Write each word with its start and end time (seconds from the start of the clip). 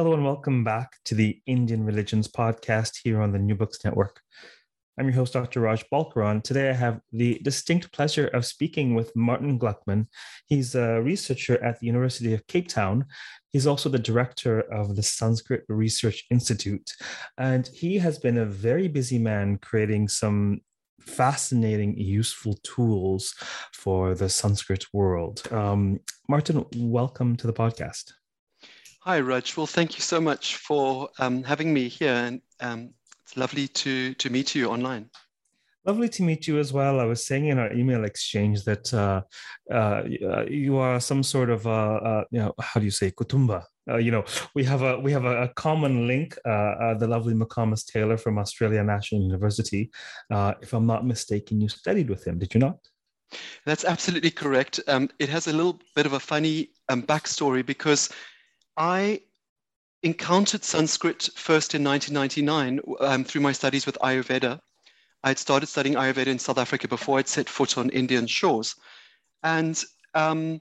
Hello 0.00 0.14
and 0.14 0.24
welcome 0.24 0.64
back 0.64 0.96
to 1.04 1.14
the 1.14 1.42
Indian 1.44 1.84
Religions 1.84 2.26
podcast 2.26 3.00
here 3.04 3.20
on 3.20 3.32
the 3.32 3.38
New 3.38 3.54
Books 3.54 3.84
Network. 3.84 4.22
I'm 4.98 5.04
your 5.04 5.14
host, 5.16 5.34
Dr. 5.34 5.60
Raj 5.60 5.84
Balkaran. 5.92 6.42
Today 6.42 6.70
I 6.70 6.72
have 6.72 7.02
the 7.12 7.38
distinct 7.40 7.92
pleasure 7.92 8.28
of 8.28 8.46
speaking 8.46 8.94
with 8.94 9.14
Martin 9.14 9.58
Gluckman. 9.58 10.06
He's 10.46 10.74
a 10.74 11.02
researcher 11.02 11.62
at 11.62 11.80
the 11.80 11.86
University 11.86 12.32
of 12.32 12.46
Cape 12.46 12.68
Town. 12.68 13.04
He's 13.50 13.66
also 13.66 13.90
the 13.90 13.98
director 13.98 14.60
of 14.72 14.96
the 14.96 15.02
Sanskrit 15.02 15.64
Research 15.68 16.24
Institute. 16.30 16.90
And 17.36 17.66
he 17.66 17.98
has 17.98 18.18
been 18.18 18.38
a 18.38 18.46
very 18.46 18.88
busy 18.88 19.18
man 19.18 19.58
creating 19.58 20.08
some 20.08 20.62
fascinating, 21.02 21.98
useful 21.98 22.58
tools 22.62 23.34
for 23.74 24.14
the 24.14 24.30
Sanskrit 24.30 24.86
world. 24.94 25.42
Um, 25.52 26.00
Martin, 26.26 26.64
welcome 26.74 27.36
to 27.36 27.46
the 27.46 27.52
podcast. 27.52 28.12
Hi, 29.04 29.18
Raj. 29.18 29.56
Well, 29.56 29.66
thank 29.66 29.96
you 29.96 30.02
so 30.02 30.20
much 30.20 30.56
for 30.56 31.08
um, 31.18 31.42
having 31.42 31.72
me 31.72 31.88
here, 31.88 32.12
and 32.12 32.42
um, 32.60 32.90
it's 33.22 33.34
lovely 33.34 33.66
to 33.66 34.12
to 34.12 34.28
meet 34.28 34.54
you 34.54 34.68
online. 34.68 35.08
Lovely 35.86 36.10
to 36.10 36.22
meet 36.22 36.46
you 36.46 36.58
as 36.58 36.70
well. 36.70 37.00
I 37.00 37.04
was 37.04 37.26
saying 37.26 37.46
in 37.46 37.58
our 37.58 37.72
email 37.72 38.04
exchange 38.04 38.62
that 38.64 38.92
uh, 38.92 39.22
uh, 39.74 40.02
you 40.46 40.76
are 40.76 41.00
some 41.00 41.22
sort 41.22 41.48
of 41.48 41.66
uh, 41.66 41.70
uh 42.10 42.24
you 42.30 42.40
know 42.40 42.52
how 42.60 42.78
do 42.78 42.84
you 42.84 42.90
say 42.90 43.10
kutumba. 43.10 43.64
Uh, 43.90 43.96
you 43.96 44.10
know 44.10 44.22
we 44.54 44.64
have 44.64 44.82
a 44.82 45.00
we 45.00 45.12
have 45.12 45.24
a, 45.24 45.44
a 45.44 45.48
common 45.54 46.06
link. 46.06 46.36
Uh, 46.44 46.92
the 46.92 47.08
lovely 47.08 47.32
McComas 47.32 47.86
Taylor 47.86 48.18
from 48.18 48.38
Australia 48.38 48.84
National 48.84 49.22
University. 49.22 49.90
if 50.30 50.74
I'm 50.74 50.86
not 50.86 51.06
mistaken, 51.06 51.58
you 51.62 51.70
studied 51.70 52.10
with 52.10 52.26
him, 52.26 52.38
did 52.38 52.52
you 52.52 52.60
not? 52.60 52.76
That's 53.64 53.86
absolutely 53.86 54.32
correct. 54.32 54.78
Um, 54.88 55.08
it 55.18 55.30
has 55.30 55.46
a 55.46 55.54
little 55.54 55.80
bit 55.96 56.04
of 56.04 56.12
a 56.12 56.20
funny 56.20 56.72
um, 56.90 57.02
backstory 57.02 57.64
because 57.64 58.10
I 58.76 59.20
encountered 60.02 60.64
Sanskrit 60.64 61.28
first 61.34 61.74
in 61.74 61.84
1999 61.84 62.80
um, 63.00 63.24
through 63.24 63.42
my 63.42 63.52
studies 63.52 63.86
with 63.86 63.98
Ayurveda. 64.02 64.60
I 65.22 65.28
had 65.28 65.38
started 65.38 65.66
studying 65.66 65.96
Ayurveda 65.96 66.28
in 66.28 66.38
South 66.38 66.58
Africa 66.58 66.88
before 66.88 67.18
I'd 67.18 67.28
set 67.28 67.48
foot 67.48 67.76
on 67.76 67.90
Indian 67.90 68.26
shores. 68.26 68.74
And 69.42 69.82
um, 70.14 70.60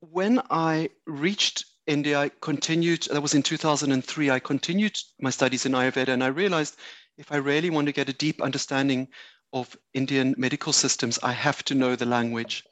when 0.00 0.40
I 0.50 0.90
reached 1.06 1.64
India, 1.86 2.20
I 2.20 2.30
continued, 2.40 3.08
that 3.10 3.22
was 3.22 3.34
in 3.34 3.42
2003, 3.42 4.30
I 4.30 4.38
continued 4.38 4.98
my 5.20 5.30
studies 5.30 5.64
in 5.64 5.72
Ayurveda 5.72 6.08
and 6.08 6.22
I 6.22 6.28
realized 6.28 6.76
if 7.18 7.32
I 7.32 7.36
really 7.36 7.70
want 7.70 7.86
to 7.86 7.92
get 7.92 8.08
a 8.08 8.14
deep 8.14 8.42
understanding 8.42 9.08
of 9.52 9.76
Indian 9.94 10.34
medical 10.38 10.72
systems, 10.72 11.18
I 11.22 11.32
have 11.32 11.64
to 11.64 11.74
know 11.74 11.96
the 11.96 12.06
language. 12.06 12.64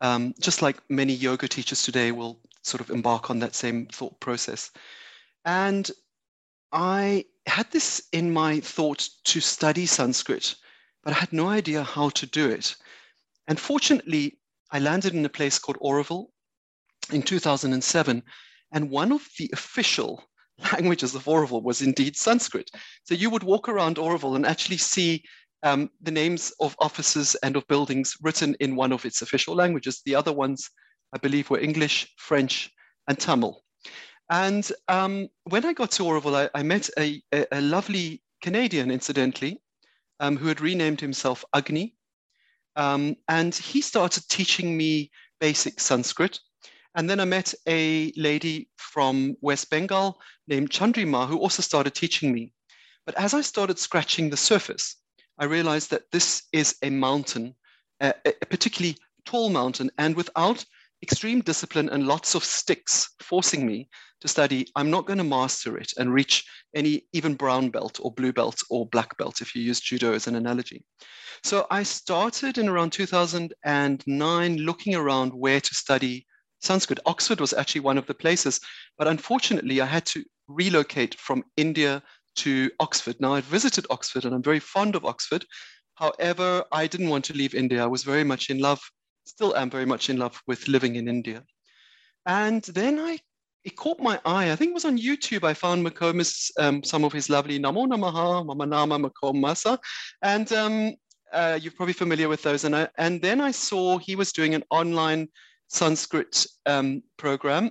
Um, 0.00 0.34
just 0.40 0.62
like 0.62 0.78
many 0.88 1.12
yoga 1.12 1.48
teachers 1.48 1.82
today 1.82 2.12
will 2.12 2.40
sort 2.64 2.80
of 2.80 2.90
embark 2.90 3.30
on 3.30 3.38
that 3.38 3.54
same 3.54 3.86
thought 3.86 4.18
process. 4.20 4.70
And 5.44 5.90
I 6.72 7.26
had 7.46 7.70
this 7.70 8.02
in 8.12 8.32
my 8.32 8.60
thought 8.60 9.08
to 9.24 9.40
study 9.40 9.86
Sanskrit, 9.86 10.54
but 11.02 11.12
I 11.12 11.16
had 11.16 11.32
no 11.32 11.48
idea 11.48 11.82
how 11.82 12.08
to 12.10 12.26
do 12.26 12.48
it. 12.50 12.74
And 13.46 13.60
fortunately, 13.60 14.38
I 14.70 14.78
landed 14.78 15.14
in 15.14 15.24
a 15.24 15.28
place 15.28 15.58
called 15.58 15.78
Auroville 15.80 16.26
in 17.12 17.22
2007. 17.22 18.22
And 18.72 18.90
one 18.90 19.12
of 19.12 19.28
the 19.38 19.50
official 19.52 20.24
languages 20.72 21.14
of 21.14 21.24
Auroville 21.24 21.62
was 21.62 21.82
indeed 21.82 22.16
Sanskrit. 22.16 22.70
So 23.04 23.14
you 23.14 23.30
would 23.30 23.42
walk 23.42 23.68
around 23.68 23.96
Auroville 23.96 24.36
and 24.36 24.46
actually 24.46 24.78
see 24.78 25.22
um, 25.62 25.90
the 26.02 26.10
names 26.10 26.52
of 26.60 26.74
offices 26.78 27.34
and 27.36 27.56
of 27.56 27.66
buildings 27.68 28.16
written 28.22 28.54
in 28.60 28.76
one 28.76 28.92
of 28.92 29.04
its 29.04 29.22
official 29.22 29.54
languages. 29.54 30.02
The 30.04 30.14
other 30.14 30.32
ones 30.32 30.70
I 31.14 31.18
believe, 31.18 31.48
were 31.48 31.60
English, 31.60 32.12
French, 32.16 32.70
and 33.08 33.18
Tamil. 33.18 33.62
And 34.30 34.70
um, 34.88 35.28
when 35.44 35.64
I 35.64 35.72
got 35.72 35.92
to 35.92 36.02
Auroville, 36.02 36.50
I, 36.54 36.58
I 36.58 36.62
met 36.62 36.90
a, 36.98 37.22
a, 37.32 37.46
a, 37.52 37.60
lovely 37.60 38.22
Canadian, 38.42 38.90
incidentally, 38.90 39.60
um, 40.18 40.36
who 40.36 40.48
had 40.48 40.60
renamed 40.60 41.00
himself 41.00 41.44
Agni. 41.54 41.94
Um, 42.76 43.16
and 43.28 43.54
he 43.54 43.80
started 43.80 44.28
teaching 44.28 44.76
me 44.76 45.10
basic 45.40 45.78
Sanskrit. 45.78 46.40
And 46.96 47.08
then 47.08 47.20
I 47.20 47.24
met 47.24 47.54
a 47.68 48.12
lady 48.16 48.68
from 48.76 49.36
West 49.40 49.70
Bengal 49.70 50.18
named 50.48 50.70
Chandrima, 50.70 51.28
who 51.28 51.38
also 51.38 51.62
started 51.62 51.94
teaching 51.94 52.32
me. 52.32 52.52
But 53.06 53.16
as 53.16 53.34
I 53.34 53.42
started 53.42 53.78
scratching 53.78 54.30
the 54.30 54.36
surface, 54.36 54.96
I 55.38 55.44
realized 55.44 55.90
that 55.90 56.10
this 56.12 56.44
is 56.52 56.76
a 56.82 56.90
mountain, 56.90 57.54
a, 58.00 58.14
a 58.26 58.46
particularly 58.46 58.96
tall 59.24 59.50
mountain. 59.50 59.90
And 59.98 60.16
without 60.16 60.64
extreme 61.04 61.42
discipline 61.42 61.90
and 61.90 62.06
lots 62.06 62.34
of 62.34 62.42
sticks 62.42 63.10
forcing 63.20 63.66
me 63.66 63.88
to 64.22 64.26
study, 64.26 64.66
I'm 64.74 64.90
not 64.90 65.06
going 65.06 65.18
to 65.18 65.24
master 65.24 65.76
it 65.76 65.92
and 65.98 66.14
reach 66.14 66.42
any 66.74 67.02
even 67.12 67.34
brown 67.34 67.68
belt 67.68 68.00
or 68.02 68.10
blue 68.10 68.32
belt 68.32 68.62
or 68.70 68.86
black 68.86 69.14
belt 69.18 69.42
if 69.42 69.54
you 69.54 69.60
use 69.62 69.80
judo 69.80 70.14
as 70.14 70.26
an 70.26 70.34
analogy. 70.34 70.82
So 71.42 71.66
I 71.70 71.82
started 71.82 72.56
in 72.56 72.70
around 72.70 72.92
2009 72.92 74.56
looking 74.56 74.94
around 74.94 75.34
where 75.34 75.60
to 75.60 75.74
study 75.74 76.26
Sanskrit. 76.62 77.00
Oxford 77.04 77.38
was 77.38 77.52
actually 77.52 77.82
one 77.82 77.98
of 77.98 78.06
the 78.06 78.14
places, 78.14 78.58
but 78.96 79.06
unfortunately 79.06 79.82
I 79.82 79.86
had 79.86 80.06
to 80.06 80.24
relocate 80.48 81.16
from 81.16 81.44
India 81.58 82.02
to 82.36 82.70
Oxford. 82.80 83.16
Now 83.20 83.34
I've 83.34 83.44
visited 83.44 83.86
Oxford 83.90 84.24
and 84.24 84.34
I'm 84.34 84.42
very 84.42 84.60
fond 84.60 84.96
of 84.96 85.04
Oxford. 85.04 85.44
However, 85.96 86.64
I 86.72 86.86
didn't 86.86 87.10
want 87.10 87.26
to 87.26 87.34
leave 87.34 87.54
India. 87.54 87.84
I 87.84 87.88
was 87.88 88.04
very 88.04 88.24
much 88.24 88.48
in 88.48 88.58
love 88.58 88.80
still 89.24 89.56
am 89.56 89.70
very 89.70 89.86
much 89.86 90.10
in 90.10 90.18
love 90.18 90.40
with 90.46 90.68
living 90.68 90.96
in 90.96 91.08
India. 91.08 91.42
And 92.26 92.62
then 92.62 92.98
I, 92.98 93.18
it 93.64 93.76
caught 93.76 94.00
my 94.00 94.20
eye. 94.24 94.50
I 94.50 94.56
think 94.56 94.70
it 94.70 94.74
was 94.74 94.84
on 94.84 94.98
YouTube. 94.98 95.44
I 95.44 95.54
found 95.54 95.86
McComas, 95.86 96.50
um, 96.58 96.82
some 96.82 97.04
of 97.04 97.12
his 97.12 97.28
lovely 97.28 97.58
Namo 97.58 97.86
Namaha, 97.86 98.44
Mama 98.44 98.66
Nama 98.66 98.98
Makomasa. 98.98 99.78
And 100.22 100.52
um, 100.52 100.94
uh, 101.32 101.58
you're 101.60 101.72
probably 101.72 101.94
familiar 101.94 102.28
with 102.28 102.42
those. 102.42 102.64
And, 102.64 102.76
I, 102.76 102.88
and 102.98 103.20
then 103.20 103.40
I 103.40 103.50
saw 103.50 103.98
he 103.98 104.16
was 104.16 104.32
doing 104.32 104.54
an 104.54 104.64
online 104.70 105.28
Sanskrit 105.68 106.46
um, 106.66 107.02
program. 107.16 107.70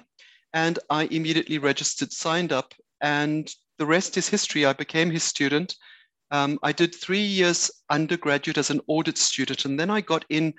And 0.54 0.78
I 0.90 1.06
immediately 1.06 1.58
registered, 1.58 2.12
signed 2.12 2.52
up, 2.52 2.74
and 3.02 3.52
the 3.80 3.86
rest 3.88 4.18
is 4.18 4.30
history. 4.30 4.66
I 4.66 4.74
became 4.74 5.10
his 5.10 5.24
student. 5.24 5.76
Um, 6.30 6.60
I 6.64 6.72
did 6.72 6.94
three 6.94 7.22
years 7.22 7.72
undergraduate 7.90 8.58
as 8.58 8.70
an 8.70 8.82
audit 8.88 9.18
student, 9.18 9.66
and 9.66 9.80
then 9.80 9.90
I 9.90 10.02
got 10.02 10.26
in 10.30 10.54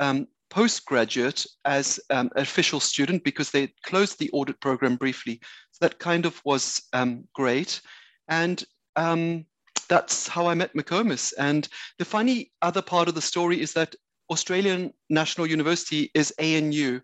um, 0.00 0.26
postgraduate 0.50 1.46
as 1.64 2.00
um, 2.10 2.30
official 2.34 2.80
student 2.80 3.22
because 3.22 3.50
they 3.50 3.72
closed 3.84 4.18
the 4.18 4.30
audit 4.32 4.60
program 4.60 4.96
briefly. 4.96 5.40
So 5.70 5.78
that 5.86 5.98
kind 5.98 6.26
of 6.26 6.40
was 6.44 6.82
um, 6.92 7.24
great. 7.34 7.80
And 8.28 8.62
um, 8.96 9.46
that's 9.88 10.26
how 10.26 10.48
I 10.48 10.54
met 10.54 10.74
McComas. 10.74 11.32
And 11.38 11.68
the 11.98 12.04
funny 12.04 12.50
other 12.62 12.82
part 12.82 13.08
of 13.08 13.14
the 13.14 13.22
story 13.22 13.60
is 13.60 13.72
that 13.74 13.94
Australian 14.30 14.92
National 15.08 15.46
University 15.46 16.10
is 16.14 16.34
ANU. 16.38 17.00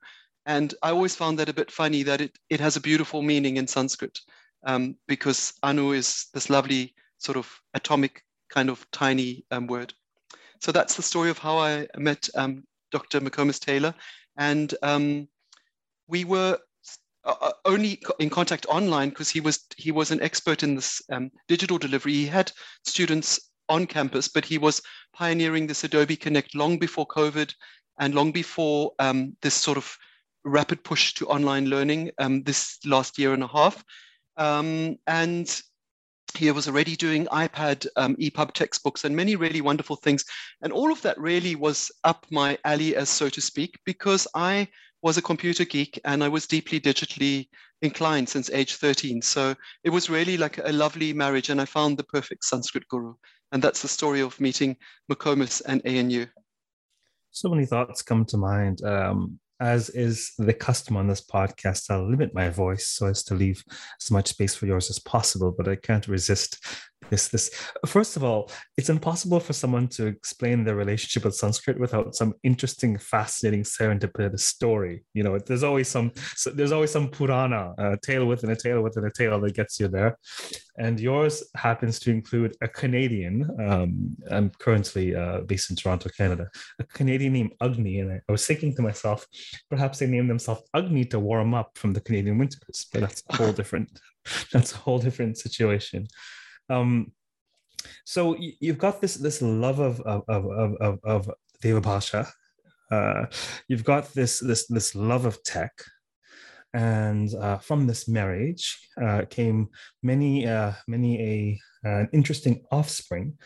And 0.47 0.75
I 0.83 0.91
always 0.91 1.15
found 1.15 1.39
that 1.39 1.49
a 1.49 1.55
bit 1.55 1.71
funny 1.71 2.03
that 2.05 2.21
it, 2.21 2.37
it 2.51 2.61
has 2.61 2.77
a 2.77 2.81
beautiful 2.81 3.23
meaning 3.23 3.57
in 3.57 3.67
Sanskrit 3.67 4.19
um, 4.65 4.97
because 5.09 5.53
Anu 5.63 5.93
is 5.93 6.27
this 6.35 6.51
lovely 6.51 6.95
sort 7.19 7.37
of 7.37 7.53
atomic 7.75 8.23
kind 8.49 8.71
of 8.71 8.89
tiny 8.91 9.45
um, 9.51 9.67
word. 9.67 9.93
So 10.61 10.73
that's 10.73 10.95
the 10.95 11.03
story 11.03 11.31
of 11.31 11.39
how 11.39 11.59
I 11.59 11.89
met 11.97 12.29
um, 12.35 12.65
Dr. 12.91 13.21
McComas 13.21 13.61
Taylor, 13.61 13.95
and 14.37 14.75
um, 14.83 15.29
we 16.09 16.25
were 16.25 16.59
uh, 17.25 17.35
uh, 17.41 17.53
only 17.65 18.01
in 18.19 18.31
contact 18.31 18.67
online 18.69 19.09
because 19.09 19.29
he 19.29 19.41
was 19.41 19.65
he 19.77 19.91
was 19.91 20.11
an 20.11 20.23
expert 20.23 20.63
in 20.63 20.77
this 20.77 21.03
um, 21.11 21.31
digital 21.49 21.79
delivery. 21.79 22.13
He 22.13 22.27
had 22.27 22.53
students 22.85 23.51
on 23.69 23.87
campus, 23.87 24.29
but 24.29 24.45
he 24.45 24.59
was 24.59 24.81
pioneering 25.13 25.67
this 25.67 25.85
Adobe 25.85 26.17
Connect 26.17 26.55
long 26.55 26.79
before 26.79 27.07
COVID 27.07 27.53
and 27.99 28.15
long 28.15 28.31
before 28.31 28.93
um, 28.99 29.37
this 29.43 29.55
sort 29.55 29.77
of 29.77 29.97
rapid 30.45 30.85
push 30.85 31.15
to 31.15 31.27
online 31.27 31.67
learning 31.67 32.13
um, 32.19 32.43
this 32.45 32.79
last 32.85 33.19
year 33.19 33.35
and 33.35 33.43
a 33.43 33.49
half. 33.49 33.85
Um, 34.37 34.97
and 35.07 35.63
he 36.37 36.51
was 36.51 36.69
already 36.69 36.97
doing 36.97 37.27
iPad 37.27 37.87
um, 37.97 38.17
EPUB 38.17 38.53
textbooks 38.53 39.05
and 39.05 39.15
many 39.15 39.37
really 39.37 39.61
wonderful 39.61 39.97
things. 39.97 40.25
And 40.63 40.73
all 40.73 40.93
of 40.93 41.03
that 41.03 41.19
really 41.19 41.55
was 41.55 41.91
up 42.05 42.27
my 42.31 42.59
alley, 42.65 42.97
as 42.97 43.09
so 43.09 43.29
to 43.29 43.41
speak, 43.41 43.79
because 43.85 44.27
I 44.35 44.69
was 45.03 45.17
a 45.17 45.23
computer 45.23 45.65
geek 45.65 46.01
and 46.05 46.23
I 46.23 46.29
was 46.29 46.47
deeply 46.47 46.81
digitally 46.81 47.49
inclined 47.83 48.29
since 48.29 48.51
age 48.51 48.75
13. 48.75 49.23
So 49.23 49.55
it 49.85 49.91
was 49.91 50.11
really 50.11 50.37
like 50.37 50.59
a 50.59 50.73
lovely 50.73 51.13
marriage, 51.13 51.51
and 51.51 51.61
I 51.61 51.65
found 51.65 51.97
the 51.97 52.05
perfect 52.05 52.45
Sanskrit 52.45 52.87
guru. 52.89 53.15
And 53.53 53.63
that's 53.63 53.83
the 53.83 53.89
story 53.89 54.21
of 54.21 54.41
meeting 54.41 54.77
McComas 55.11 55.63
and 55.67 55.81
ANU. 55.87 56.27
So 57.31 57.49
many 57.49 57.67
thoughts 57.67 58.03
come 58.03 58.25
to 58.27 58.37
mind. 58.37 58.83
Um, 58.83 59.39
as 59.61 59.89
is 59.91 60.33
the 60.39 60.53
custom 60.53 60.97
on 60.97 61.07
this 61.07 61.25
podcast, 61.25 61.91
I'll 61.91 62.09
limit 62.09 62.35
my 62.35 62.49
voice 62.51 62.89
so 62.89 63.07
as 63.07 63.23
to 63.25 63.35
leave 63.35 63.63
as 64.01 64.11
much 64.11 64.29
space 64.29 64.55
for 64.55 64.67
yours 64.67 64.91
as 64.91 64.99
possible, 64.99 65.55
but 65.57 65.69
I 65.69 65.77
can't 65.77 66.09
resist 66.09 66.65
this 67.11 67.29
this. 67.29 67.51
First 67.87 68.17
of 68.17 68.25
all 68.25 68.51
it's 68.77 68.89
impossible 68.89 69.41
for 69.41 69.53
someone 69.53 69.89
to 69.89 70.07
explain 70.07 70.65
their 70.65 70.77
relationship 70.77 71.25
with 71.25 71.35
sanskrit 71.35 71.79
without 71.79 72.15
some 72.15 72.35
interesting 72.43 72.99
fascinating 72.99 73.63
serendipitous 73.63 74.41
story. 74.41 75.05
You 75.15 75.23
know 75.23 75.39
there's 75.39 75.63
always 75.63 75.89
some 75.89 76.13
so 76.35 76.51
there's 76.51 76.73
always 76.73 76.91
some 76.91 77.09
purana 77.09 77.75
a 77.79 77.97
tale 78.03 78.27
within 78.27 78.51
a 78.51 78.57
tale 78.57 78.83
within 78.83 79.05
a 79.05 79.11
tale 79.11 79.41
that 79.41 79.55
gets 79.55 79.81
you 79.81 79.89
there. 79.89 80.19
And 80.79 81.01
yours 81.01 81.43
happens 81.55 81.99
to 82.01 82.11
include 82.11 82.55
a 82.61 82.69
canadian 82.69 83.49
um, 83.67 84.17
i'm 84.31 84.51
currently 84.59 85.15
uh, 85.15 85.41
based 85.41 85.71
in 85.71 85.77
toronto 85.77 86.11
canada 86.17 86.49
a 86.79 86.85
canadian 86.85 87.33
named 87.33 87.53
agni. 87.63 88.01
And 88.01 88.13
I, 88.13 88.33
was 88.33 88.47
thinking 88.47 88.75
to 88.77 88.83
myself 88.83 89.27
perhaps 89.71 89.99
they 89.99 90.07
named 90.07 90.29
themselves 90.29 90.63
agni 90.75 91.05
to 91.07 91.19
warm 91.19 91.55
up 91.55 91.71
from 91.77 91.93
the 91.93 92.01
canadian 92.01 92.39
winters 92.39 92.87
but 92.93 93.01
that's 93.01 93.23
a 93.31 93.37
whole 93.37 93.53
different 93.61 94.01
that's 94.53 94.75
a 94.75 94.77
whole 94.77 94.99
different 94.99 95.39
situation 95.39 96.07
um, 96.69 97.13
so 98.05 98.37
you've 98.39 98.79
got 98.79 99.01
this 99.01 99.15
this 99.15 99.43
love 99.43 99.79
of 99.79 100.01
of 100.01 100.25
of 100.29 100.75
of, 100.81 100.99
of 101.05 101.31
Deva 101.61 101.81
Bhasha. 101.81 102.27
Uh, 102.91 103.27
you've 103.69 103.85
got 103.85 104.13
this 104.15 104.41
this 104.41 104.67
this 104.67 104.95
love 104.95 105.25
of 105.27 105.43
tech, 105.43 105.73
and 106.75 107.35
uh, 107.35 107.59
from 107.59 107.87
this 107.87 108.09
marriage 108.09 108.79
uh, 109.01 109.23
came 109.29 109.69
many 110.03 110.47
uh, 110.47 110.73
many 110.87 111.21
a 111.21 111.61
an 111.89 112.09
interesting 112.13 112.65
offspring. 112.71 113.39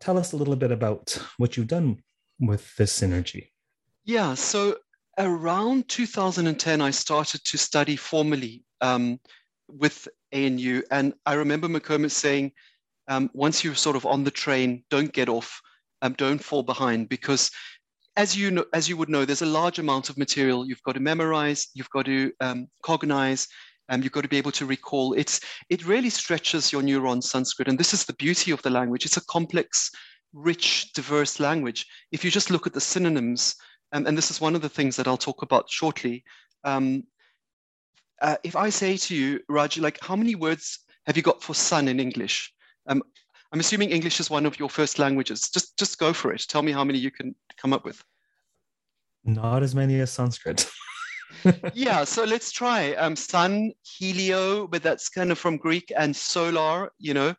Tell 0.00 0.18
us 0.18 0.32
a 0.32 0.36
little 0.36 0.56
bit 0.56 0.72
about 0.72 1.18
what 1.36 1.56
you've 1.56 1.66
done 1.66 1.98
with 2.40 2.74
this 2.76 2.98
synergy. 2.98 3.48
Yeah, 4.04 4.34
so 4.34 4.76
around 5.18 5.88
2010, 5.88 6.80
I 6.80 6.90
started 6.90 7.44
to 7.44 7.58
study 7.58 7.96
formally 7.96 8.64
um, 8.80 9.20
with 9.68 10.08
ANU. 10.34 10.82
And 10.90 11.14
I 11.24 11.34
remember 11.34 11.68
McComas 11.68 12.10
saying, 12.10 12.52
um, 13.08 13.30
once 13.34 13.62
you're 13.62 13.74
sort 13.74 13.96
of 13.96 14.06
on 14.06 14.24
the 14.24 14.30
train, 14.30 14.84
don't 14.90 15.12
get 15.12 15.28
off, 15.28 15.60
um, 16.02 16.14
don't 16.14 16.42
fall 16.42 16.62
behind, 16.62 17.08
because 17.08 17.50
as 18.16 18.36
you 18.36 18.50
know, 18.50 18.64
as 18.72 18.88
you 18.88 18.96
would 18.96 19.08
know, 19.08 19.24
there's 19.24 19.42
a 19.42 19.46
large 19.46 19.78
amount 19.78 20.08
of 20.08 20.18
material 20.18 20.66
you've 20.66 20.82
got 20.82 20.92
to 20.92 21.00
memorize, 21.00 21.68
you've 21.74 21.90
got 21.90 22.06
to 22.06 22.32
um, 22.40 22.68
cognize, 22.82 23.48
and 23.88 24.02
you've 24.02 24.12
got 24.12 24.22
to 24.22 24.28
be 24.28 24.38
able 24.38 24.52
to 24.52 24.66
recall. 24.66 25.12
It's 25.14 25.40
it 25.68 25.86
really 25.86 26.10
stretches 26.10 26.72
your 26.72 26.82
neurons, 26.82 27.30
Sanskrit, 27.30 27.68
and 27.68 27.78
this 27.78 27.92
is 27.92 28.04
the 28.04 28.14
beauty 28.14 28.50
of 28.50 28.62
the 28.62 28.70
language. 28.70 29.04
It's 29.04 29.16
a 29.16 29.26
complex, 29.26 29.90
rich, 30.32 30.92
diverse 30.94 31.40
language. 31.40 31.86
If 32.12 32.24
you 32.24 32.30
just 32.30 32.50
look 32.50 32.66
at 32.66 32.72
the 32.72 32.80
synonyms, 32.80 33.56
um, 33.92 34.06
and 34.06 34.16
this 34.16 34.30
is 34.30 34.40
one 34.40 34.54
of 34.54 34.62
the 34.62 34.68
things 34.68 34.96
that 34.96 35.06
I'll 35.06 35.16
talk 35.16 35.42
about 35.42 35.68
shortly. 35.68 36.24
Um, 36.64 37.04
uh, 38.24 38.36
if 38.42 38.56
I 38.56 38.70
say 38.70 38.96
to 38.96 39.14
you, 39.14 39.40
Raj, 39.50 39.78
like 39.78 39.98
how 40.02 40.16
many 40.16 40.34
words 40.34 40.80
have 41.06 41.16
you 41.16 41.22
got 41.22 41.42
for 41.42 41.54
sun 41.54 41.88
in 41.88 42.00
English? 42.00 42.50
Um, 42.86 43.02
I'm 43.52 43.60
assuming 43.60 43.90
English 43.90 44.18
is 44.18 44.30
one 44.30 44.46
of 44.46 44.58
your 44.58 44.70
first 44.70 44.98
languages. 44.98 45.42
Just 45.42 45.78
just 45.78 45.98
go 45.98 46.14
for 46.14 46.32
it. 46.32 46.44
Tell 46.48 46.62
me 46.62 46.72
how 46.72 46.84
many 46.84 46.98
you 46.98 47.10
can 47.10 47.34
come 47.58 47.74
up 47.74 47.84
with. 47.84 48.02
Not 49.24 49.62
as 49.62 49.74
many 49.74 50.00
as 50.00 50.10
Sanskrit. 50.10 50.70
yeah, 51.74 52.04
so 52.04 52.24
let's 52.24 52.50
try. 52.50 52.94
Um, 52.94 53.14
sun, 53.14 53.72
helio, 53.82 54.66
but 54.66 54.82
that's 54.82 55.10
kind 55.10 55.30
of 55.30 55.38
from 55.38 55.58
Greek, 55.58 55.92
and 55.94 56.16
solar, 56.16 56.90
you 56.98 57.12
know, 57.12 57.34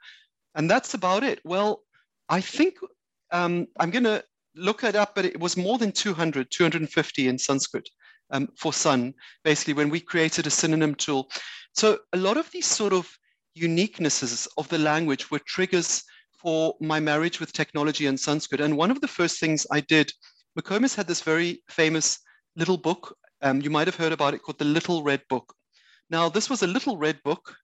and 0.53 0.69
that's 0.69 0.93
about 0.93 1.23
it. 1.23 1.39
Well, 1.43 1.81
I 2.29 2.41
think 2.41 2.75
um, 3.31 3.67
I'm 3.79 3.89
going 3.89 4.03
to 4.03 4.23
look 4.55 4.83
it 4.83 4.95
up, 4.95 5.15
but 5.15 5.25
it 5.25 5.39
was 5.39 5.57
more 5.57 5.79
than 5.79 5.91
200, 5.91 6.51
250 6.51 7.27
in 7.27 7.37
Sanskrit 7.39 7.89
um, 8.31 8.47
for 8.57 8.73
sun, 8.73 9.13
basically, 9.43 9.73
when 9.73 9.89
we 9.89 9.99
created 9.99 10.47
a 10.47 10.51
synonym 10.51 10.95
tool. 10.95 11.29
So 11.73 11.99
a 12.13 12.17
lot 12.17 12.37
of 12.37 12.49
these 12.51 12.65
sort 12.65 12.93
of 12.93 13.09
uniquenesses 13.57 14.47
of 14.57 14.67
the 14.69 14.77
language 14.77 15.31
were 15.31 15.39
triggers 15.39 16.03
for 16.37 16.75
my 16.79 16.99
marriage 16.99 17.39
with 17.39 17.53
technology 17.53 18.05
and 18.05 18.19
Sanskrit. 18.19 18.61
And 18.61 18.77
one 18.77 18.91
of 18.91 19.01
the 19.01 19.07
first 19.07 19.39
things 19.39 19.65
I 19.71 19.81
did, 19.81 20.11
McComas 20.59 20.95
had 20.95 21.07
this 21.07 21.21
very 21.21 21.63
famous 21.69 22.19
little 22.55 22.77
book. 22.77 23.15
Um, 23.41 23.61
you 23.61 23.69
might 23.69 23.87
have 23.87 23.95
heard 23.95 24.11
about 24.11 24.33
it 24.33 24.41
called 24.41 24.59
the 24.59 24.65
Little 24.65 25.03
Red 25.03 25.21
Book. 25.29 25.53
Now, 26.09 26.29
this 26.29 26.49
was 26.49 26.61
a 26.61 26.67
little 26.67 26.97
red 26.97 27.19
book. 27.23 27.55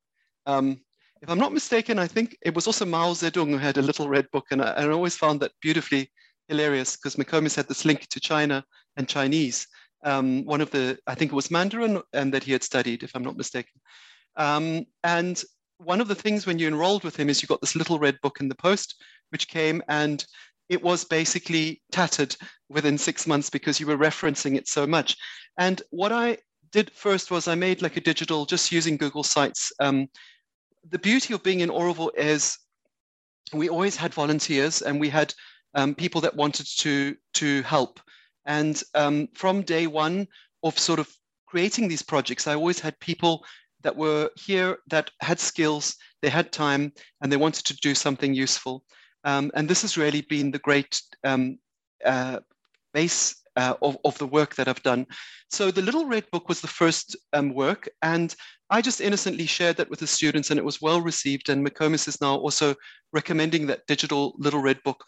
Um, 0.45 0.81
if 1.21 1.29
I'm 1.29 1.37
not 1.37 1.53
mistaken, 1.53 1.99
I 1.99 2.07
think 2.07 2.35
it 2.41 2.55
was 2.55 2.65
also 2.65 2.85
Mao 2.85 3.13
Zedong 3.13 3.51
who 3.51 3.57
had 3.57 3.77
a 3.77 3.81
little 3.81 4.09
red 4.09 4.29
book. 4.31 4.45
And 4.51 4.61
I, 4.61 4.71
I 4.71 4.89
always 4.89 5.15
found 5.15 5.39
that 5.41 5.51
beautifully 5.61 6.11
hilarious 6.47 6.97
because 6.97 7.15
McComas 7.15 7.55
had 7.55 7.67
this 7.67 7.85
link 7.85 8.07
to 8.07 8.19
China 8.19 8.63
and 8.97 9.07
Chinese 9.07 9.67
um, 10.03 10.45
one 10.45 10.61
of 10.61 10.71
the, 10.71 10.97
I 11.07 11.15
think 11.15 11.31
it 11.31 11.35
was 11.35 11.51
Mandarin 11.51 12.01
and 12.13 12.33
that 12.33 12.43
he 12.43 12.51
had 12.51 12.63
studied, 12.63 13.03
if 13.03 13.15
I'm 13.15 13.23
not 13.23 13.37
mistaken. 13.37 13.79
Um, 14.35 14.85
and 15.03 15.41
one 15.77 16.01
of 16.01 16.07
the 16.07 16.15
things 16.15 16.45
when 16.45 16.59
you 16.59 16.67
enrolled 16.67 17.03
with 17.03 17.15
him 17.15 17.29
is 17.29 17.41
you 17.41 17.47
got 17.47 17.61
this 17.61 17.75
little 17.75 17.99
red 17.99 18.19
book 18.21 18.39
in 18.39 18.47
the 18.47 18.55
post, 18.55 18.95
which 19.29 19.47
came 19.47 19.81
and 19.87 20.25
it 20.69 20.81
was 20.81 21.03
basically 21.03 21.81
tattered 21.91 22.35
within 22.69 22.97
six 22.97 23.27
months 23.27 23.49
because 23.49 23.79
you 23.79 23.87
were 23.87 23.97
referencing 23.97 24.55
it 24.55 24.67
so 24.67 24.87
much. 24.87 25.17
And 25.57 25.81
what 25.89 26.11
I 26.13 26.37
did 26.71 26.91
first 26.91 27.29
was 27.29 27.47
I 27.47 27.55
made 27.55 27.81
like 27.81 27.97
a 27.97 28.01
digital, 28.01 28.45
just 28.45 28.71
using 28.71 28.95
Google 28.95 29.23
Sites. 29.23 29.71
Um, 29.79 30.07
the 30.89 30.99
beauty 30.99 31.33
of 31.33 31.43
being 31.43 31.59
in 31.59 31.69
Auroville 31.69 32.15
is 32.15 32.57
we 33.53 33.69
always 33.69 33.95
had 33.95 34.13
volunteers 34.13 34.81
and 34.81 34.99
we 34.99 35.09
had 35.09 35.33
um, 35.75 35.93
people 35.95 36.21
that 36.21 36.35
wanted 36.35 36.67
to 36.79 37.15
to 37.33 37.61
help. 37.63 37.99
And 38.45 38.81
um, 38.95 39.27
from 39.33 39.61
day 39.61 39.87
one 39.87 40.27
of 40.63 40.77
sort 40.77 40.99
of 40.99 41.09
creating 41.47 41.87
these 41.87 42.01
projects, 42.01 42.47
I 42.47 42.55
always 42.55 42.79
had 42.79 42.99
people 42.99 43.43
that 43.83 43.95
were 43.95 44.29
here 44.35 44.77
that 44.89 45.09
had 45.21 45.39
skills, 45.39 45.95
they 46.21 46.29
had 46.29 46.51
time, 46.51 46.93
and 47.21 47.31
they 47.31 47.37
wanted 47.37 47.65
to 47.65 47.75
do 47.77 47.95
something 47.95 48.33
useful. 48.33 48.83
Um, 49.23 49.51
and 49.55 49.67
this 49.67 49.81
has 49.81 49.97
really 49.97 50.21
been 50.21 50.51
the 50.51 50.59
great 50.59 51.01
um, 51.23 51.57
uh, 52.05 52.39
base 52.93 53.35
uh, 53.55 53.73
of, 53.81 53.97
of 54.05 54.17
the 54.17 54.27
work 54.27 54.55
that 54.55 54.67
I've 54.67 54.83
done. 54.83 55.05
So 55.49 55.71
the 55.71 55.81
Little 55.81 56.05
Red 56.05 56.29
Book 56.31 56.47
was 56.47 56.61
the 56.61 56.67
first 56.67 57.15
um, 57.33 57.53
work, 57.53 57.89
and 58.01 58.33
I 58.69 58.81
just 58.81 59.01
innocently 59.01 59.45
shared 59.45 59.77
that 59.77 59.89
with 59.89 59.99
the 59.99 60.07
students, 60.07 60.49
and 60.49 60.57
it 60.57 60.65
was 60.65 60.81
well 60.81 61.01
received. 61.01 61.49
And 61.49 61.65
McComas 61.65 62.07
is 62.07 62.21
now 62.21 62.35
also 62.35 62.75
recommending 63.11 63.67
that 63.67 63.85
digital 63.87 64.33
Little 64.37 64.61
Red 64.61 64.81
Book. 64.83 65.03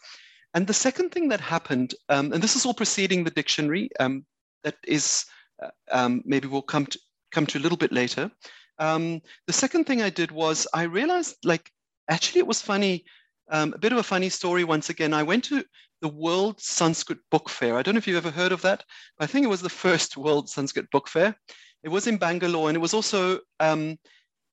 And 0.54 0.66
the 0.66 0.72
second 0.72 1.10
thing 1.10 1.28
that 1.28 1.40
happened, 1.40 1.94
um, 2.08 2.32
and 2.32 2.42
this 2.42 2.54
is 2.54 2.64
all 2.64 2.74
preceding 2.74 3.24
the 3.24 3.30
dictionary, 3.30 3.90
um, 3.98 4.24
that 4.62 4.76
is 4.86 5.24
uh, 5.62 5.70
um, 5.92 6.22
maybe 6.24 6.46
we'll 6.48 6.62
come 6.62 6.86
to 6.86 6.98
come 7.32 7.46
to 7.46 7.58
a 7.58 7.60
little 7.60 7.76
bit 7.76 7.92
later. 7.92 8.30
Um, 8.78 9.20
the 9.46 9.52
second 9.52 9.84
thing 9.84 10.00
I 10.02 10.10
did 10.10 10.30
was 10.30 10.66
I 10.72 10.84
realized, 10.84 11.36
like, 11.44 11.70
actually, 12.08 12.38
it 12.40 12.46
was 12.46 12.62
funny. 12.62 13.04
Um, 13.50 13.74
a 13.74 13.78
bit 13.78 13.92
of 13.92 13.98
a 13.98 14.02
funny 14.02 14.30
story. 14.30 14.64
Once 14.64 14.88
again, 14.88 15.12
I 15.12 15.22
went 15.22 15.44
to 15.44 15.64
the 16.00 16.08
World 16.08 16.60
Sanskrit 16.60 17.18
Book 17.30 17.48
Fair. 17.48 17.76
I 17.76 17.82
don't 17.82 17.94
know 17.94 17.98
if 17.98 18.06
you've 18.06 18.24
ever 18.24 18.30
heard 18.30 18.52
of 18.52 18.62
that. 18.62 18.84
I 19.18 19.26
think 19.26 19.44
it 19.44 19.50
was 19.50 19.60
the 19.60 19.68
first 19.84 20.16
World 20.16 20.48
Sanskrit 20.48 20.90
Book 20.90 21.08
Fair. 21.08 21.36
It 21.82 21.88
was 21.88 22.06
in 22.06 22.16
Bangalore, 22.16 22.68
and 22.68 22.76
it 22.76 22.80
was 22.80 22.94
also 22.94 23.40
um, 23.60 23.98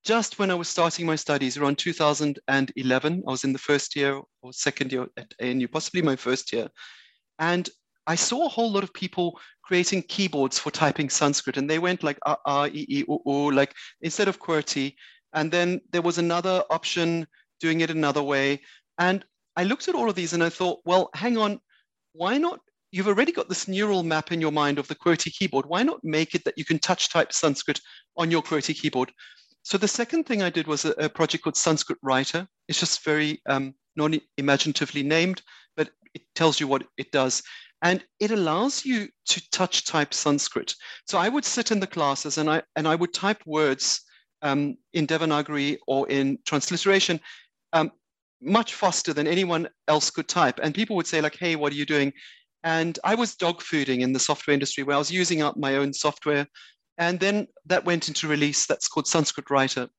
just 0.04 0.40
when 0.40 0.50
I 0.50 0.56
was 0.56 0.68
starting 0.68 1.06
my 1.06 1.16
studies 1.16 1.58
around 1.58 1.78
2011, 1.78 3.24
I 3.28 3.32
was 3.32 3.44
in 3.44 3.54
the 3.54 3.60
first 3.60 3.96
year 3.96 4.20
or 4.42 4.54
second 4.54 4.92
year 4.92 5.08
at 5.18 5.34
ANU, 5.40 5.68
possibly 5.68 6.02
my 6.02 6.16
first 6.16 6.52
year. 6.52 6.68
And 7.38 7.70
I 8.08 8.16
saw 8.16 8.46
a 8.46 8.50
whole 8.50 8.72
lot 8.72 8.84
of 8.84 8.94
people 8.94 9.40
creating 9.64 10.04
keyboards 10.04 10.58
for 10.58 10.72
typing 10.72 11.10
Sanskrit, 11.10 11.58
and 11.58 11.70
they 11.70 11.80
went 11.80 12.04
like 12.04 12.18
ah, 12.26 12.38
ah, 12.46 12.66
e, 12.66 12.86
e, 12.90 13.06
u, 13.08 13.20
u, 13.26 13.52
like 13.52 13.74
instead 14.02 14.28
of 14.28 14.40
QWERTY. 14.40 14.96
And 15.34 15.52
then 15.52 15.80
there 15.92 16.02
was 16.02 16.18
another 16.18 16.64
option 16.72 17.28
doing 17.60 17.82
it 17.82 17.92
another 17.92 18.24
way. 18.24 18.62
And 18.98 19.24
I 19.56 19.64
looked 19.64 19.88
at 19.88 19.96
all 19.96 20.10
of 20.10 20.16
these 20.16 20.34
and 20.34 20.44
I 20.44 20.50
thought, 20.50 20.82
well, 20.84 21.10
hang 21.14 21.38
on, 21.38 21.60
why 22.14 22.38
not? 22.38 22.60
You've 22.92 23.08
already 23.08 23.32
got 23.32 23.48
this 23.48 23.68
neural 23.68 24.04
map 24.04 24.34
in 24.34 24.42
your 24.42 24.52
mind 24.52 24.78
of 24.80 24.88
the 24.88 24.96
QWERTY 24.96 25.32
keyboard. 25.32 25.66
Why 25.68 25.84
not 25.84 26.04
make 26.04 26.36
it 26.36 26.44
that 26.44 26.58
you 26.58 26.66
can 26.66 26.80
touch 26.80 27.10
type 27.10 27.32
Sanskrit 27.32 27.80
on 28.18 28.32
your 28.32 28.42
QWERTY 28.42 28.76
keyboard? 28.76 29.12
So 29.64 29.78
the 29.78 29.88
second 29.88 30.26
thing 30.26 30.42
I 30.42 30.50
did 30.50 30.68
was 30.68 30.86
a, 30.86 30.92
a 30.92 31.10
project 31.10 31.44
called 31.44 31.58
Sanskrit 31.58 32.00
Writer. 32.02 32.48
It's 32.68 32.80
just 32.80 33.04
very 33.04 33.42
um, 33.48 33.76
non-imaginatively 33.96 35.04
named, 35.04 35.42
but 35.76 35.90
it 36.14 36.24
tells 36.36 36.60
you 36.60 36.68
what 36.68 36.84
it 36.98 37.12
does. 37.12 37.44
And 37.84 38.04
it 38.20 38.32
allows 38.32 38.86
you 38.86 39.08
to 39.28 39.50
touch 39.52 39.86
type 39.86 40.14
Sanskrit. 40.14 40.74
So 41.08 41.18
I 41.18 41.30
would 41.30 41.46
sit 41.46 41.72
in 41.72 41.80
the 41.80 41.88
classes 41.88 42.38
and 42.38 42.50
I 42.50 42.62
and 42.76 42.88
I 42.88 42.96
would 42.96 43.14
type 43.14 43.42
words 43.46 44.02
um, 44.44 44.78
in 44.94 45.08
Devanagari 45.08 45.78
or 45.88 46.08
in 46.10 46.38
transliteration 46.46 47.20
um, 47.74 47.92
much 48.42 48.76
faster 48.76 49.14
than 49.14 49.28
anyone 49.28 49.68
else 49.88 50.10
could 50.10 50.28
type. 50.28 50.60
And 50.62 50.76
people 50.76 50.96
would 50.96 51.08
say 51.08 51.22
like, 51.22 51.38
hey, 51.38 51.56
what 51.56 51.72
are 51.74 51.76
you 51.76 51.86
doing? 51.86 52.14
And 52.64 52.98
I 53.04 53.16
was 53.16 53.36
dog 53.36 53.62
fooding 53.62 54.02
in 54.02 54.14
the 54.14 54.20
software 54.20 54.54
industry 54.54 54.84
where 54.84 54.96
I 54.96 55.00
was 55.00 55.12
using 55.12 55.42
up 55.42 55.58
my 55.58 55.78
own 55.78 55.94
software. 55.94 56.48
And 57.02 57.20
then 57.20 57.48
that 57.66 57.84
went 57.84 58.08
into 58.08 58.28
release 58.28 58.68
that's 58.68 58.88
called 58.88 59.08
Sanskrit 59.08 59.50
Writer. 59.50 59.90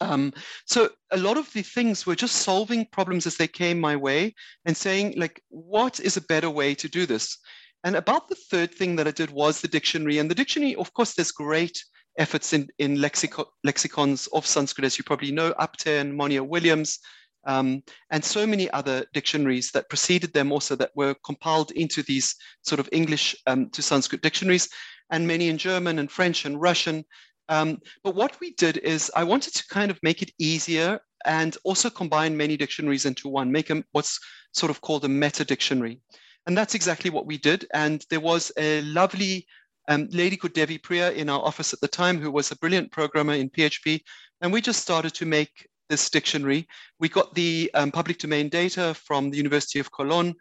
Um, 0.00 0.32
so 0.64 0.90
a 1.10 1.16
lot 1.16 1.36
of 1.36 1.52
the 1.52 1.62
things 1.62 2.06
were 2.06 2.14
just 2.14 2.36
solving 2.36 2.86
problems 2.92 3.26
as 3.26 3.36
they 3.36 3.48
came 3.48 3.80
my 3.80 3.96
way 3.96 4.36
and 4.64 4.76
saying 4.76 5.14
like, 5.16 5.42
what 5.48 5.98
is 5.98 6.16
a 6.16 6.28
better 6.32 6.50
way 6.50 6.72
to 6.76 6.88
do 6.88 7.04
this? 7.04 7.36
And 7.82 7.96
about 7.96 8.28
the 8.28 8.36
third 8.36 8.72
thing 8.72 8.94
that 8.94 9.08
I 9.08 9.10
did 9.10 9.30
was 9.30 9.60
the 9.60 9.66
dictionary. 9.66 10.18
And 10.18 10.30
the 10.30 10.36
dictionary, 10.36 10.76
of 10.76 10.92
course, 10.92 11.14
there's 11.14 11.32
great 11.32 11.82
efforts 12.16 12.52
in, 12.52 12.68
in 12.78 12.98
lexico- 12.98 13.48
lexicons 13.64 14.28
of 14.28 14.46
Sanskrit, 14.46 14.84
as 14.84 14.96
you 14.96 15.02
probably 15.02 15.32
know, 15.32 15.52
Apte 15.54 16.14
Monier 16.14 16.44
Williams, 16.44 17.00
um, 17.46 17.82
and 18.10 18.24
so 18.24 18.46
many 18.46 18.70
other 18.70 19.04
dictionaries 19.12 19.70
that 19.72 19.88
preceded 19.88 20.32
them 20.32 20.52
also 20.52 20.76
that 20.76 20.90
were 20.94 21.14
compiled 21.24 21.70
into 21.72 22.02
these 22.02 22.34
sort 22.62 22.80
of 22.80 22.88
English 22.92 23.36
um, 23.46 23.70
to 23.70 23.82
Sanskrit 23.82 24.22
dictionaries, 24.22 24.68
and 25.10 25.26
many 25.26 25.48
in 25.48 25.58
German 25.58 25.98
and 25.98 26.10
French 26.10 26.44
and 26.44 26.60
Russian. 26.60 27.04
Um, 27.48 27.78
but 28.02 28.14
what 28.14 28.38
we 28.40 28.52
did 28.54 28.78
is 28.78 29.10
I 29.14 29.24
wanted 29.24 29.54
to 29.54 29.64
kind 29.68 29.90
of 29.90 29.98
make 30.02 30.22
it 30.22 30.32
easier 30.38 31.00
and 31.26 31.56
also 31.64 31.90
combine 31.90 32.36
many 32.36 32.56
dictionaries 32.56 33.06
into 33.06 33.28
one, 33.28 33.52
make 33.52 33.68
them 33.68 33.84
what's 33.92 34.18
sort 34.52 34.70
of 34.70 34.80
called 34.80 35.04
a 35.04 35.08
meta 35.08 35.44
dictionary. 35.44 36.00
And 36.46 36.56
that's 36.56 36.74
exactly 36.74 37.10
what 37.10 37.26
we 37.26 37.38
did. 37.38 37.66
And 37.72 38.04
there 38.10 38.20
was 38.20 38.52
a 38.58 38.82
lovely 38.82 39.46
um, 39.88 40.08
lady 40.10 40.36
called 40.36 40.52
Devi 40.54 40.78
Priya 40.78 41.12
in 41.12 41.28
our 41.28 41.40
office 41.40 41.72
at 41.72 41.80
the 41.80 41.88
time 41.88 42.20
who 42.20 42.30
was 42.30 42.50
a 42.50 42.56
brilliant 42.56 42.92
programmer 42.92 43.34
in 43.34 43.50
PHP. 43.50 44.00
And 44.40 44.52
we 44.52 44.60
just 44.60 44.80
started 44.80 45.14
to 45.14 45.26
make 45.26 45.66
this 45.94 46.10
dictionary. 46.10 46.66
We 46.98 47.08
got 47.08 47.34
the 47.36 47.70
um, 47.74 47.92
public 47.92 48.18
domain 48.18 48.48
data 48.48 48.94
from 48.94 49.30
the 49.30 49.36
University 49.36 49.78
of 49.78 49.92
Cologne. 49.92 50.34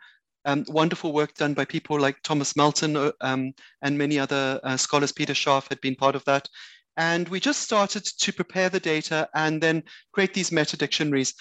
Um, 0.46 0.66
wonderful 0.68 1.14
work 1.14 1.36
done 1.36 1.54
by 1.54 1.64
people 1.64 2.00
like 2.00 2.24
Thomas 2.24 2.56
Malten 2.56 2.98
uh, 2.98 3.12
um, 3.22 3.54
and 3.84 3.96
many 3.96 4.18
other 4.18 4.60
uh, 4.64 4.78
scholars. 4.78 5.12
Peter 5.12 5.34
Scharf 5.34 5.70
had 5.70 5.80
been 5.82 5.96
part 5.96 6.16
of 6.16 6.26
that. 6.26 6.50
And 6.98 7.30
we 7.30 7.40
just 7.40 7.62
started 7.62 8.04
to 8.04 8.34
prepare 8.34 8.70
the 8.70 8.80
data 8.80 9.30
and 9.36 9.62
then 9.62 9.84
create 10.12 10.34
these 10.34 10.52
meta 10.52 10.76
dictionaries. 10.76 11.36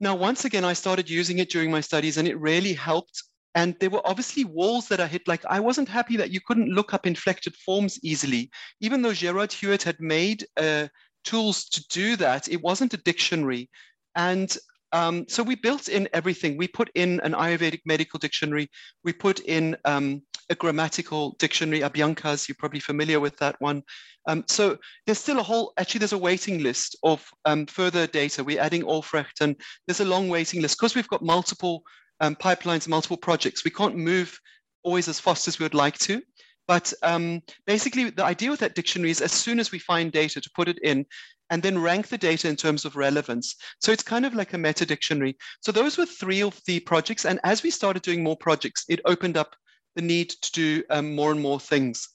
Now, 0.00 0.16
once 0.16 0.44
again, 0.44 0.64
I 0.64 0.72
started 0.72 1.08
using 1.08 1.38
it 1.38 1.50
during 1.50 1.70
my 1.70 1.80
studies 1.80 2.16
and 2.16 2.26
it 2.26 2.40
really 2.40 2.72
helped. 2.72 3.22
And 3.54 3.76
there 3.78 3.90
were 3.90 4.06
obviously 4.06 4.44
walls 4.44 4.88
that 4.88 5.00
I 5.00 5.06
hit. 5.06 5.28
Like 5.28 5.44
I 5.46 5.60
wasn't 5.60 5.88
happy 5.88 6.16
that 6.16 6.32
you 6.32 6.40
couldn't 6.46 6.74
look 6.74 6.92
up 6.94 7.06
inflected 7.06 7.54
forms 7.54 7.98
easily, 8.02 8.50
even 8.80 9.02
though 9.02 9.14
Gerard 9.14 9.50
Huet 9.50 9.84
had 9.84 10.00
made 10.00 10.44
uh, 10.56 10.88
tools 11.26 11.68
to 11.70 11.84
do 11.88 12.16
that. 12.16 12.48
It 12.48 12.62
wasn't 12.62 12.94
a 12.94 12.98
dictionary. 12.98 13.68
And 14.14 14.56
um, 14.92 15.26
so 15.28 15.42
we 15.42 15.56
built 15.56 15.88
in 15.88 16.08
everything. 16.12 16.56
We 16.56 16.68
put 16.68 16.90
in 16.94 17.20
an 17.20 17.32
Ayurvedic 17.32 17.80
medical 17.84 18.18
dictionary. 18.18 18.70
We 19.04 19.12
put 19.12 19.40
in 19.40 19.76
um, 19.84 20.22
a 20.48 20.54
grammatical 20.54 21.36
dictionary, 21.38 21.80
Abhyankar's, 21.80 22.48
you're 22.48 22.56
probably 22.58 22.80
familiar 22.80 23.20
with 23.20 23.36
that 23.38 23.56
one. 23.58 23.82
Um, 24.28 24.44
so 24.48 24.78
there's 25.04 25.18
still 25.18 25.38
a 25.38 25.42
whole, 25.42 25.72
actually 25.76 25.98
there's 26.00 26.12
a 26.12 26.18
waiting 26.18 26.62
list 26.62 26.96
of 27.02 27.24
um, 27.44 27.66
further 27.66 28.06
data. 28.06 28.44
We're 28.44 28.60
adding 28.60 28.82
Aufrecht 28.82 29.40
and 29.40 29.56
there's 29.86 30.00
a 30.00 30.04
long 30.04 30.28
waiting 30.28 30.62
list 30.62 30.78
because 30.78 30.94
we've 30.94 31.08
got 31.08 31.22
multiple 31.22 31.82
um, 32.20 32.36
pipelines, 32.36 32.88
multiple 32.88 33.16
projects. 33.16 33.64
We 33.64 33.70
can't 33.70 33.96
move 33.96 34.38
always 34.82 35.08
as 35.08 35.20
fast 35.20 35.48
as 35.48 35.58
we 35.58 35.64
would 35.64 35.74
like 35.74 35.98
to. 35.98 36.22
But 36.68 36.92
um, 37.02 37.42
basically, 37.66 38.10
the 38.10 38.24
idea 38.24 38.50
with 38.50 38.60
that 38.60 38.74
dictionary 38.74 39.10
is 39.10 39.20
as 39.20 39.32
soon 39.32 39.60
as 39.60 39.70
we 39.70 39.78
find 39.78 40.10
data 40.10 40.40
to 40.40 40.50
put 40.54 40.68
it 40.68 40.78
in 40.82 41.06
and 41.50 41.62
then 41.62 41.78
rank 41.78 42.08
the 42.08 42.18
data 42.18 42.48
in 42.48 42.56
terms 42.56 42.84
of 42.84 42.96
relevance. 42.96 43.54
So 43.80 43.92
it's 43.92 44.02
kind 44.02 44.26
of 44.26 44.34
like 44.34 44.52
a 44.52 44.58
meta 44.58 44.84
dictionary. 44.84 45.36
So 45.60 45.70
those 45.70 45.96
were 45.96 46.06
three 46.06 46.42
of 46.42 46.60
the 46.66 46.80
projects. 46.80 47.24
And 47.24 47.38
as 47.44 47.62
we 47.62 47.70
started 47.70 48.02
doing 48.02 48.22
more 48.22 48.36
projects, 48.36 48.84
it 48.88 49.00
opened 49.04 49.36
up 49.36 49.54
the 49.94 50.02
need 50.02 50.30
to 50.30 50.52
do 50.52 50.82
um, 50.90 51.14
more 51.14 51.30
and 51.30 51.40
more 51.40 51.60
things. 51.60 52.08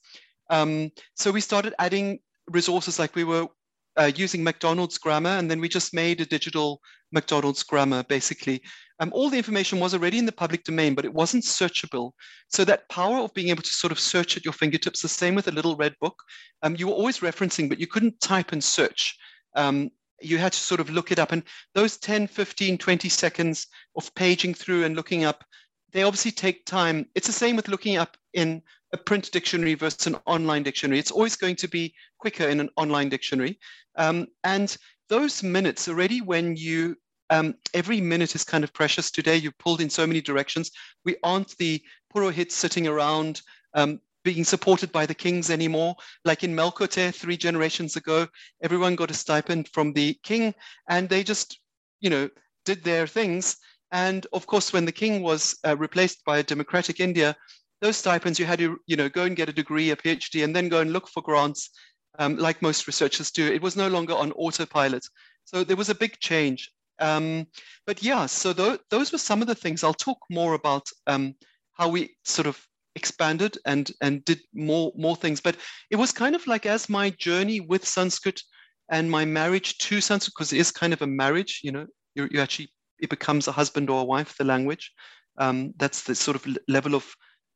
Um, 0.50 0.90
so 1.14 1.30
we 1.30 1.40
started 1.40 1.74
adding 1.78 2.18
resources 2.48 2.98
like 2.98 3.16
we 3.16 3.24
were 3.24 3.46
uh, 3.96 4.10
using 4.14 4.44
McDonald's 4.44 4.98
grammar, 4.98 5.30
and 5.30 5.50
then 5.50 5.60
we 5.60 5.68
just 5.68 5.94
made 5.94 6.20
a 6.20 6.26
digital 6.26 6.80
Macdonald's 7.12 7.62
grammar 7.62 8.02
basically. 8.04 8.62
Um, 9.00 9.10
all 9.12 9.30
the 9.30 9.36
information 9.36 9.80
was 9.80 9.94
already 9.94 10.18
in 10.18 10.26
the 10.26 10.32
public 10.32 10.64
domain, 10.64 10.94
but 10.94 11.04
it 11.04 11.12
wasn't 11.12 11.44
searchable. 11.44 12.12
So 12.48 12.64
that 12.64 12.88
power 12.88 13.18
of 13.18 13.34
being 13.34 13.48
able 13.48 13.62
to 13.62 13.72
sort 13.72 13.90
of 13.90 13.98
search 13.98 14.36
at 14.36 14.44
your 14.44 14.52
fingertips, 14.54 15.02
the 15.02 15.08
same 15.08 15.34
with 15.34 15.48
a 15.48 15.52
little 15.52 15.76
red 15.76 15.94
book, 16.00 16.14
um, 16.62 16.76
you 16.78 16.86
were 16.86 16.94
always 16.94 17.18
referencing, 17.18 17.68
but 17.68 17.80
you 17.80 17.86
couldn't 17.86 18.20
type 18.20 18.52
and 18.52 18.62
search. 18.62 19.16
Um, 19.56 19.90
you 20.20 20.38
had 20.38 20.52
to 20.52 20.60
sort 20.60 20.80
of 20.80 20.90
look 20.90 21.10
it 21.10 21.18
up. 21.18 21.32
And 21.32 21.42
those 21.74 21.96
10, 21.96 22.28
15, 22.28 22.78
20 22.78 23.08
seconds 23.08 23.66
of 23.96 24.14
paging 24.14 24.54
through 24.54 24.84
and 24.84 24.94
looking 24.94 25.24
up, 25.24 25.44
they 25.90 26.04
obviously 26.04 26.30
take 26.30 26.64
time. 26.64 27.06
It's 27.14 27.26
the 27.26 27.32
same 27.32 27.56
with 27.56 27.68
looking 27.68 27.96
up 27.96 28.16
in 28.34 28.62
a 28.92 28.96
print 28.96 29.30
dictionary 29.32 29.74
versus 29.74 30.06
an 30.06 30.16
online 30.26 30.62
dictionary. 30.62 30.98
It's 30.98 31.10
always 31.10 31.36
going 31.36 31.56
to 31.56 31.68
be 31.68 31.94
quicker 32.18 32.48
in 32.48 32.60
an 32.60 32.70
online 32.76 33.08
dictionary. 33.08 33.58
Um, 33.96 34.28
and 34.44 34.76
those 35.08 35.42
minutes 35.42 35.88
already 35.88 36.20
when 36.20 36.56
you 36.56 36.96
um, 37.32 37.54
every 37.72 37.98
minute 37.98 38.34
is 38.34 38.44
kind 38.44 38.62
of 38.62 38.74
precious 38.74 39.10
today. 39.10 39.36
You're 39.38 39.52
pulled 39.58 39.80
in 39.80 39.88
so 39.88 40.06
many 40.06 40.20
directions. 40.20 40.70
We 41.06 41.16
aren't 41.22 41.56
the 41.56 41.82
Purohits 42.14 42.52
sitting 42.52 42.86
around 42.86 43.40
um, 43.72 44.00
being 44.22 44.44
supported 44.44 44.92
by 44.92 45.06
the 45.06 45.14
kings 45.14 45.48
anymore. 45.48 45.96
Like 46.26 46.44
in 46.44 46.54
Melkote 46.54 47.14
three 47.14 47.38
generations 47.38 47.96
ago, 47.96 48.28
everyone 48.62 48.96
got 48.96 49.10
a 49.10 49.14
stipend 49.14 49.70
from 49.72 49.94
the 49.94 50.12
king 50.22 50.54
and 50.90 51.08
they 51.08 51.24
just, 51.24 51.58
you 52.02 52.10
know, 52.10 52.28
did 52.66 52.84
their 52.84 53.06
things. 53.06 53.56
And 53.92 54.26
of 54.34 54.46
course, 54.46 54.74
when 54.74 54.84
the 54.84 54.92
king 54.92 55.22
was 55.22 55.58
uh, 55.66 55.74
replaced 55.78 56.26
by 56.26 56.36
a 56.38 56.42
democratic 56.42 57.00
India, 57.00 57.34
those 57.80 57.96
stipends 57.96 58.38
you 58.38 58.44
had 58.44 58.58
to, 58.58 58.76
you 58.86 58.96
know, 58.96 59.08
go 59.08 59.24
and 59.24 59.36
get 59.36 59.48
a 59.48 59.54
degree, 59.54 59.90
a 59.90 59.96
PhD, 59.96 60.44
and 60.44 60.54
then 60.54 60.68
go 60.68 60.80
and 60.80 60.92
look 60.92 61.08
for 61.08 61.22
grants, 61.22 61.70
um, 62.18 62.36
like 62.36 62.60
most 62.60 62.86
researchers 62.86 63.30
do. 63.30 63.50
It 63.50 63.62
was 63.62 63.74
no 63.74 63.88
longer 63.88 64.14
on 64.14 64.32
autopilot. 64.32 65.06
So 65.46 65.64
there 65.64 65.78
was 65.78 65.88
a 65.88 65.94
big 65.94 66.20
change. 66.20 66.70
Um, 67.02 67.46
but 67.86 68.02
yeah, 68.02 68.26
so 68.26 68.52
th- 68.52 68.80
those 68.88 69.12
were 69.12 69.18
some 69.18 69.42
of 69.42 69.48
the 69.48 69.54
things. 69.54 69.82
I'll 69.82 69.92
talk 69.92 70.18
more 70.30 70.54
about 70.54 70.86
um, 71.06 71.34
how 71.74 71.88
we 71.88 72.16
sort 72.24 72.46
of 72.46 72.64
expanded 72.94 73.56
and 73.66 73.90
and 74.00 74.24
did 74.24 74.40
more 74.54 74.92
more 74.96 75.16
things. 75.16 75.40
But 75.40 75.56
it 75.90 75.96
was 75.96 76.12
kind 76.12 76.34
of 76.34 76.46
like 76.46 76.64
as 76.64 76.88
my 76.88 77.10
journey 77.10 77.60
with 77.60 77.86
Sanskrit 77.86 78.40
and 78.90 79.10
my 79.10 79.24
marriage 79.24 79.78
to 79.78 80.00
Sanskrit, 80.00 80.34
because 80.36 80.52
it 80.52 80.60
is 80.60 80.70
kind 80.70 80.92
of 80.92 81.02
a 81.02 81.06
marriage. 81.06 81.60
You 81.64 81.72
know, 81.72 81.86
you 82.14 82.28
you 82.30 82.40
actually 82.40 82.68
it 83.00 83.10
becomes 83.10 83.48
a 83.48 83.52
husband 83.52 83.90
or 83.90 84.00
a 84.00 84.04
wife. 84.04 84.36
The 84.38 84.44
language. 84.44 84.92
Um, 85.38 85.72
that's 85.78 86.02
the 86.02 86.14
sort 86.14 86.36
of 86.36 86.46
level 86.68 86.94
of 86.94 87.12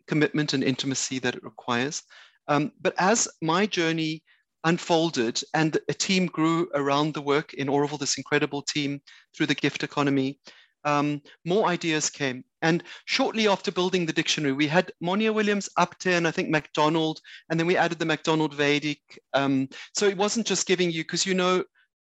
commitment 0.08 0.54
and 0.54 0.64
intimacy 0.64 1.18
that 1.20 1.34
it 1.34 1.44
requires. 1.44 2.02
Um, 2.48 2.72
but 2.80 2.94
as 2.98 3.28
my 3.42 3.66
journey 3.66 4.22
unfolded 4.64 5.42
and 5.54 5.78
a 5.88 5.94
team 5.94 6.26
grew 6.26 6.68
around 6.74 7.14
the 7.14 7.22
work 7.22 7.54
in 7.54 7.68
Auroville, 7.68 7.98
this 7.98 8.18
incredible 8.18 8.62
team 8.62 9.00
through 9.34 9.46
the 9.46 9.54
gift 9.54 9.82
economy. 9.82 10.38
Um, 10.84 11.20
more 11.44 11.66
ideas 11.66 12.10
came. 12.10 12.44
And 12.62 12.84
shortly 13.06 13.48
after 13.48 13.72
building 13.72 14.06
the 14.06 14.12
dictionary, 14.12 14.52
we 14.52 14.68
had 14.68 14.92
Monier 15.00 15.32
Williams, 15.32 15.68
Upton, 15.76 16.26
I 16.26 16.30
think 16.30 16.48
MacDonald, 16.48 17.20
and 17.50 17.58
then 17.58 17.66
we 17.66 17.76
added 17.76 17.98
the 17.98 18.04
MacDonald 18.04 18.54
Vedic. 18.54 19.00
Um, 19.34 19.68
so 19.94 20.06
it 20.06 20.16
wasn't 20.16 20.46
just 20.46 20.66
giving 20.66 20.90
you, 20.90 21.02
because 21.02 21.26
you 21.26 21.34
know 21.34 21.64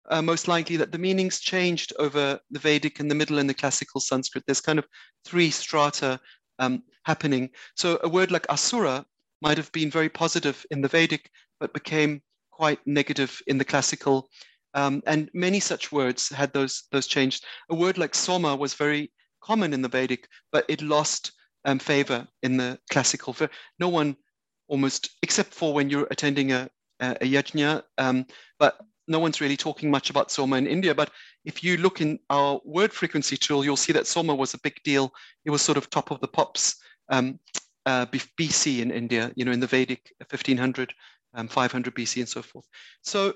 uh, 0.09 0.21
most 0.21 0.47
likely 0.47 0.75
that 0.77 0.91
the 0.91 0.97
meanings 0.97 1.39
changed 1.39 1.93
over 1.99 2.39
the 2.51 2.59
Vedic 2.59 2.99
and 2.99 3.09
the 3.09 3.15
Middle 3.15 3.39
and 3.39 3.49
the 3.49 3.53
Classical 3.53 4.01
Sanskrit. 4.01 4.43
There's 4.45 4.61
kind 4.61 4.79
of 4.79 4.87
three 5.23 5.51
strata 5.51 6.19
um, 6.59 6.83
happening. 7.05 7.49
So 7.75 7.99
a 8.03 8.09
word 8.09 8.31
like 8.31 8.49
Asura 8.49 9.05
might 9.41 9.57
have 9.57 9.71
been 9.71 9.91
very 9.91 10.09
positive 10.09 10.65
in 10.71 10.81
the 10.81 10.87
Vedic, 10.87 11.29
but 11.59 11.73
became 11.73 12.21
quite 12.55 12.79
negative 12.85 13.41
in 13.47 13.57
the 13.57 13.65
classical. 13.65 14.29
Um, 14.75 15.01
and 15.05 15.29
many 15.33 15.59
such 15.59 15.91
words 15.91 16.29
had 16.29 16.53
those, 16.53 16.83
those 16.91 17.07
changed. 17.07 17.45
A 17.69 17.75
word 17.75 17.97
like 17.97 18.15
soma 18.15 18.55
was 18.55 18.73
very 18.73 19.11
common 19.41 19.73
in 19.73 19.81
the 19.81 19.89
Vedic, 19.89 20.27
but 20.51 20.65
it 20.67 20.81
lost 20.81 21.31
um, 21.65 21.79
favor 21.79 22.27
in 22.41 22.57
the 22.57 22.79
classical. 22.91 23.35
No 23.79 23.89
one 23.89 24.15
almost, 24.67 25.09
except 25.21 25.53
for 25.53 25.73
when 25.73 25.89
you're 25.89 26.07
attending 26.11 26.51
a, 26.51 26.69
a, 26.99 27.17
a 27.21 27.31
yajna, 27.31 27.83
um, 27.97 28.25
but 28.59 28.79
no 29.07 29.19
one's 29.19 29.41
really 29.41 29.57
talking 29.57 29.91
much 29.91 30.09
about 30.09 30.31
Soma 30.31 30.55
in 30.55 30.67
India. 30.67 30.95
But 30.95 31.11
if 31.45 31.63
you 31.63 31.77
look 31.77 32.01
in 32.01 32.19
our 32.29 32.61
word 32.63 32.93
frequency 32.93 33.35
tool, 33.35 33.65
you'll 33.65 33.75
see 33.75 33.93
that 33.93 34.07
Soma 34.07 34.33
was 34.33 34.53
a 34.53 34.59
big 34.59 34.81
deal. 34.83 35.13
It 35.45 35.49
was 35.49 35.61
sort 35.61 35.77
of 35.77 35.89
top 35.89 36.11
of 36.11 36.21
the 36.21 36.27
pops 36.27 36.75
um, 37.09 37.39
uh, 37.85 38.05
BC 38.05 38.79
in 38.79 38.91
India, 38.91 39.31
you 39.35 39.43
know, 39.43 39.51
in 39.51 39.59
the 39.59 39.67
Vedic 39.67 40.13
1500 40.19 40.93
um, 41.33 41.47
500 41.47 41.95
BC 41.95 42.17
and 42.17 42.29
so 42.29 42.41
forth. 42.41 42.65
So 43.01 43.33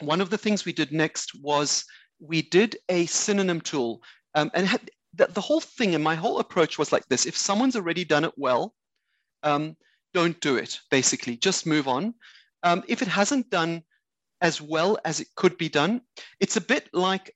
one 0.00 0.20
of 0.20 0.30
the 0.30 0.38
things 0.38 0.64
we 0.64 0.72
did 0.72 0.92
next 0.92 1.32
was 1.40 1.84
we 2.20 2.42
did 2.42 2.76
a 2.88 3.06
synonym 3.06 3.60
tool. 3.60 4.02
Um, 4.34 4.50
and 4.54 4.66
had, 4.66 4.90
the, 5.14 5.26
the, 5.26 5.40
whole 5.40 5.60
thing 5.60 5.94
and 5.94 6.04
my 6.04 6.14
whole 6.14 6.38
approach 6.40 6.78
was 6.78 6.92
like 6.92 7.06
this. 7.08 7.24
If 7.24 7.36
someone's 7.36 7.76
already 7.76 8.04
done 8.04 8.24
it 8.24 8.32
well, 8.36 8.74
um, 9.42 9.76
don't 10.12 10.38
do 10.40 10.56
it, 10.56 10.78
basically. 10.90 11.36
Just 11.36 11.66
move 11.66 11.88
on. 11.88 12.14
Um, 12.62 12.84
if 12.88 13.00
it 13.00 13.08
hasn't 13.08 13.48
done 13.50 13.82
as 14.40 14.60
well 14.60 14.98
as 15.04 15.20
it 15.20 15.28
could 15.36 15.56
be 15.56 15.68
done. 15.68 16.00
It's 16.40 16.56
a 16.56 16.60
bit 16.60 16.88
like 16.92 17.34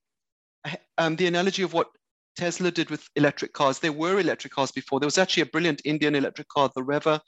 um, 0.98 1.16
the 1.16 1.26
analogy 1.26 1.62
of 1.62 1.72
what 1.72 1.88
Tesla 2.36 2.70
did 2.70 2.90
with 2.90 3.06
electric 3.16 3.52
cars. 3.52 3.78
There 3.78 3.92
were 3.92 4.20
electric 4.20 4.52
cars 4.52 4.70
before. 4.70 5.00
There 5.00 5.06
was 5.06 5.18
actually 5.18 5.42
a 5.42 5.46
brilliant 5.46 5.82
Indian 5.84 6.14
electric 6.14 6.48
car, 6.48 6.70
the 6.74 6.82
Reva. 6.82 7.20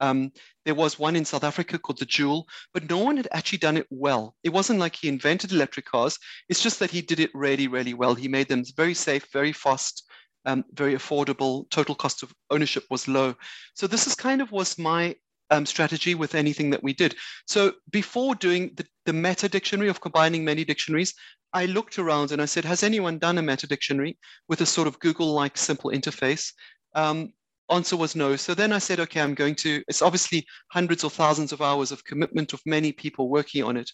Um, 0.00 0.32
there 0.64 0.74
was 0.74 0.98
one 0.98 1.16
in 1.16 1.24
South 1.24 1.44
Africa 1.44 1.78
called 1.78 1.98
the 1.98 2.06
Joule, 2.06 2.46
but 2.72 2.88
no 2.88 2.98
one 2.98 3.16
had 3.16 3.28
actually 3.32 3.58
done 3.58 3.76
it 3.76 3.86
well. 3.90 4.34
It 4.42 4.50
wasn't 4.50 4.78
like 4.78 4.96
he 4.96 5.08
invented 5.08 5.52
electric 5.52 5.86
cars. 5.86 6.18
It's 6.48 6.62
just 6.62 6.78
that 6.78 6.90
he 6.90 7.02
did 7.02 7.20
it 7.20 7.30
really, 7.34 7.68
really 7.68 7.94
well. 7.94 8.14
He 8.14 8.28
made 8.28 8.48
them 8.48 8.64
very 8.76 8.94
safe, 8.94 9.26
very 9.32 9.52
fast, 9.52 10.04
um, 10.46 10.64
very 10.72 10.94
affordable. 10.94 11.68
Total 11.70 11.94
cost 11.94 12.22
of 12.22 12.32
ownership 12.50 12.84
was 12.90 13.08
low. 13.08 13.34
So 13.74 13.86
this 13.86 14.06
is 14.06 14.14
kind 14.14 14.40
of 14.40 14.52
was 14.52 14.78
my 14.78 15.16
um, 15.50 15.66
strategy 15.66 16.14
with 16.14 16.34
anything 16.34 16.70
that 16.70 16.82
we 16.82 16.92
did. 16.92 17.14
So 17.46 17.74
before 17.90 18.34
doing 18.34 18.70
the, 18.76 18.86
the 19.06 19.12
meta 19.12 19.48
dictionary 19.48 19.88
of 19.88 20.00
combining 20.00 20.44
many 20.44 20.64
dictionaries, 20.64 21.14
I 21.52 21.66
looked 21.66 21.98
around 21.98 22.30
and 22.30 22.40
I 22.40 22.44
said, 22.44 22.64
has 22.64 22.82
anyone 22.82 23.18
done 23.18 23.38
a 23.38 23.42
meta 23.42 23.66
dictionary 23.66 24.16
with 24.48 24.60
a 24.60 24.66
sort 24.66 24.86
of 24.86 24.98
Google-like 25.00 25.56
simple 25.56 25.90
interface? 25.90 26.52
Um, 26.94 27.32
answer 27.70 27.96
was 27.96 28.16
no. 28.16 28.36
So 28.36 28.54
then 28.54 28.72
I 28.72 28.78
said, 28.78 29.00
okay, 29.00 29.20
I'm 29.20 29.34
going 29.34 29.54
to, 29.56 29.82
it's 29.88 30.02
obviously 30.02 30.46
hundreds 30.68 31.04
or 31.04 31.10
thousands 31.10 31.52
of 31.52 31.62
hours 31.62 31.92
of 31.92 32.04
commitment 32.04 32.52
of 32.52 32.60
many 32.66 32.92
people 32.92 33.28
working 33.28 33.64
on 33.64 33.76
it. 33.76 33.90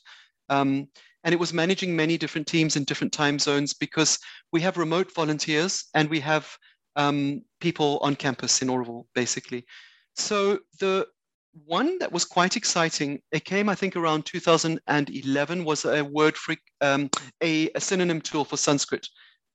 Um, 0.48 0.88
and 1.24 1.32
it 1.32 1.40
was 1.40 1.52
managing 1.52 1.94
many 1.94 2.16
different 2.16 2.46
teams 2.46 2.76
in 2.76 2.84
different 2.84 3.12
time 3.12 3.38
zones 3.38 3.74
because 3.74 4.18
we 4.52 4.60
have 4.60 4.76
remote 4.76 5.12
volunteers 5.12 5.86
and 5.94 6.08
we 6.08 6.20
have 6.20 6.48
um, 6.94 7.42
people 7.60 7.98
on 8.00 8.14
campus 8.14 8.62
in 8.62 8.68
Auroville, 8.68 9.06
basically. 9.14 9.64
So 10.14 10.60
the 10.80 11.06
one 11.64 11.98
that 11.98 12.12
was 12.12 12.24
quite 12.24 12.56
exciting, 12.56 13.20
it 13.32 13.44
came, 13.44 13.68
I 13.68 13.74
think, 13.74 13.96
around 13.96 14.24
2011, 14.26 15.64
was 15.64 15.84
a 15.84 16.04
word 16.04 16.36
freak, 16.36 16.60
um, 16.80 17.10
a, 17.42 17.70
a 17.74 17.80
synonym 17.80 18.20
tool 18.20 18.44
for 18.44 18.56
Sanskrit. 18.56 19.06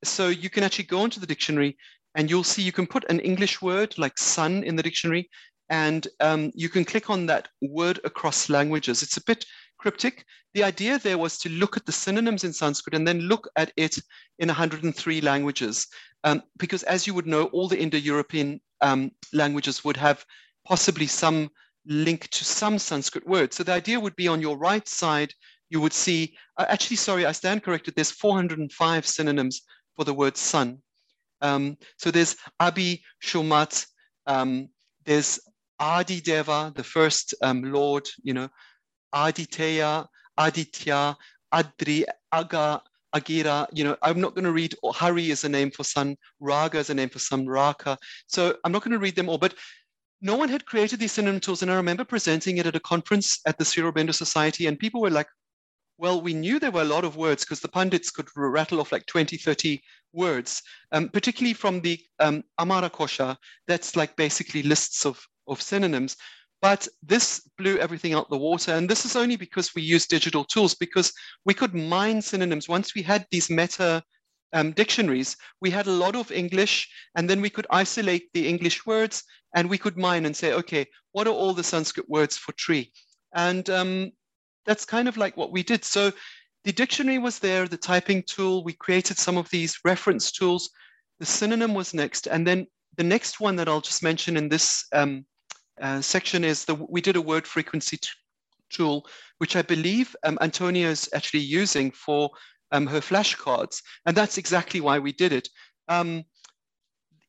So 0.04 0.30
you 0.30 0.50
can 0.50 0.64
actually 0.64 0.86
go 0.86 1.04
into 1.04 1.20
the 1.20 1.28
dictionary 1.28 1.78
and 2.16 2.30
you'll 2.30 2.44
see 2.44 2.62
you 2.62 2.72
can 2.72 2.88
put 2.88 3.10
an 3.10 3.20
English 3.20 3.62
word 3.62 3.98
like 3.98 4.18
sun 4.18 4.64
in 4.64 4.76
the 4.76 4.84
dictionary, 4.84 5.30
and 5.70 6.08
um, 6.20 6.52
you 6.54 6.70
can 6.70 6.84
click 6.84 7.10
on 7.10 7.26
that 7.28 7.48
word 7.62 8.00
across 8.04 8.50
languages. 8.50 9.02
It's 9.02 9.18
a 9.18 9.24
bit 9.24 9.46
cryptic. 9.78 10.26
The 10.54 10.64
idea 10.64 11.00
there 11.00 11.18
was 11.18 11.38
to 11.40 11.50
look 11.50 11.78
at 11.78 11.86
the 11.86 11.92
synonyms 11.92 12.44
in 12.44 12.54
Sanskrit 12.54 12.94
and 12.94 13.08
then 13.08 13.22
look 13.22 13.48
at 13.56 13.72
it 13.78 13.98
in 14.40 14.48
103 14.48 15.22
languages. 15.22 15.88
Um, 16.24 16.44
because 16.58 16.84
as 16.84 17.08
you 17.08 17.14
would 17.14 17.26
know, 17.26 17.46
all 17.46 17.68
the 17.68 17.80
Indo-European 17.80 18.60
um, 18.82 19.12
languages 19.34 19.84
would 19.84 19.98
have 19.98 20.26
possibly 20.66 21.08
some 21.08 21.50
link 21.86 22.28
to 22.30 22.46
some 22.46 22.78
Sanskrit 22.78 23.26
word. 23.26 23.54
So 23.54 23.64
the 23.64 23.74
idea 23.74 24.00
would 24.00 24.16
be 24.16 24.28
on 24.28 24.42
your 24.42 24.58
right 24.58 24.88
side, 24.88 25.34
you 25.70 25.80
would 25.80 25.94
see, 25.94 26.36
uh, 26.58 26.66
actually, 26.68 26.98
sorry, 26.98 27.26
I 27.26 27.32
stand 27.32 27.64
corrected, 27.64 27.96
there's 27.96 28.12
405 28.12 29.08
synonyms 29.08 29.62
for 29.96 30.04
the 30.04 30.14
word 30.14 30.38
sun. 30.38 30.82
Um, 31.42 31.78
so 31.98 32.12
there's 32.12 32.36
Abi 32.60 33.04
Shumat, 33.24 33.86
um, 34.28 34.70
there's 35.06 35.40
Adi 35.80 36.22
Deva, 36.22 36.72
the 36.76 36.84
first 36.84 37.34
um, 37.42 37.64
Lord, 37.64 38.08
you 38.24 38.34
know, 38.34 38.50
Aditya, 39.14 40.08
Aditya, 40.38 41.18
Adri, 41.54 42.04
Aga, 42.32 42.82
Agira, 43.16 43.68
you 43.74 43.84
know, 43.84 43.98
I'm 44.02 44.22
not 44.22 44.36
going 44.36 44.46
to 44.46 44.52
read, 44.52 44.76
Hari 44.86 45.32
is 45.32 45.44
a 45.44 45.50
name 45.50 45.72
for 45.72 45.84
sun, 45.84 46.16
Raga 46.40 46.80
is 46.80 46.90
a 46.90 46.94
name 46.94 47.10
for 47.10 47.20
sun, 47.20 47.46
Raka. 47.46 47.98
So 48.28 48.56
I'm 48.64 48.72
not 48.72 48.84
going 48.84 48.94
to 48.94 49.00
read 49.00 49.16
them 49.16 49.28
all, 49.28 49.38
but 49.38 49.56
no 50.22 50.38
one 50.38 50.50
had 50.50 50.66
created 50.66 51.00
these 51.00 51.12
synonym 51.12 51.40
tools. 51.40 51.62
And 51.62 51.72
I 51.72 51.76
remember 51.76 52.06
presenting 52.06 52.58
it 52.58 52.68
at 52.68 52.76
a 52.76 52.80
conference 52.80 53.40
at 53.46 53.58
the 53.58 53.66
Sri 53.66 53.84
Aurobindo 53.84 54.14
Society, 54.14 54.68
and 54.68 54.80
people 54.80 55.02
were 55.02 55.10
like, 55.10 55.28
well, 56.02 56.20
we 56.20 56.34
knew 56.34 56.60
there 56.60 56.72
were 56.72 56.82
a 56.82 56.96
lot 56.96 57.06
of 57.06 57.16
words 57.16 57.46
because 57.46 57.60
the 57.60 57.68
pundits 57.68 58.10
could 58.10 58.28
rattle 58.36 58.82
off 58.82 58.92
like 58.92 59.06
20, 59.06 59.38
30 59.38 59.80
words, 60.14 60.64
um, 60.92 61.08
particularly 61.08 61.54
from 61.54 61.80
the 61.80 62.00
um, 62.20 62.44
Amara 62.60 62.90
Kosha. 62.90 63.38
That's 63.68 63.96
like 63.96 64.16
basically 64.16 64.64
lists 64.64 65.06
of, 65.06 65.24
of 65.48 65.62
synonyms. 65.62 66.18
But 66.60 66.88
this 67.04 67.48
blew 67.56 67.78
everything 67.78 68.14
out 68.16 68.32
the 68.32 68.38
water. 68.38 68.74
And 68.74 68.90
this 68.90 69.06
is 69.06 69.16
only 69.16 69.36
because 69.36 69.76
we 69.76 69.84
use 69.84 70.08
digital 70.08 70.44
tools, 70.44 70.74
because 70.74 71.14
we 71.46 71.54
could 71.54 71.76
mine 71.76 72.24
synonyms. 72.24 72.68
Once 72.68 72.96
we 72.96 73.04
had 73.04 73.28
these 73.30 73.52
meta 73.52 74.02
um, 74.54 74.72
dictionaries, 74.72 75.38
we 75.62 75.70
had 75.70 75.86
a 75.86 75.92
lot 75.92 76.16
of 76.16 76.32
English, 76.32 76.90
and 77.16 77.30
then 77.30 77.42
we 77.42 77.50
could 77.52 77.68
isolate 77.70 78.34
the 78.34 78.48
English 78.48 78.88
words 78.88 79.24
and 79.56 79.70
we 79.70 79.78
could 79.78 79.98
mine 79.98 80.26
and 80.26 80.36
say, 80.36 80.54
okay, 80.54 80.88
what 81.12 81.28
are 81.28 81.34
all 81.34 81.54
the 81.54 81.64
Sanskrit 81.64 82.10
words 82.10 82.38
for 82.38 82.54
tree? 82.54 82.92
And 83.36 83.70
um, 83.70 84.12
that's 84.66 84.86
kind 84.86 85.08
of 85.08 85.18
like 85.18 85.38
what 85.38 85.52
we 85.52 85.64
did. 85.64 85.84
So 85.84 86.12
the 86.64 86.72
dictionary 86.72 87.18
was 87.18 87.40
there, 87.40 87.68
the 87.68 87.78
typing 87.78 88.24
tool, 88.24 88.64
we 88.64 88.74
created 88.74 89.18
some 89.18 89.38
of 89.38 89.50
these 89.50 89.80
reference 89.84 90.32
tools. 90.32 90.70
The 91.20 91.26
synonym 91.26 91.74
was 91.74 91.94
next. 91.94 92.28
And 92.28 92.46
then 92.46 92.68
the 92.98 93.04
next 93.04 93.40
one 93.40 93.56
that 93.56 93.68
I'll 93.68 93.82
just 93.82 94.04
mention 94.04 94.38
in 94.38 94.50
this 94.50 94.86
um, 94.94 95.26
uh, 95.82 96.02
section 96.02 96.44
is 96.44 96.66
the 96.66 96.76
we 96.76 97.02
did 97.02 97.16
a 97.16 97.22
word 97.22 97.48
frequency 97.48 98.00
tool, 98.70 99.06
which 99.40 99.56
I 99.56 99.62
believe 99.62 100.16
um, 100.24 100.38
Antonia 100.42 100.88
is 100.88 101.10
actually 101.14 101.42
using 101.42 101.92
for 101.92 102.30
um, 102.72 102.88
her 102.88 103.00
flashcards. 103.00 103.82
And 104.06 104.16
that's 104.16 104.38
exactly 104.38 104.82
why 104.82 105.00
we 105.00 105.12
did 105.12 105.34
it. 105.34 105.50
Um, 105.88 106.24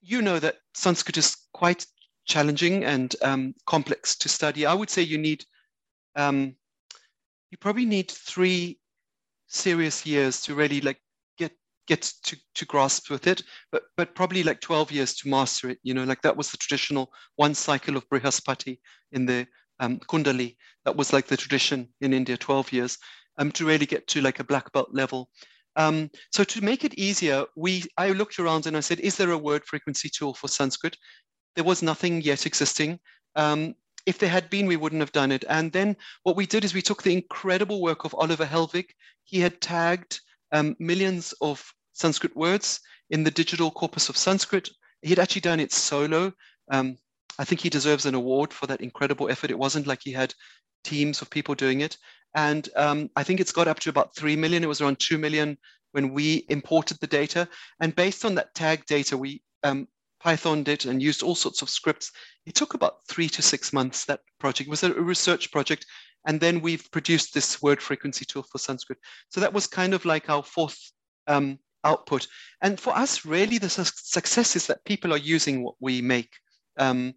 you 0.00 0.20
know 0.20 0.38
that 0.38 0.56
Sanskrit 0.74 1.16
is 1.16 1.36
quite 1.52 1.86
challenging 2.24 2.84
and 2.84 3.14
um, 3.22 3.54
complex 3.66 4.16
to 4.16 4.28
study. 4.28 4.66
I 4.66 4.74
would 4.74 4.90
say 4.90 5.02
you 5.02 5.18
need, 5.18 5.44
um, 6.16 6.54
you 7.52 7.58
probably 7.58 7.84
need 7.84 8.10
three 8.10 8.80
serious 9.46 10.06
years 10.06 10.40
to 10.40 10.54
really 10.54 10.80
like 10.80 10.98
get 11.38 11.52
get 11.86 12.10
to, 12.24 12.36
to 12.54 12.64
grasp 12.64 13.10
with 13.10 13.26
it, 13.26 13.42
but 13.70 13.82
but 13.96 14.14
probably 14.14 14.42
like 14.42 14.60
12 14.60 14.90
years 14.90 15.14
to 15.16 15.28
master 15.28 15.68
it. 15.68 15.78
You 15.82 15.92
know, 15.92 16.04
like 16.04 16.22
that 16.22 16.36
was 16.36 16.50
the 16.50 16.56
traditional 16.56 17.12
one 17.36 17.54
cycle 17.54 17.96
of 17.96 18.08
Brihaspati 18.08 18.78
in 19.12 19.26
the 19.26 19.46
um, 19.78 19.98
Kundali. 20.10 20.56
That 20.86 20.96
was 20.96 21.12
like 21.12 21.26
the 21.26 21.36
tradition 21.36 21.88
in 22.00 22.14
India, 22.14 22.38
12 22.38 22.72
years 22.72 22.98
um, 23.36 23.52
to 23.52 23.66
really 23.66 23.86
get 23.86 24.06
to 24.08 24.22
like 24.22 24.40
a 24.40 24.44
black 24.44 24.72
belt 24.72 24.88
level. 24.92 25.28
Um, 25.76 26.10
so 26.32 26.44
to 26.44 26.64
make 26.64 26.84
it 26.84 26.94
easier, 26.94 27.44
we 27.54 27.84
I 27.98 28.10
looked 28.12 28.38
around 28.38 28.66
and 28.66 28.78
I 28.78 28.80
said, 28.80 28.98
is 29.00 29.16
there 29.16 29.30
a 29.30 29.38
word 29.38 29.62
frequency 29.66 30.08
tool 30.08 30.32
for 30.32 30.48
Sanskrit? 30.48 30.96
There 31.54 31.64
was 31.64 31.82
nothing 31.82 32.22
yet 32.22 32.46
existing. 32.46 32.98
Um, 33.36 33.74
if 34.06 34.18
there 34.18 34.28
had 34.28 34.50
been, 34.50 34.66
we 34.66 34.76
wouldn't 34.76 35.00
have 35.00 35.12
done 35.12 35.32
it. 35.32 35.44
And 35.48 35.72
then 35.72 35.96
what 36.22 36.36
we 36.36 36.46
did 36.46 36.64
is 36.64 36.74
we 36.74 36.82
took 36.82 37.02
the 37.02 37.12
incredible 37.12 37.80
work 37.80 38.04
of 38.04 38.14
Oliver 38.14 38.44
Hellwig. 38.44 38.86
He 39.24 39.40
had 39.40 39.60
tagged 39.60 40.20
um, 40.50 40.76
millions 40.78 41.32
of 41.40 41.72
Sanskrit 41.92 42.36
words 42.36 42.80
in 43.10 43.24
the 43.24 43.30
digital 43.30 43.70
corpus 43.70 44.08
of 44.08 44.16
Sanskrit. 44.16 44.68
He 45.02 45.10
had 45.10 45.18
actually 45.18 45.42
done 45.42 45.60
it 45.60 45.72
solo. 45.72 46.32
Um, 46.70 46.96
I 47.38 47.44
think 47.44 47.60
he 47.60 47.70
deserves 47.70 48.06
an 48.06 48.14
award 48.14 48.52
for 48.52 48.66
that 48.66 48.80
incredible 48.80 49.30
effort. 49.30 49.50
It 49.50 49.58
wasn't 49.58 49.86
like 49.86 50.00
he 50.02 50.12
had 50.12 50.34
teams 50.84 51.22
of 51.22 51.30
people 51.30 51.54
doing 51.54 51.80
it. 51.80 51.96
And 52.34 52.68
um, 52.76 53.10
I 53.16 53.22
think 53.22 53.40
it's 53.40 53.52
got 53.52 53.68
up 53.68 53.80
to 53.80 53.90
about 53.90 54.16
3 54.16 54.36
million. 54.36 54.64
It 54.64 54.68
was 54.68 54.80
around 54.80 54.98
2 54.98 55.18
million 55.18 55.58
when 55.92 56.12
we 56.12 56.46
imported 56.48 56.98
the 57.00 57.06
data. 57.06 57.48
And 57.80 57.94
based 57.94 58.24
on 58.24 58.34
that 58.34 58.54
tag 58.54 58.84
data, 58.86 59.16
we 59.16 59.42
um, 59.62 59.86
Pythoned 60.22 60.68
it 60.68 60.84
and 60.84 61.02
used 61.02 61.22
all 61.22 61.34
sorts 61.34 61.62
of 61.62 61.68
scripts. 61.68 62.12
It 62.46 62.54
took 62.54 62.74
about 62.74 63.06
three 63.08 63.28
to 63.30 63.42
six 63.42 63.72
months, 63.72 64.04
that 64.04 64.20
project. 64.38 64.68
It 64.68 64.70
was 64.70 64.82
a 64.84 64.94
research 64.94 65.50
project. 65.50 65.86
And 66.26 66.38
then 66.38 66.60
we've 66.60 66.88
produced 66.92 67.34
this 67.34 67.60
word 67.60 67.82
frequency 67.82 68.24
tool 68.24 68.44
for 68.44 68.58
Sanskrit. 68.58 68.98
So 69.30 69.40
that 69.40 69.52
was 69.52 69.66
kind 69.66 69.92
of 69.94 70.04
like 70.04 70.30
our 70.30 70.42
fourth 70.42 70.78
um, 71.26 71.58
output. 71.84 72.26
And 72.60 72.78
for 72.78 72.96
us, 72.96 73.24
really, 73.24 73.58
the 73.58 73.68
su 73.68 73.84
success 73.84 74.54
is 74.54 74.66
that 74.68 74.84
people 74.84 75.12
are 75.12 75.18
using 75.18 75.64
what 75.64 75.74
we 75.80 76.00
make. 76.00 76.30
Um, 76.78 77.14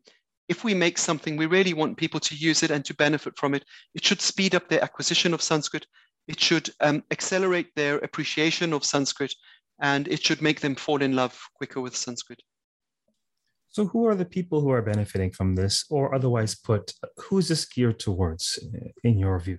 if 0.48 0.64
we 0.64 0.74
make 0.74 0.98
something, 0.98 1.38
we 1.38 1.46
really 1.46 1.74
want 1.74 1.98
people 1.98 2.20
to 2.20 2.36
use 2.36 2.64
it 2.64 2.72
and 2.72 2.84
to 2.86 2.94
benefit 2.94 3.38
from 3.38 3.54
it. 3.54 3.66
It 3.94 4.06
should 4.06 4.22
speed 4.22 4.56
up 4.56 4.68
their 4.68 4.84
acquisition 4.84 5.34
of 5.34 5.42
Sanskrit. 5.42 5.86
It 6.28 6.40
should 6.40 6.70
um, 6.82 7.04
accelerate 7.12 7.74
their 7.76 7.98
appreciation 8.00 8.74
of 8.74 8.84
Sanskrit, 8.84 9.34
and 9.80 10.08
it 10.08 10.24
should 10.24 10.42
make 10.42 10.62
them 10.62 10.76
fall 10.76 11.02
in 11.02 11.16
love 11.16 11.40
quicker 11.56 11.82
with 11.82 11.96
Sanskrit. 11.96 12.42
So, 13.76 13.88
who 13.88 14.08
are 14.08 14.16
the 14.16 14.24
people 14.24 14.62
who 14.62 14.70
are 14.70 14.82
benefiting 14.82 15.32
from 15.32 15.54
this, 15.54 15.84
or 15.90 16.16
otherwise 16.16 16.56
put, 16.56 16.94
who's 17.18 17.50
this 17.50 17.66
geared 17.66 18.00
towards, 18.00 18.58
in 19.04 19.20
your 19.20 19.38
view? 19.38 19.58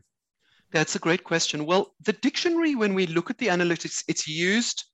That's 0.73 0.97
a 0.97 0.99
great 0.99 1.23
question. 1.23 1.67
Well, 1.67 1.93
the 2.03 2.15
dictionary, 2.15 2.75
when 2.75 2.95
we 2.95 3.07
look 3.09 3.29
at 3.29 3.37
the 3.37 3.49
analytics, 3.49 4.03
it's 4.09 4.27
used 4.27 4.85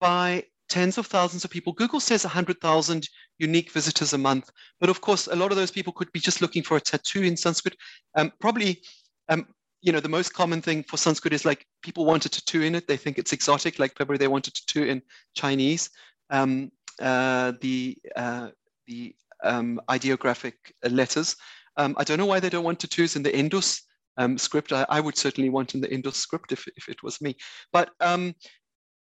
by 0.00 0.44
tens 0.70 0.96
of 0.96 1.06
thousands 1.06 1.44
of 1.44 1.50
people. 1.50 1.74
Google 1.74 2.00
says 2.00 2.24
100,000 2.24 3.06
unique 3.36 3.72
visitors 3.72 4.14
a 4.14 4.18
month. 4.18 4.48
But 4.80 4.88
of 4.88 5.02
course, 5.02 5.26
a 5.26 5.36
lot 5.36 5.50
of 5.50 5.58
those 5.58 5.70
people 5.70 5.92
could 5.92 6.10
be 6.12 6.20
just 6.20 6.40
looking 6.40 6.62
for 6.62 6.78
a 6.78 6.80
tattoo 6.80 7.24
in 7.24 7.36
Sanskrit. 7.36 7.76
Um, 8.14 8.32
probably, 8.40 8.80
um, 9.28 9.48
you 9.82 9.92
know, 9.92 10.00
the 10.00 10.08
most 10.08 10.32
common 10.32 10.62
thing 10.62 10.82
for 10.82 10.96
Sanskrit 10.96 11.34
is 11.34 11.44
like 11.44 11.66
people 11.82 12.06
want 12.06 12.24
a 12.24 12.30
tattoo 12.30 12.62
in 12.62 12.74
it. 12.74 12.88
They 12.88 12.96
think 12.96 13.18
it's 13.18 13.34
exotic, 13.34 13.78
like 13.78 13.94
probably 13.94 14.16
they 14.16 14.28
want 14.28 14.48
a 14.48 14.50
tattoo 14.50 14.84
in 14.84 15.02
Chinese. 15.34 15.90
Um, 16.30 16.72
uh, 16.72 16.75
the 16.98 17.96
uh, 18.14 18.48
the 18.86 19.14
um, 19.44 19.80
ideographic 19.88 20.74
letters. 20.88 21.36
Um, 21.76 21.94
I 21.98 22.04
don't 22.04 22.18
know 22.18 22.26
why 22.26 22.40
they 22.40 22.48
don't 22.48 22.64
want 22.64 22.80
tattoos 22.80 23.16
in 23.16 23.22
the 23.22 23.36
Indus 23.36 23.82
um, 24.16 24.38
script. 24.38 24.72
I, 24.72 24.86
I, 24.88 25.00
would 25.00 25.16
certainly 25.16 25.50
want 25.50 25.74
in 25.74 25.80
the 25.80 25.92
Indus 25.92 26.16
script 26.16 26.52
if, 26.52 26.66
if 26.76 26.88
it 26.88 27.02
was 27.02 27.20
me. 27.20 27.36
But 27.70 27.90
um, 28.00 28.34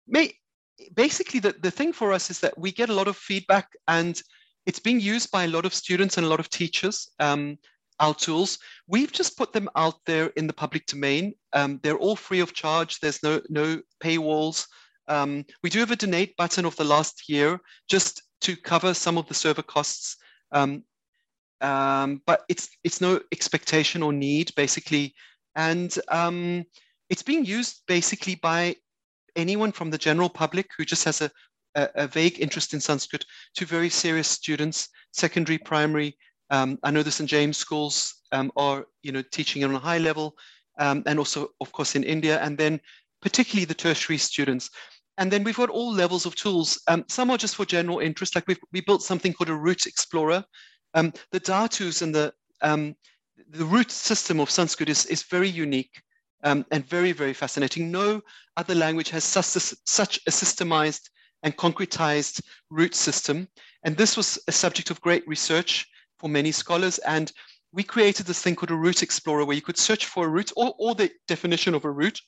may, 0.05 0.33
basically, 0.93 1.39
the, 1.39 1.55
the 1.61 1.71
thing 1.71 1.93
for 1.93 2.11
us 2.11 2.29
is 2.29 2.41
that 2.41 2.57
we 2.57 2.71
get 2.71 2.89
a 2.89 2.93
lot 2.93 3.07
of 3.07 3.15
feedback 3.15 3.69
and 3.87 4.21
it's 4.65 4.79
being 4.79 4.99
used 4.99 5.31
by 5.31 5.45
a 5.45 5.47
lot 5.47 5.65
of 5.65 5.73
students 5.73 6.17
and 6.17 6.25
a 6.25 6.29
lot 6.29 6.41
of 6.41 6.49
teachers. 6.49 7.09
Um, 7.19 7.57
our 7.99 8.13
tools. 8.13 8.59
We've 8.87 9.11
just 9.11 9.37
put 9.37 9.53
them 9.53 9.69
out 9.75 9.95
there 10.05 10.27
in 10.35 10.45
the 10.45 10.53
public 10.53 10.85
domain. 10.85 11.33
Um, 11.53 11.79
they're 11.81 11.97
all 11.97 12.15
free 12.15 12.41
of 12.41 12.53
charge. 12.53 12.99
There's 12.99 13.23
no 13.23 13.41
no 13.49 13.81
paywalls. 14.03 14.67
Um, 15.07 15.45
we 15.63 15.69
do 15.69 15.79
have 15.79 15.91
a 15.91 15.95
donate 15.95 16.35
button 16.37 16.65
of 16.65 16.75
the 16.75 16.83
last 16.83 17.29
year 17.29 17.59
just 17.89 18.23
to 18.41 18.55
cover 18.55 18.93
some 18.93 19.17
of 19.17 19.27
the 19.27 19.33
server 19.33 19.63
costs, 19.63 20.17
um, 20.51 20.83
um 21.61 22.21
but 22.27 22.43
it's 22.49 22.69
it's 22.83 23.01
no 23.01 23.19
expectation 23.31 24.03
or 24.03 24.13
need 24.13 24.53
basically, 24.55 25.15
and 25.55 25.97
um, 26.09 26.63
it's 27.09 27.23
being 27.23 27.45
used 27.45 27.81
basically 27.87 28.35
by 28.35 28.75
anyone 29.35 29.71
from 29.71 29.89
the 29.89 29.97
general 29.97 30.29
public 30.29 30.67
who 30.77 30.85
just 30.85 31.03
has 31.05 31.21
a, 31.21 31.31
a, 31.75 31.89
a 31.95 32.07
vague 32.07 32.39
interest 32.39 32.73
in 32.73 32.79
Sanskrit 32.79 33.25
to 33.55 33.65
very 33.65 33.89
serious 33.89 34.27
students, 34.27 34.89
secondary, 35.13 35.57
primary, 35.57 36.17
um, 36.49 36.79
I 36.83 36.91
know 36.91 37.03
the 37.03 37.11
St. 37.11 37.29
James 37.29 37.57
schools 37.57 38.15
um, 38.31 38.51
are, 38.55 38.85
you 39.03 39.11
know, 39.11 39.23
teaching 39.31 39.61
it 39.61 39.65
on 39.65 39.75
a 39.75 39.79
high 39.79 39.97
level, 39.97 40.35
and 40.79 41.17
also, 41.17 41.49
of 41.59 41.71
course, 41.71 41.95
in 41.95 42.03
India, 42.03 42.39
and 42.39 42.57
then 42.57 42.79
particularly 43.21 43.65
the 43.65 43.73
tertiary 43.73 44.17
students. 44.17 44.69
And 45.17 45.31
then 45.31 45.43
we've 45.43 45.57
got 45.57 45.69
all 45.69 45.91
levels 45.91 46.25
of 46.25 46.35
tools. 46.35 46.81
Um, 46.87 47.03
some 47.07 47.31
are 47.31 47.37
just 47.37 47.55
for 47.55 47.65
general 47.65 47.99
interest, 47.99 48.35
like 48.35 48.47
we've 48.47 48.59
we 48.71 48.81
built 48.81 49.01
something 49.01 49.33
called 49.33 49.49
a 49.49 49.55
root 49.55 49.85
explorer. 49.85 50.43
Um, 50.93 51.11
the 51.31 51.39
Dhatus 51.39 52.01
and 52.01 52.13
the 52.13 52.33
um, 52.61 52.95
the 53.49 53.65
root 53.65 53.91
system 53.91 54.39
of 54.39 54.49
Sanskrit 54.49 54.89
is, 54.89 55.05
is 55.07 55.23
very 55.23 55.49
unique 55.49 56.01
and 56.43 56.87
very, 56.87 57.11
very 57.11 57.33
fascinating. 57.33 57.91
No 57.91 58.21
other 58.55 58.75
language 58.75 59.09
has 59.09 59.23
such 59.23 59.55
a, 59.55 59.75
such 59.85 60.19
a 60.27 60.31
systemized 60.31 61.09
and 61.43 61.55
concretized 61.57 62.41
root 62.69 62.95
system. 62.95 63.47
And 63.83 63.95
this 63.95 64.17
was 64.17 64.39
a 64.47 64.51
subject 64.51 64.89
of 64.89 65.01
great 65.01 65.27
research 65.27 65.85
for 66.17 66.29
many 66.29 66.51
scholars. 66.51 66.99
And 66.99 67.31
we 67.71 67.83
created 67.83 68.25
this 68.25 68.41
thing 68.41 68.55
called 68.55 68.71
a 68.71 68.75
root 68.75 69.03
explorer 69.03 69.45
where 69.45 69.55
you 69.55 69.61
could 69.61 69.77
search 69.77 70.05
for 70.05 70.25
a 70.25 70.29
root 70.29 70.51
or, 70.55 70.73
or 70.79 70.95
the 70.95 71.11
definition 71.27 71.73
of 71.75 71.85
a 71.85 71.91
root. 71.91 72.19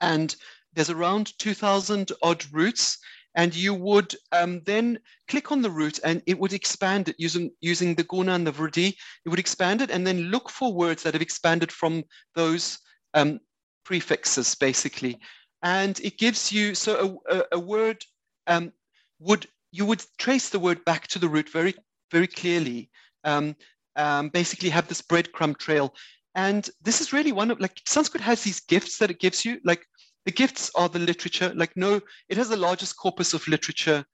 And 0.00 0.34
there's 0.74 0.90
around 0.90 1.38
2000 1.38 2.12
odd 2.22 2.44
roots. 2.52 2.98
And 3.36 3.52
you 3.52 3.74
would 3.74 4.14
um, 4.30 4.60
then 4.64 5.00
click 5.26 5.50
on 5.50 5.60
the 5.60 5.70
root 5.70 5.98
and 6.04 6.22
it 6.24 6.38
would 6.38 6.52
expand 6.52 7.08
it 7.08 7.16
using, 7.18 7.50
using 7.60 7.96
the 7.96 8.04
guna 8.04 8.32
and 8.32 8.46
the 8.46 8.52
vriddhi. 8.52 8.94
It 9.24 9.28
would 9.28 9.40
expand 9.40 9.82
it 9.82 9.90
and 9.90 10.06
then 10.06 10.30
look 10.30 10.48
for 10.48 10.72
words 10.72 11.02
that 11.02 11.14
have 11.14 11.22
expanded 11.22 11.72
from 11.72 12.04
those 12.36 12.78
um, 13.12 13.40
prefixes, 13.84 14.54
basically. 14.54 15.18
And 15.62 15.98
it 15.98 16.16
gives 16.16 16.52
you, 16.52 16.76
so 16.76 17.20
a, 17.28 17.36
a, 17.36 17.44
a 17.52 17.58
word 17.58 18.04
um, 18.46 18.72
would, 19.18 19.48
you 19.72 19.84
would 19.84 20.04
trace 20.18 20.50
the 20.50 20.60
word 20.60 20.84
back 20.84 21.08
to 21.08 21.18
the 21.18 21.28
root 21.28 21.48
very 21.50 21.74
very 22.14 22.26
clearly 22.28 22.90
um, 23.24 23.56
um, 23.96 24.28
basically 24.28 24.70
have 24.70 24.88
this 24.88 25.02
breadcrumb 25.02 25.58
trail. 25.58 25.94
And 26.36 26.68
this 26.82 27.00
is 27.00 27.12
really 27.12 27.32
one 27.32 27.50
of 27.50 27.60
like 27.60 27.80
Sanskrit 27.86 28.22
has 28.22 28.42
these 28.42 28.60
gifts 28.60 28.98
that 28.98 29.10
it 29.10 29.20
gives 29.20 29.44
you. 29.44 29.58
Like 29.64 29.84
the 30.24 30.32
gifts 30.32 30.70
are 30.74 30.88
the 30.88 30.98
literature. 30.98 31.52
Like 31.54 31.76
no, 31.76 32.00
it 32.28 32.36
has 32.36 32.48
the 32.48 32.56
largest 32.56 32.96
corpus 32.96 33.34
of 33.34 33.46
literature 33.48 34.04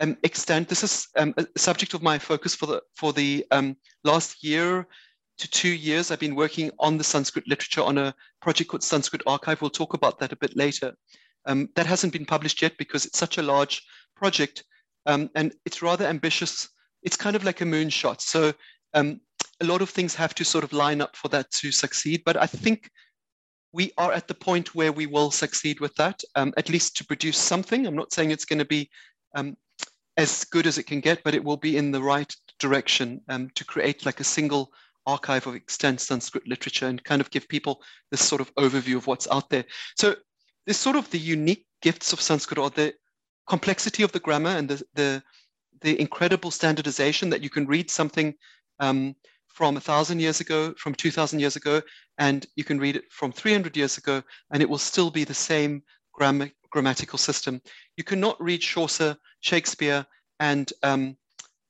um, 0.00 0.16
extent. 0.22 0.68
This 0.68 0.82
is 0.82 1.08
um, 1.16 1.34
a 1.36 1.46
subject 1.58 1.94
of 1.94 2.02
my 2.02 2.18
focus 2.18 2.54
for 2.54 2.66
the 2.66 2.82
for 2.96 3.12
the 3.12 3.44
um, 3.50 3.76
last 4.04 4.42
year 4.42 4.86
to 5.38 5.50
two 5.50 5.68
years. 5.68 6.10
I've 6.10 6.20
been 6.20 6.34
working 6.34 6.70
on 6.78 6.98
the 6.98 7.04
Sanskrit 7.04 7.48
literature 7.48 7.82
on 7.82 7.98
a 7.98 8.14
project 8.40 8.70
called 8.70 8.82
Sanskrit 8.82 9.22
Archive. 9.26 9.60
We'll 9.60 9.70
talk 9.70 9.94
about 9.94 10.18
that 10.18 10.32
a 10.32 10.36
bit 10.36 10.56
later. 10.56 10.94
Um, 11.46 11.68
that 11.74 11.86
hasn't 11.86 12.12
been 12.12 12.26
published 12.26 12.60
yet 12.60 12.76
because 12.78 13.06
it's 13.06 13.18
such 13.18 13.38
a 13.38 13.42
large 13.42 13.82
project 14.14 14.64
um, 15.06 15.30
and 15.34 15.54
it's 15.64 15.80
rather 15.80 16.04
ambitious 16.04 16.68
it's 17.02 17.16
kind 17.16 17.36
of 17.36 17.44
like 17.44 17.60
a 17.60 17.64
moonshot. 17.64 18.20
So 18.20 18.52
um, 18.94 19.20
a 19.60 19.64
lot 19.64 19.82
of 19.82 19.90
things 19.90 20.14
have 20.14 20.34
to 20.34 20.44
sort 20.44 20.64
of 20.64 20.72
line 20.72 21.00
up 21.00 21.16
for 21.16 21.28
that 21.28 21.50
to 21.52 21.72
succeed. 21.72 22.22
But 22.24 22.36
I 22.36 22.46
think 22.46 22.90
we 23.72 23.92
are 23.98 24.12
at 24.12 24.28
the 24.28 24.34
point 24.34 24.74
where 24.74 24.92
we 24.92 25.06
will 25.06 25.30
succeed 25.30 25.80
with 25.80 25.94
that, 25.96 26.20
um, 26.34 26.52
at 26.56 26.68
least 26.68 26.96
to 26.96 27.04
produce 27.04 27.38
something. 27.38 27.86
I'm 27.86 27.96
not 27.96 28.12
saying 28.12 28.30
it's 28.30 28.44
going 28.44 28.58
to 28.58 28.64
be 28.64 28.90
um, 29.34 29.56
as 30.16 30.44
good 30.44 30.66
as 30.66 30.78
it 30.78 30.84
can 30.84 31.00
get, 31.00 31.22
but 31.22 31.34
it 31.34 31.44
will 31.44 31.56
be 31.56 31.76
in 31.76 31.90
the 31.90 32.02
right 32.02 32.34
direction 32.58 33.20
um, 33.28 33.48
to 33.54 33.64
create 33.64 34.04
like 34.04 34.20
a 34.20 34.24
single 34.24 34.72
archive 35.06 35.46
of 35.46 35.54
extant 35.54 36.00
Sanskrit 36.00 36.46
literature 36.46 36.86
and 36.86 37.02
kind 37.04 37.20
of 37.20 37.30
give 37.30 37.48
people 37.48 37.82
this 38.10 38.20
sort 38.20 38.40
of 38.40 38.54
overview 38.56 38.96
of 38.96 39.06
what's 39.06 39.28
out 39.30 39.48
there. 39.50 39.64
So 39.96 40.16
this 40.66 40.78
sort 40.78 40.96
of 40.96 41.10
the 41.10 41.18
unique 41.18 41.66
gifts 41.80 42.12
of 42.12 42.20
Sanskrit 42.20 42.58
or 42.58 42.70
the 42.70 42.92
complexity 43.48 44.02
of 44.02 44.12
the 44.12 44.20
grammar 44.20 44.50
and 44.50 44.68
the, 44.68 44.82
the 44.94 45.22
the 45.80 45.98
incredible 45.98 46.50
standardization 46.50 47.30
that 47.30 47.42
you 47.42 47.48
can 47.48 47.66
read 47.66 47.90
something 47.90 48.34
um, 48.80 49.14
from 49.60 49.76
a 49.76 49.80
thousand 49.80 50.18
years 50.20 50.40
ago, 50.40 50.72
from 50.78 50.94
2000 50.94 51.38
years 51.38 51.54
ago, 51.54 51.82
and 52.16 52.46
you 52.56 52.64
can 52.64 52.78
read 52.78 52.96
it 52.96 53.04
from 53.10 53.30
300 53.30 53.76
years 53.76 53.98
ago, 53.98 54.22
and 54.50 54.62
it 54.62 54.70
will 54.70 54.78
still 54.78 55.10
be 55.10 55.22
the 55.22 55.34
same 55.34 55.82
gram- 56.14 56.50
grammatical 56.70 57.18
system. 57.18 57.60
You 57.98 58.04
cannot 58.04 58.42
read 58.42 58.62
Chaucer, 58.62 59.14
Shakespeare, 59.40 60.06
and 60.38 60.72
um, 60.82 61.14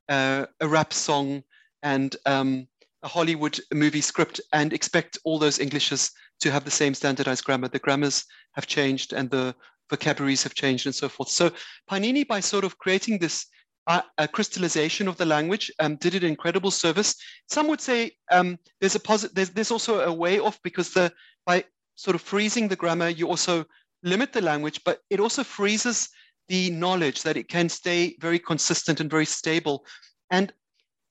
uh, 0.09 0.47
a 0.61 0.69
rap 0.69 0.93
song 0.93 1.43
and 1.83 2.15
um, 2.27 2.69
a 3.03 3.09
Hollywood 3.09 3.59
movie 3.75 4.01
script 4.01 4.41
and 4.53 4.73
expect 4.73 5.19
all 5.25 5.41
those 5.41 5.59
Englishes 5.59 6.13
to 6.43 6.53
have 6.53 6.65
the 6.65 6.71
same 6.71 6.95
standardized 6.95 7.43
grammar. 7.43 7.67
The 7.67 7.81
grammars 7.81 8.25
have 8.53 8.69
changed 8.69 9.13
and 9.13 9.29
the 9.29 9.53
vocabularies 9.91 10.45
have 10.45 10.55
changed 10.55 10.87
and 10.87 10.95
so 10.95 11.09
forth. 11.09 11.31
So 11.31 11.51
Panini, 11.91 12.25
by 12.25 12.39
sort 12.39 12.63
of 12.63 12.79
creating 12.79 13.19
this 13.19 13.47
a 13.87 14.29
crystallization 14.29 15.09
of 15.09 15.17
the 15.17 15.27
language, 15.27 15.71
um, 15.81 15.97
did 15.97 16.15
an 16.15 16.25
incredible 16.25 16.71
service. 16.71 17.17
Some 17.49 17.67
would 17.69 17.81
say 17.81 18.13
um, 18.31 18.59
there's 18.81 18.95
a. 18.95 19.29
There's, 19.33 19.51
there's 19.51 19.71
also 19.71 20.01
a 20.01 20.13
way 20.13 20.39
off 20.39 20.61
because 20.63 20.93
the 20.93 21.13
by 21.47 21.65
sort 21.97 22.15
of 22.15 22.21
freezing 22.21 22.69
the 22.69 22.77
grammar, 22.77 23.09
you 23.09 23.29
also 23.29 23.65
limit 24.03 24.33
the 24.33 24.41
language, 24.41 24.81
but 24.85 25.01
it 25.11 25.21
also 25.21 25.43
freezes 25.45 26.09
the 26.49 26.71
knowledge 26.71 27.23
that 27.23 27.37
it 27.37 27.49
can 27.49 27.69
stay 27.69 28.17
very 28.21 28.39
consistent 28.39 29.01
and 29.01 29.11
very 29.11 29.27
stable. 29.27 29.85
And 30.31 30.53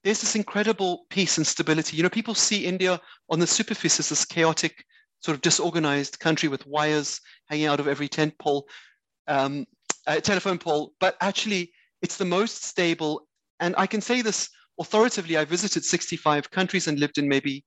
there's 0.04 0.22
this 0.22 0.36
incredible 0.36 1.06
peace 1.10 1.38
and 1.38 1.46
stability. 1.46 1.98
You 1.98 2.04
know, 2.04 2.10
people 2.10 2.34
see 2.34 2.66
India 2.66 3.00
on 3.30 3.40
the 3.40 3.48
superficie 3.48 4.00
as 4.00 4.10
this 4.10 4.26
chaotic, 4.26 4.84
sort 5.22 5.36
of 5.36 5.42
disorganized 5.42 6.20
country 6.20 6.50
with 6.50 6.66
wires 6.66 7.20
hanging 7.50 7.68
out 7.68 7.80
of 7.80 7.88
every 7.88 8.08
tent 8.08 8.34
pole, 8.40 8.68
um, 9.28 9.66
uh, 10.08 10.20
telephone 10.22 10.58
pole, 10.58 10.94
but 11.00 11.18
actually 11.22 11.72
it's 12.02 12.18
the 12.18 12.26
most 12.26 12.64
stable. 12.64 13.28
And 13.60 13.76
I 13.78 13.88
can 13.88 14.02
say 14.02 14.22
this 14.22 14.50
authoritatively. 14.80 15.38
I 15.38 15.46
visited 15.46 15.84
65 15.84 16.50
countries 16.52 16.88
and 16.88 17.00
lived 17.00 17.18
in 17.18 17.28
maybe 17.28 17.66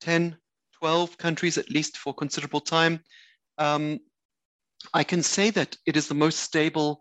10, 0.00 0.36
12 0.78 1.18
countries 1.18 1.58
at 1.58 1.70
least 1.70 1.96
for 1.96 2.14
considerable 2.14 2.60
time. 2.60 3.00
Um, 3.58 4.00
I 4.94 5.04
can 5.04 5.22
say 5.22 5.50
that 5.50 5.76
it 5.86 5.96
is 5.96 6.08
the 6.08 6.14
most 6.14 6.40
stable, 6.40 7.00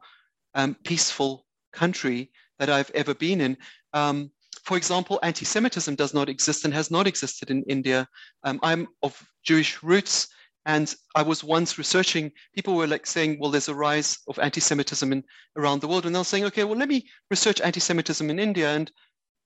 um, 0.53 0.75
peaceful 0.83 1.45
country 1.71 2.31
that 2.59 2.69
I've 2.69 2.91
ever 2.93 3.13
been 3.13 3.41
in. 3.41 3.57
Um, 3.93 4.31
for 4.63 4.77
example, 4.77 5.19
anti 5.23 5.45
Semitism 5.45 5.95
does 5.95 6.13
not 6.13 6.29
exist 6.29 6.65
and 6.65 6.73
has 6.73 6.91
not 6.91 7.07
existed 7.07 7.49
in 7.49 7.63
India. 7.63 8.07
Um, 8.43 8.59
I'm 8.61 8.87
of 9.01 9.19
Jewish 9.43 9.81
roots. 9.81 10.27
And 10.69 10.93
I 11.15 11.23
was 11.23 11.43
once 11.43 11.79
researching, 11.79 12.31
people 12.53 12.75
were 12.75 12.85
like 12.85 13.07
saying, 13.07 13.39
well, 13.39 13.49
there's 13.49 13.69
a 13.69 13.73
rise 13.73 14.19
of 14.27 14.37
anti-Semitism 14.37 15.11
in, 15.11 15.23
around 15.57 15.81
the 15.81 15.87
world. 15.87 16.05
And 16.05 16.15
I 16.15 16.19
was 16.19 16.27
saying, 16.27 16.43
okay, 16.45 16.63
well, 16.63 16.77
let 16.77 16.89
me 16.89 17.07
research 17.31 17.59
anti-Semitism 17.59 18.29
in 18.29 18.37
India. 18.37 18.69
And 18.69 18.91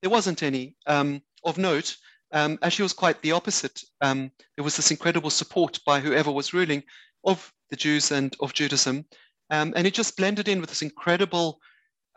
there 0.02 0.12
wasn't 0.12 0.44
any 0.44 0.76
um, 0.86 1.22
of 1.46 1.58
note. 1.58 1.96
Um, 2.34 2.60
actually, 2.62 2.84
it 2.84 2.92
was 2.92 3.02
quite 3.04 3.22
the 3.22 3.32
opposite. 3.32 3.82
Um, 4.02 4.32
there 4.58 4.66
was 4.66 4.76
this 4.76 4.92
incredible 4.92 5.30
support 5.30 5.80
by 5.86 6.02
whoever 6.02 6.30
was 6.30 6.54
ruling 6.54 6.84
of 7.24 7.54
the 7.70 7.78
Jews 7.78 8.12
and 8.12 8.36
of 8.42 8.54
Judaism. 8.54 9.06
Um, 9.50 9.72
and 9.78 9.88
it 9.88 9.94
just 9.94 10.18
blended 10.18 10.50
in 10.50 10.60
with 10.60 10.72
this 10.72 10.82
incredible, 10.82 11.62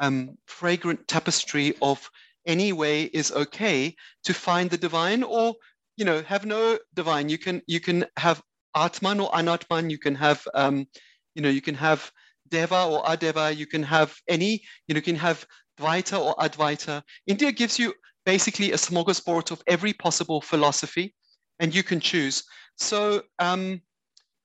um, 0.00 0.36
fragrant 0.48 1.06
tapestry 1.06 1.74
of 1.80 2.10
any 2.44 2.72
way 2.72 3.04
is 3.04 3.30
okay 3.30 3.94
to 4.24 4.34
find 4.34 4.68
the 4.68 4.78
divine 4.78 5.22
or 5.22 5.54
you 5.96 6.04
know 6.04 6.22
have 6.22 6.44
no 6.44 6.78
divine 6.94 7.28
you 7.28 7.38
can 7.38 7.62
you 7.66 7.80
can 7.80 8.04
have 8.16 8.42
Atman 8.76 9.20
or 9.20 9.30
Anatman. 9.30 9.90
You 9.90 9.98
can 9.98 10.14
have, 10.14 10.46
um, 10.54 10.86
you 11.34 11.42
know, 11.42 11.48
you 11.48 11.62
can 11.62 11.74
have 11.74 12.10
Deva 12.48 12.84
or 12.84 13.02
Adeva. 13.04 13.56
You 13.56 13.66
can 13.66 13.82
have 13.82 14.14
any, 14.28 14.62
you 14.86 14.94
know, 14.94 14.98
you 14.98 15.02
can 15.02 15.16
have 15.16 15.46
Dvaita 15.80 16.18
or 16.18 16.34
Advaita. 16.36 17.02
India 17.26 17.50
gives 17.52 17.78
you 17.78 17.94
basically 18.24 18.72
a 18.72 18.76
smorgasbord 18.76 19.50
of 19.50 19.62
every 19.66 19.92
possible 19.92 20.40
philosophy, 20.40 21.14
and 21.58 21.74
you 21.74 21.82
can 21.82 22.00
choose. 22.00 22.44
So, 22.76 23.22
um, 23.38 23.80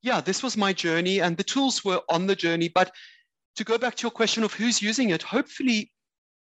yeah, 0.02 0.22
this 0.22 0.42
was 0.42 0.58
my 0.58 0.74
journey, 0.74 1.20
and 1.20 1.38
the 1.38 1.44
tools 1.44 1.84
were 1.84 2.02
on 2.10 2.28
the 2.28 2.36
journey. 2.36 2.70
But 2.70 2.92
to 3.58 3.64
go 3.64 3.78
back 3.78 3.96
to 3.96 4.04
your 4.04 4.12
question 4.12 4.44
of 4.44 4.54
who's 4.54 4.82
using 4.82 5.10
it, 5.10 5.22
hopefully, 5.22 5.92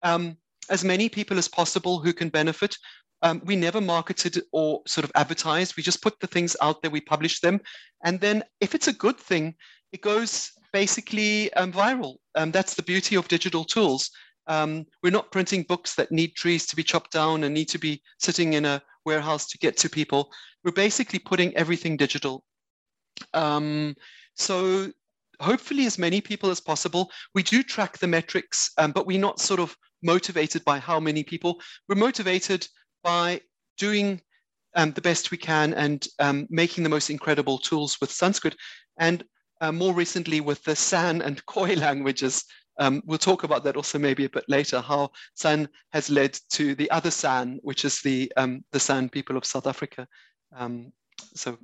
um, 0.03 0.37
as 0.71 0.85
many 0.85 1.09
people 1.09 1.39
as 1.39 1.49
possible 1.49 1.99
who 1.99 2.13
can 2.13 2.29
benefit. 2.29 2.77
Um, 3.23 3.41
we 3.45 3.57
never 3.57 3.81
marketed 3.81 4.43
or 4.53 4.83
sort 4.87 5.05
of 5.05 5.13
advertised. 5.15 5.77
We 5.77 5.83
just 5.83 6.03
put 6.03 6.19
the 6.21 6.27
things 6.27 6.57
out 6.61 6.83
there, 6.83 6.91
we 6.91 7.01
publish 7.01 7.41
them. 7.41 7.61
And 8.05 8.21
then 8.21 8.43
if 8.61 8.75
it's 8.75 8.89
a 8.89 8.93
good 8.93 9.19
thing, 9.19 9.55
it 9.93 10.01
goes 10.01 10.51
basically 10.73 11.53
um, 11.55 11.73
viral. 11.73 12.17
Um, 12.35 12.51
that's 12.51 12.75
the 12.75 12.83
beauty 12.83 13.17
of 13.17 13.29
digital 13.29 13.65
tools. 13.65 14.11
Um, 14.49 14.87
we're 15.03 15.11
not 15.11 15.31
printing 15.31 15.63
books 15.63 15.95
that 15.95 16.11
need 16.11 16.35
trees 16.35 16.67
to 16.67 16.77
be 16.77 16.83
chopped 16.83 17.13
down 17.13 17.45
and 17.45 17.55
need 17.55 17.69
to 17.69 17.79
be 17.79 18.03
sitting 18.19 18.55
in 18.55 18.65
a 18.65 18.83
warehouse 19.05 19.47
to 19.49 19.59
get 19.59 19.77
to 19.79 19.89
people. 19.89 20.31
We're 20.65 20.73
basically 20.73 21.19
putting 21.19 21.57
everything 21.57 21.97
digital. 21.97 22.45
Um, 23.35 23.95
so 24.35 24.91
hopefully 25.41 25.87
as 25.87 25.99
many 25.99 26.21
people 26.21 26.51
as 26.51 26.61
possible. 26.61 27.11
We 27.35 27.43
do 27.43 27.63
track 27.63 27.99
the 27.99 28.07
metrics, 28.07 28.71
um, 28.79 28.93
but 28.93 29.07
we're 29.07 29.21
not 29.21 29.41
sort 29.41 29.61
of 29.61 29.77
motivated 30.03 30.65
by 30.65 30.79
how 30.79 30.99
many 30.99 31.23
people. 31.23 31.61
We're 31.89 31.97
motivated 31.97 32.67
by 33.03 33.41
doing 33.79 34.21
um, 34.75 34.93
the 34.93 35.01
best 35.01 35.31
we 35.31 35.37
can 35.37 35.75
and 35.75 36.07
um, 36.19 36.47
making 36.51 36.83
the 36.85 36.91
most 36.91 37.11
incredible 37.11 37.59
tools 37.59 38.01
with 38.01 38.11
Sanskrit. 38.11 38.57
And 38.99 39.25
uh, 39.61 39.73
more 39.73 39.95
recently 39.95 40.41
with 40.41 40.63
the 40.65 40.77
San 40.77 41.23
and 41.23 41.45
Khoi 41.47 41.75
languages. 41.75 42.45
Um, 42.79 43.03
we'll 43.07 43.19
talk 43.19 43.45
about 43.45 43.65
that 43.65 43.77
also 43.77 43.99
maybe 43.99 44.25
a 44.25 44.31
bit 44.31 44.45
later, 44.49 44.81
how 44.81 45.11
San 45.35 45.69
has 45.93 46.11
led 46.11 46.39
to 46.51 46.75
the 46.75 46.91
other 46.91 47.11
San, 47.11 47.59
which 47.63 47.85
is 47.85 48.01
the, 48.01 48.33
um, 48.37 48.65
the 48.73 48.81
San 48.81 49.09
people 49.09 49.37
of 49.37 49.45
South 49.45 49.67
Africa. 49.67 50.09
Um, 50.57 50.93
so 51.35 51.59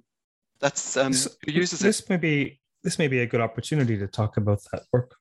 that's 0.60 0.96
um, 0.96 1.12
who 1.12 1.52
uses 1.52 1.80
this 1.80 2.00
it. 2.00 2.10
May 2.10 2.16
be, 2.18 2.60
this 2.84 2.98
may 2.98 3.08
be 3.08 3.20
a 3.20 3.26
good 3.26 3.40
opportunity 3.40 3.96
to 3.98 4.06
talk 4.06 4.36
about 4.36 4.60
that 4.72 4.82
work. 4.92 5.14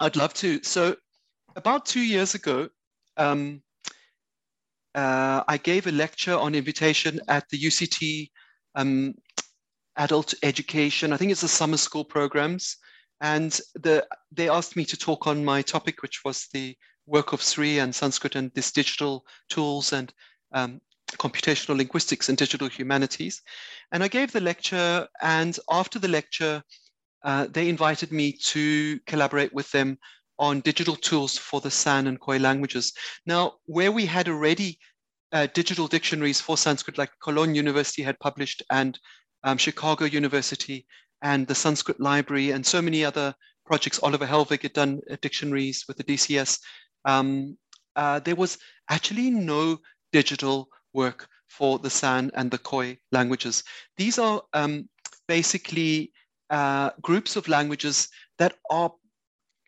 I'd 0.00 0.16
love 0.16 0.34
to. 0.34 0.62
So 0.62 0.96
about 1.54 1.86
two 1.86 2.00
years 2.00 2.34
ago, 2.34 2.68
um, 3.16 3.62
uh, 4.94 5.42
I 5.48 5.56
gave 5.56 5.86
a 5.86 5.92
lecture 5.92 6.36
on 6.36 6.54
invitation 6.54 7.20
at 7.28 7.48
the 7.48 7.58
UCT 7.58 8.30
um, 8.74 9.14
adult 9.96 10.34
education. 10.42 11.12
I 11.12 11.16
think 11.16 11.32
it's 11.32 11.40
the 11.40 11.48
summer 11.48 11.76
school 11.76 12.04
programs. 12.04 12.76
And 13.20 13.58
the, 13.74 14.06
they 14.32 14.48
asked 14.48 14.76
me 14.76 14.84
to 14.86 14.96
talk 14.96 15.26
on 15.26 15.44
my 15.44 15.62
topic, 15.62 16.02
which 16.02 16.24
was 16.24 16.48
the 16.52 16.76
work 17.06 17.32
of 17.32 17.42
Sri 17.42 17.78
and 17.78 17.94
Sanskrit 17.94 18.36
and 18.36 18.50
this 18.54 18.72
digital 18.72 19.24
tools 19.48 19.92
and 19.92 20.12
um, 20.52 20.80
computational 21.12 21.76
linguistics 21.76 22.28
and 22.28 22.38
digital 22.38 22.68
humanities. 22.68 23.42
And 23.92 24.02
I 24.02 24.08
gave 24.08 24.32
the 24.32 24.40
lecture, 24.40 25.06
and 25.20 25.58
after 25.70 25.98
the 25.98 26.08
lecture, 26.08 26.62
uh, 27.24 27.46
they 27.50 27.68
invited 27.68 28.12
me 28.12 28.32
to 28.32 28.98
collaborate 29.06 29.52
with 29.52 29.70
them 29.70 29.98
on 30.42 30.60
digital 30.60 30.96
tools 30.96 31.38
for 31.38 31.60
the 31.60 31.70
San 31.70 32.08
and 32.08 32.18
Khoi 32.18 32.36
languages. 32.36 32.92
Now, 33.26 33.52
where 33.66 33.92
we 33.92 34.04
had 34.04 34.28
already 34.28 34.76
uh, 35.30 35.46
digital 35.54 35.86
dictionaries 35.86 36.40
for 36.40 36.56
Sanskrit, 36.56 36.98
like 36.98 37.10
Cologne 37.22 37.54
University 37.54 38.02
had 38.02 38.18
published, 38.18 38.60
and 38.68 38.98
um, 39.44 39.56
Chicago 39.56 40.04
University, 40.04 40.84
and 41.22 41.46
the 41.46 41.54
Sanskrit 41.54 42.00
Library, 42.00 42.50
and 42.50 42.66
so 42.66 42.82
many 42.82 43.04
other 43.04 43.32
projects. 43.64 44.00
Oliver 44.02 44.26
Hellwig 44.26 44.62
had 44.62 44.72
done 44.72 45.00
uh, 45.08 45.16
dictionaries 45.22 45.84
with 45.86 45.96
the 45.96 46.04
DCS. 46.04 46.58
Um, 47.04 47.56
uh, 47.94 48.18
there 48.18 48.34
was 48.34 48.58
actually 48.90 49.30
no 49.30 49.78
digital 50.10 50.68
work 50.92 51.28
for 51.46 51.78
the 51.78 51.90
San 51.90 52.32
and 52.34 52.50
the 52.50 52.58
Khoi 52.58 52.98
languages. 53.12 53.62
These 53.96 54.18
are 54.18 54.42
um, 54.54 54.88
basically 55.28 56.12
uh, 56.50 56.90
groups 57.00 57.36
of 57.36 57.46
languages 57.46 58.08
that 58.38 58.56
are 58.70 58.90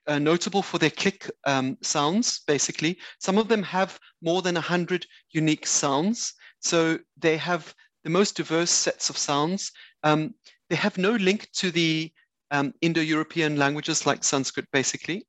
uh, 0.06 0.18
notable 0.18 0.62
for 0.62 0.78
their 0.78 0.90
click 0.90 1.30
um, 1.44 1.76
sounds, 1.82 2.40
basically. 2.46 2.98
Some 3.18 3.38
of 3.38 3.48
them 3.48 3.62
have 3.62 3.98
more 4.22 4.42
than 4.42 4.54
100 4.54 5.06
unique 5.30 5.66
sounds. 5.66 6.34
So 6.60 6.98
they 7.16 7.36
have 7.36 7.74
the 8.04 8.10
most 8.10 8.36
diverse 8.36 8.70
sets 8.70 9.10
of 9.10 9.18
sounds. 9.18 9.72
Um, 10.02 10.34
they 10.70 10.76
have 10.76 10.98
no 10.98 11.12
link 11.12 11.48
to 11.54 11.70
the 11.70 12.12
um, 12.50 12.72
Indo-European 12.82 13.56
languages 13.56 14.06
like 14.06 14.24
Sanskrit, 14.24 14.66
basically. 14.72 15.26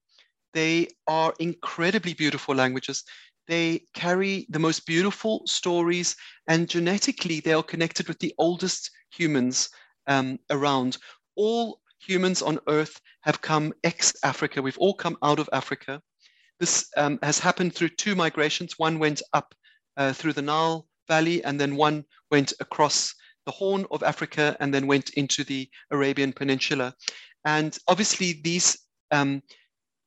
They 0.54 0.88
are 1.08 1.34
incredibly 1.40 2.14
beautiful 2.14 2.56
languages. 2.56 3.04
They 3.48 3.86
carry 3.94 4.46
the 4.50 4.60
most 4.60 4.86
beautiful 4.86 5.44
stories, 5.46 6.16
and 6.48 6.70
genetically, 6.70 7.40
they 7.40 7.54
are 7.54 7.64
connected 7.64 8.08
with 8.08 8.20
the 8.20 8.34
oldest 8.38 8.90
humans 9.12 9.70
um, 10.08 10.40
around. 10.50 10.98
All 11.36 11.80
humans 12.00 12.42
on 12.42 12.60
Earth 12.68 13.00
have 13.22 13.42
come 13.42 13.74
ex-Africa. 13.84 14.62
We've 14.62 14.78
all 14.78 14.94
come 14.94 15.18
out 15.24 15.40
of 15.40 15.50
Africa. 15.52 16.02
This 16.60 16.90
um, 16.96 17.20
has 17.22 17.40
happened 17.40 17.74
through 17.74 17.90
two 17.90 18.16
migrations. 18.16 18.78
One 18.78 19.00
went 19.00 19.22
up 19.34 19.54
uh, 19.98 20.14
through 20.14 20.34
the 20.34 20.42
Nile 20.42 20.88
Valley, 21.08 21.44
and 21.44 21.60
then 21.60 21.76
one 21.76 22.06
went 22.32 22.54
across 22.60 23.14
the 23.46 23.52
Horn 23.52 23.86
of 23.92 24.04
Africa 24.04 24.56
and 24.60 24.74
then 24.74 24.88
went 24.88 25.12
into 25.12 25.44
the 25.44 25.70
Arabian 25.92 26.34
Peninsula. 26.34 26.94
And 27.46 27.78
obviously, 27.88 28.42
these 28.44 28.78
um, 29.12 29.42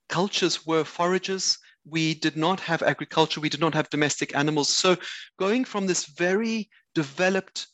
cultures 0.08 0.66
were 0.66 0.84
foragers. 0.84 1.58
We 1.84 2.14
did 2.14 2.36
not 2.36 2.60
have 2.60 2.82
agriculture. 2.82 3.40
We 3.40 3.48
did 3.48 3.60
not 3.60 3.74
have 3.74 3.90
domestic 3.90 4.34
animals. 4.34 4.68
So, 4.68 4.96
going 5.38 5.64
from 5.64 5.86
this 5.86 6.06
very 6.06 6.68
developed 6.94 7.68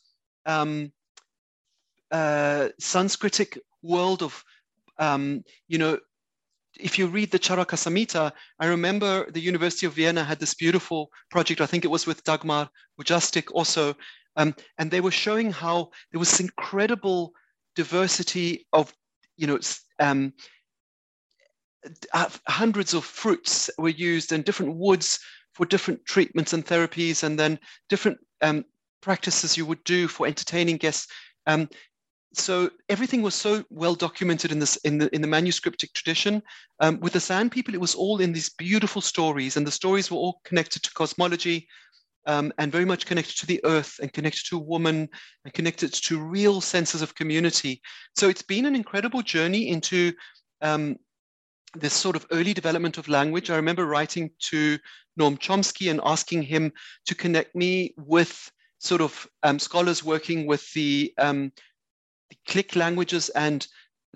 um, 0.45 0.91
uh, 2.11 2.69
Sanskritic 2.79 3.57
world 3.85 4.23
of, 4.23 4.43
um, 4.97 5.43
you 5.67 5.77
know, 5.77 5.99
if 6.79 6.99
you 6.99 7.07
read 7.07 7.31
the 7.31 7.39
Charaka 7.39 7.77
Samhita, 7.77 8.31
I 8.59 8.65
remember 8.67 9.29
the 9.31 9.39
University 9.39 9.85
of 9.85 9.93
Vienna 9.93 10.23
had 10.23 10.39
this 10.39 10.53
beautiful 10.53 11.09
project. 11.29 11.61
I 11.61 11.65
think 11.65 11.85
it 11.85 11.91
was 11.91 12.05
with 12.05 12.23
Dagmar 12.23 12.69
Wujastyk 12.99 13.49
also. 13.53 13.95
Um, 14.35 14.53
and 14.77 14.91
they 14.91 15.01
were 15.01 15.11
showing 15.11 15.51
how 15.51 15.91
there 16.11 16.19
was 16.19 16.39
incredible 16.39 17.31
diversity 17.75 18.67
of, 18.73 18.93
you 19.37 19.47
know, 19.47 19.59
um, 19.99 20.33
hundreds 22.47 22.93
of 22.93 23.05
fruits 23.05 23.69
were 23.77 23.89
used 23.89 24.31
and 24.31 24.43
different 24.43 24.75
woods 24.75 25.19
for 25.53 25.65
different 25.65 26.03
treatments 26.05 26.51
and 26.51 26.65
therapies, 26.65 27.23
and 27.23 27.39
then 27.39 27.57
different 27.87 28.17
um, 28.41 28.65
practices 29.01 29.55
you 29.55 29.65
would 29.65 29.83
do 29.85 30.07
for 30.07 30.27
entertaining 30.27 30.77
guests. 30.77 31.07
Um, 31.47 31.69
so 32.37 32.69
everything 32.89 33.21
was 33.21 33.35
so 33.35 33.63
well 33.69 33.95
documented 33.95 34.51
in 34.51 34.59
this 34.59 34.75
in 34.77 34.97
the 34.97 35.13
in 35.13 35.21
the 35.21 35.27
manuscriptic 35.27 35.93
tradition. 35.93 36.41
Um, 36.79 36.99
with 36.99 37.13
the 37.13 37.19
San 37.19 37.49
people, 37.49 37.73
it 37.73 37.81
was 37.81 37.95
all 37.95 38.19
in 38.19 38.33
these 38.33 38.49
beautiful 38.49 39.01
stories, 39.01 39.57
and 39.57 39.65
the 39.65 39.71
stories 39.71 40.09
were 40.09 40.17
all 40.17 40.41
connected 40.43 40.83
to 40.83 40.93
cosmology, 40.93 41.67
um, 42.25 42.51
and 42.57 42.71
very 42.71 42.85
much 42.85 43.05
connected 43.05 43.37
to 43.39 43.45
the 43.45 43.63
earth, 43.65 43.99
and 44.01 44.13
connected 44.13 44.45
to 44.49 44.57
woman, 44.57 45.09
and 45.43 45.53
connected 45.53 45.93
to 45.93 46.19
real 46.19 46.61
senses 46.61 47.01
of 47.01 47.15
community. 47.15 47.81
So 48.15 48.29
it's 48.29 48.41
been 48.43 48.65
an 48.65 48.75
incredible 48.75 49.21
journey 49.21 49.69
into 49.69 50.13
um, 50.61 50.97
this 51.75 51.93
sort 51.93 52.15
of 52.15 52.25
early 52.31 52.53
development 52.53 52.97
of 52.97 53.07
language. 53.07 53.49
I 53.49 53.55
remember 53.55 53.85
writing 53.85 54.31
to 54.49 54.77
Noam 55.19 55.37
Chomsky 55.37 55.91
and 55.91 56.01
asking 56.03 56.43
him 56.43 56.71
to 57.05 57.15
connect 57.15 57.55
me 57.55 57.93
with 57.97 58.51
sort 58.79 59.01
of 59.01 59.27
um, 59.43 59.59
scholars 59.59 60.03
working 60.03 60.45
with 60.45 60.71
the 60.73 61.13
um, 61.17 61.51
click 62.47 62.75
languages 62.75 63.29
and 63.29 63.67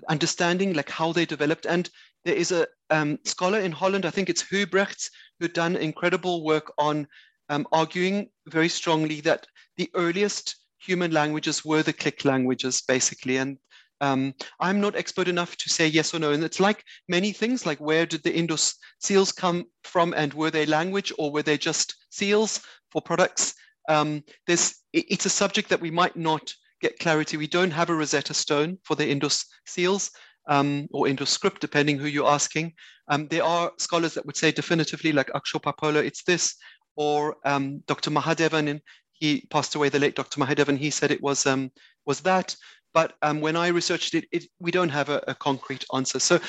understanding 0.08 0.72
like 0.72 0.90
how 0.90 1.12
they 1.12 1.26
developed. 1.26 1.66
And 1.66 1.88
there 2.24 2.34
is 2.34 2.52
a 2.52 2.66
um, 2.90 3.18
scholar 3.24 3.60
in 3.60 3.72
Holland, 3.72 4.04
I 4.04 4.10
think 4.10 4.28
it's 4.28 4.42
Huybregts, 4.42 5.10
who 5.38 5.48
done 5.48 5.76
incredible 5.76 6.44
work 6.44 6.72
on 6.78 7.06
um, 7.48 7.66
arguing 7.72 8.30
very 8.46 8.68
strongly 8.68 9.20
that 9.22 9.46
the 9.76 9.90
earliest 9.94 10.56
human 10.78 11.10
languages 11.10 11.64
were 11.64 11.82
the 11.82 11.92
click 11.92 12.24
languages, 12.24 12.82
basically. 12.86 13.36
And 13.36 13.58
um, 14.00 14.34
I'm 14.60 14.80
not 14.80 14.96
expert 14.96 15.28
enough 15.28 15.56
to 15.56 15.68
say 15.68 15.86
yes 15.86 16.14
or 16.14 16.18
no. 16.18 16.32
And 16.32 16.42
it's 16.42 16.60
like 16.60 16.84
many 17.08 17.32
things, 17.32 17.66
like 17.66 17.78
where 17.78 18.06
did 18.06 18.22
the 18.22 18.34
Indus 18.34 18.74
seals 18.98 19.32
come 19.32 19.64
from 19.84 20.14
and 20.14 20.32
were 20.32 20.50
they 20.50 20.66
language 20.66 21.12
or 21.18 21.30
were 21.30 21.42
they 21.42 21.58
just 21.58 21.94
seals 22.10 22.60
for 22.90 23.02
products? 23.02 23.54
Um, 23.88 24.22
there's, 24.46 24.76
it's 24.92 25.26
a 25.26 25.30
subject 25.30 25.68
that 25.68 25.80
we 25.80 25.90
might 25.90 26.16
not 26.16 26.52
get 26.80 26.98
clarity. 26.98 27.36
We 27.36 27.46
don't 27.46 27.70
have 27.70 27.90
a 27.90 27.94
Rosetta 27.94 28.34
Stone 28.34 28.78
for 28.84 28.94
the 28.94 29.08
Indus 29.08 29.44
seals 29.66 30.10
um, 30.48 30.88
or 30.92 31.08
Indus 31.08 31.30
script, 31.30 31.60
depending 31.60 31.98
who 31.98 32.06
you're 32.06 32.30
asking. 32.30 32.72
Um, 33.08 33.28
there 33.28 33.44
are 33.44 33.72
scholars 33.78 34.14
that 34.14 34.26
would 34.26 34.36
say 34.36 34.52
definitively, 34.52 35.12
like 35.12 35.28
Asko 35.28 36.04
it's 36.04 36.22
this, 36.24 36.56
or 36.96 37.36
um, 37.44 37.82
Dr. 37.86 38.10
Mahadevan, 38.10 38.68
and 38.68 38.80
he 39.12 39.46
passed 39.50 39.74
away, 39.74 39.88
the 39.88 39.98
late 39.98 40.16
Dr. 40.16 40.40
Mahadevan, 40.40 40.78
he 40.78 40.90
said 40.90 41.10
it 41.10 41.22
was, 41.22 41.46
um, 41.46 41.70
was 42.06 42.20
that. 42.20 42.56
But 42.92 43.14
um, 43.22 43.40
when 43.40 43.56
I 43.56 43.68
researched 43.68 44.14
it, 44.14 44.26
it, 44.32 44.44
we 44.58 44.70
don't 44.70 44.88
have 44.88 45.08
a, 45.08 45.22
a 45.28 45.34
concrete 45.34 45.84
answer. 45.94 46.18
So 46.18 46.40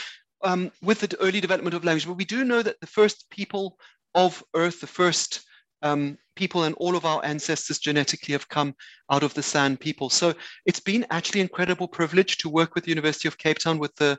um, 0.44 0.72
with 0.82 1.00
the 1.00 1.20
early 1.20 1.42
development 1.42 1.76
of 1.76 1.84
language, 1.84 2.08
but 2.08 2.18
we 2.18 2.26
do 2.26 2.44
know 2.44 2.62
that 2.62 2.80
the 2.80 2.88
first 2.88 3.30
people 3.30 3.78
of 4.16 4.44
Earth, 4.56 4.82
the 4.82 4.88
first 4.88 5.44
um, 5.84 6.18
people 6.42 6.64
and 6.66 6.76
all 6.84 6.96
of 6.96 7.06
our 7.12 7.22
ancestors 7.34 7.80
genetically 7.88 8.34
have 8.38 8.54
come 8.58 8.72
out 9.14 9.24
of 9.24 9.34
the 9.34 9.44
San 9.54 9.78
people. 9.78 10.10
So 10.10 10.28
it's 10.70 10.84
been 10.92 11.06
actually 11.10 11.42
incredible 11.42 11.88
privilege 12.00 12.34
to 12.40 12.56
work 12.60 12.72
with 12.74 12.84
the 12.84 12.94
University 12.96 13.28
of 13.28 13.38
Cape 13.38 13.60
Town 13.60 13.78
with 13.84 13.96
the 14.02 14.12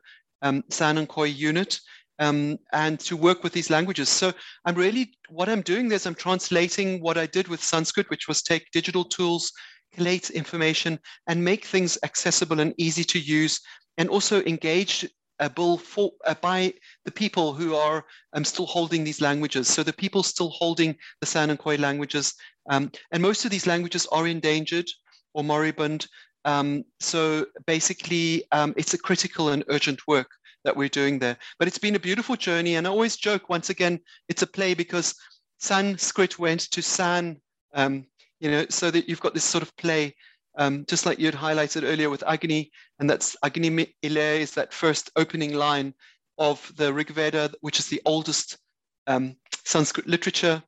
um, 0.47 0.57
San 0.79 0.99
and 0.99 1.09
Khoi 1.09 1.31
unit. 1.51 1.73
um, 2.19 2.59
and 2.73 3.01
to 3.01 3.17
work 3.17 3.43
with 3.43 3.53
these 3.53 3.71
languages. 3.71 4.09
So 4.09 4.33
I'm 4.65 4.75
really, 4.75 5.13
what 5.29 5.49
I'm 5.49 5.63
doing 5.63 5.91
is 5.91 6.07
I'm 6.07 6.15
translating 6.15 7.01
what 7.01 7.19
I 7.19 7.27
did 7.27 7.49
with 7.49 7.63
Sanskrit, 7.63 8.11
which 8.11 8.29
was 8.29 8.43
take 8.43 8.71
digital 8.71 9.05
tools, 9.05 9.53
collate 9.95 10.31
information, 10.31 10.99
and 11.27 11.45
make 11.45 11.65
things 11.65 11.99
accessible 12.05 12.61
and 12.61 12.75
easy 12.79 13.05
to 13.05 13.19
use, 13.19 13.61
and 13.99 14.09
also 14.09 14.43
engage 14.45 15.09
a 15.43 15.51
bill 15.51 15.77
for, 15.77 16.13
uh, 16.25 16.35
by 16.41 16.73
the 17.05 17.11
people 17.11 17.53
who 17.53 17.75
are 17.75 18.05
um, 18.33 18.45
still 18.45 18.67
holding 18.67 19.05
these 19.05 19.21
languages. 19.21 19.69
So 19.69 19.83
the 19.83 19.93
people 19.93 20.23
still 20.23 20.51
holding 20.51 20.97
the 21.21 21.27
San 21.27 21.51
and 21.51 21.59
Khoi 21.59 21.77
languages. 21.77 22.35
Um, 22.71 22.91
and 23.11 23.21
most 23.21 23.45
of 23.45 23.51
these 23.51 23.67
languages 23.67 24.07
are 24.13 24.27
endangered 24.27 24.89
or 25.35 25.43
moribund. 25.43 26.07
Um, 26.45 26.85
so 27.01 27.47
basically, 27.67 28.45
um, 28.53 28.73
it's 28.77 28.95
a 28.95 28.99
critical 28.99 29.51
and 29.51 29.65
urgent 29.69 30.07
work 30.07 30.31
that 30.65 30.77
we're 30.77 30.89
doing 30.89 31.19
there. 31.19 31.37
But 31.59 31.67
it's 31.67 31.79
been 31.79 31.97
a 31.97 32.01
beautiful 32.01 32.37
journey. 32.37 32.77
And 32.77 32.87
I 32.87 32.91
always 32.91 33.17
joke, 33.17 33.49
once 33.49 33.69
again, 33.69 33.99
it's 34.29 34.43
a 34.43 34.47
play 34.47 34.75
because 34.75 35.15
Sanskrit 35.59 36.39
went 36.39 36.61
to 36.71 36.83
San, 36.83 37.41
um, 37.75 38.07
you 38.39 38.51
know, 38.51 38.65
so 38.71 38.93
that 38.93 39.09
you've 39.09 39.21
got 39.21 39.35
this 39.35 39.45
sort 39.45 39.63
of 39.63 39.77
play, 39.77 40.15
um, 40.57 40.85
just 40.89 41.07
like 41.07 41.19
you 41.19 41.27
had 41.27 41.35
highlighted 41.35 41.83
earlier 41.85 42.11
with 42.11 42.23
Agni, 42.27 42.71
and 42.99 43.09
that's 43.09 43.37
Agni 43.43 43.95
Ile 44.05 44.17
is 44.17 44.53
that 44.53 44.73
first 44.73 45.11
opening 45.17 45.55
line 45.55 45.95
of 46.39 46.73
the 46.77 46.93
Rig 46.93 47.11
Veda, 47.11 47.51
which 47.61 47.79
is 47.79 47.87
the 47.87 48.03
oldest 48.05 48.59
um, 49.07 49.37
Sanskrit 49.65 50.07
literature, 50.07 50.63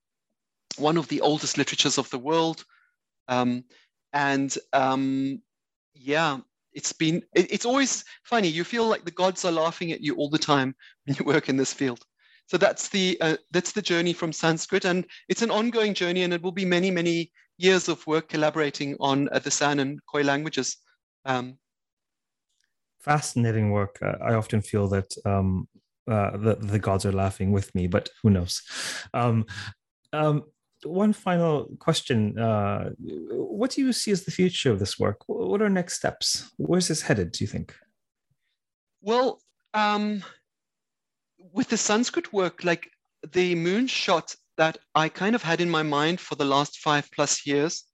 one 0.76 0.96
of 0.96 1.08
the 1.08 1.20
oldest 1.20 1.58
literatures 1.58 1.98
of 1.98 2.08
the 2.10 2.18
world. 2.18 2.64
Um, 3.28 3.64
and 4.12 4.56
um, 4.72 5.40
yeah, 5.94 6.38
it's 6.74 6.92
been 6.92 7.22
it, 7.34 7.50
it's 7.50 7.64
always 7.64 8.04
funny 8.24 8.48
you 8.48 8.64
feel 8.64 8.86
like 8.86 9.04
the 9.04 9.10
gods 9.10 9.44
are 9.44 9.52
laughing 9.52 9.92
at 9.92 10.00
you 10.00 10.14
all 10.16 10.28
the 10.28 10.38
time 10.38 10.74
when 11.04 11.16
you 11.18 11.24
work 11.24 11.48
in 11.48 11.56
this 11.56 11.72
field 11.72 12.04
so 12.46 12.58
that's 12.58 12.88
the 12.88 13.16
uh, 13.20 13.36
that's 13.52 13.72
the 13.72 13.82
journey 13.82 14.12
from 14.12 14.32
sanskrit 14.32 14.84
and 14.84 15.06
it's 15.28 15.42
an 15.42 15.50
ongoing 15.50 15.94
journey 15.94 16.22
and 16.22 16.32
it 16.32 16.42
will 16.42 16.52
be 16.52 16.64
many 16.64 16.90
many 16.90 17.30
years 17.56 17.88
of 17.88 18.06
work 18.06 18.28
collaborating 18.28 18.96
on 19.00 19.28
uh, 19.30 19.38
the 19.38 19.50
san 19.50 19.78
and 19.80 20.00
khoi 20.06 20.22
languages 20.22 20.76
um, 21.24 21.58
fascinating 23.00 23.70
work 23.70 23.98
uh, 24.02 24.16
i 24.22 24.34
often 24.34 24.60
feel 24.60 24.88
that 24.88 25.14
um, 25.24 25.68
uh, 26.10 26.36
the, 26.36 26.56
the 26.56 26.78
gods 26.78 27.06
are 27.06 27.12
laughing 27.12 27.52
with 27.52 27.74
me 27.74 27.86
but 27.86 28.08
who 28.22 28.30
knows 28.30 28.62
um, 29.14 29.44
um 30.12 30.42
one 30.86 31.12
final 31.12 31.66
question. 31.78 32.38
Uh, 32.38 32.90
what 32.98 33.72
do 33.72 33.80
you 33.80 33.92
see 33.92 34.10
as 34.10 34.24
the 34.24 34.30
future 34.30 34.70
of 34.70 34.78
this 34.78 34.98
work? 34.98 35.22
What 35.26 35.62
are 35.62 35.68
next 35.68 35.94
steps? 35.94 36.50
Where's 36.56 36.88
this 36.88 37.02
headed, 37.02 37.32
do 37.32 37.44
you 37.44 37.48
think? 37.48 37.74
Well, 39.00 39.40
um, 39.72 40.22
with 41.52 41.68
the 41.68 41.76
Sanskrit 41.76 42.32
work, 42.32 42.64
like 42.64 42.90
the 43.32 43.54
moonshot 43.54 44.36
that 44.56 44.78
I 44.94 45.08
kind 45.08 45.34
of 45.34 45.42
had 45.42 45.60
in 45.60 45.70
my 45.70 45.82
mind 45.82 46.20
for 46.20 46.34
the 46.34 46.44
last 46.44 46.78
five 46.78 47.08
plus 47.12 47.46
years, 47.46 47.84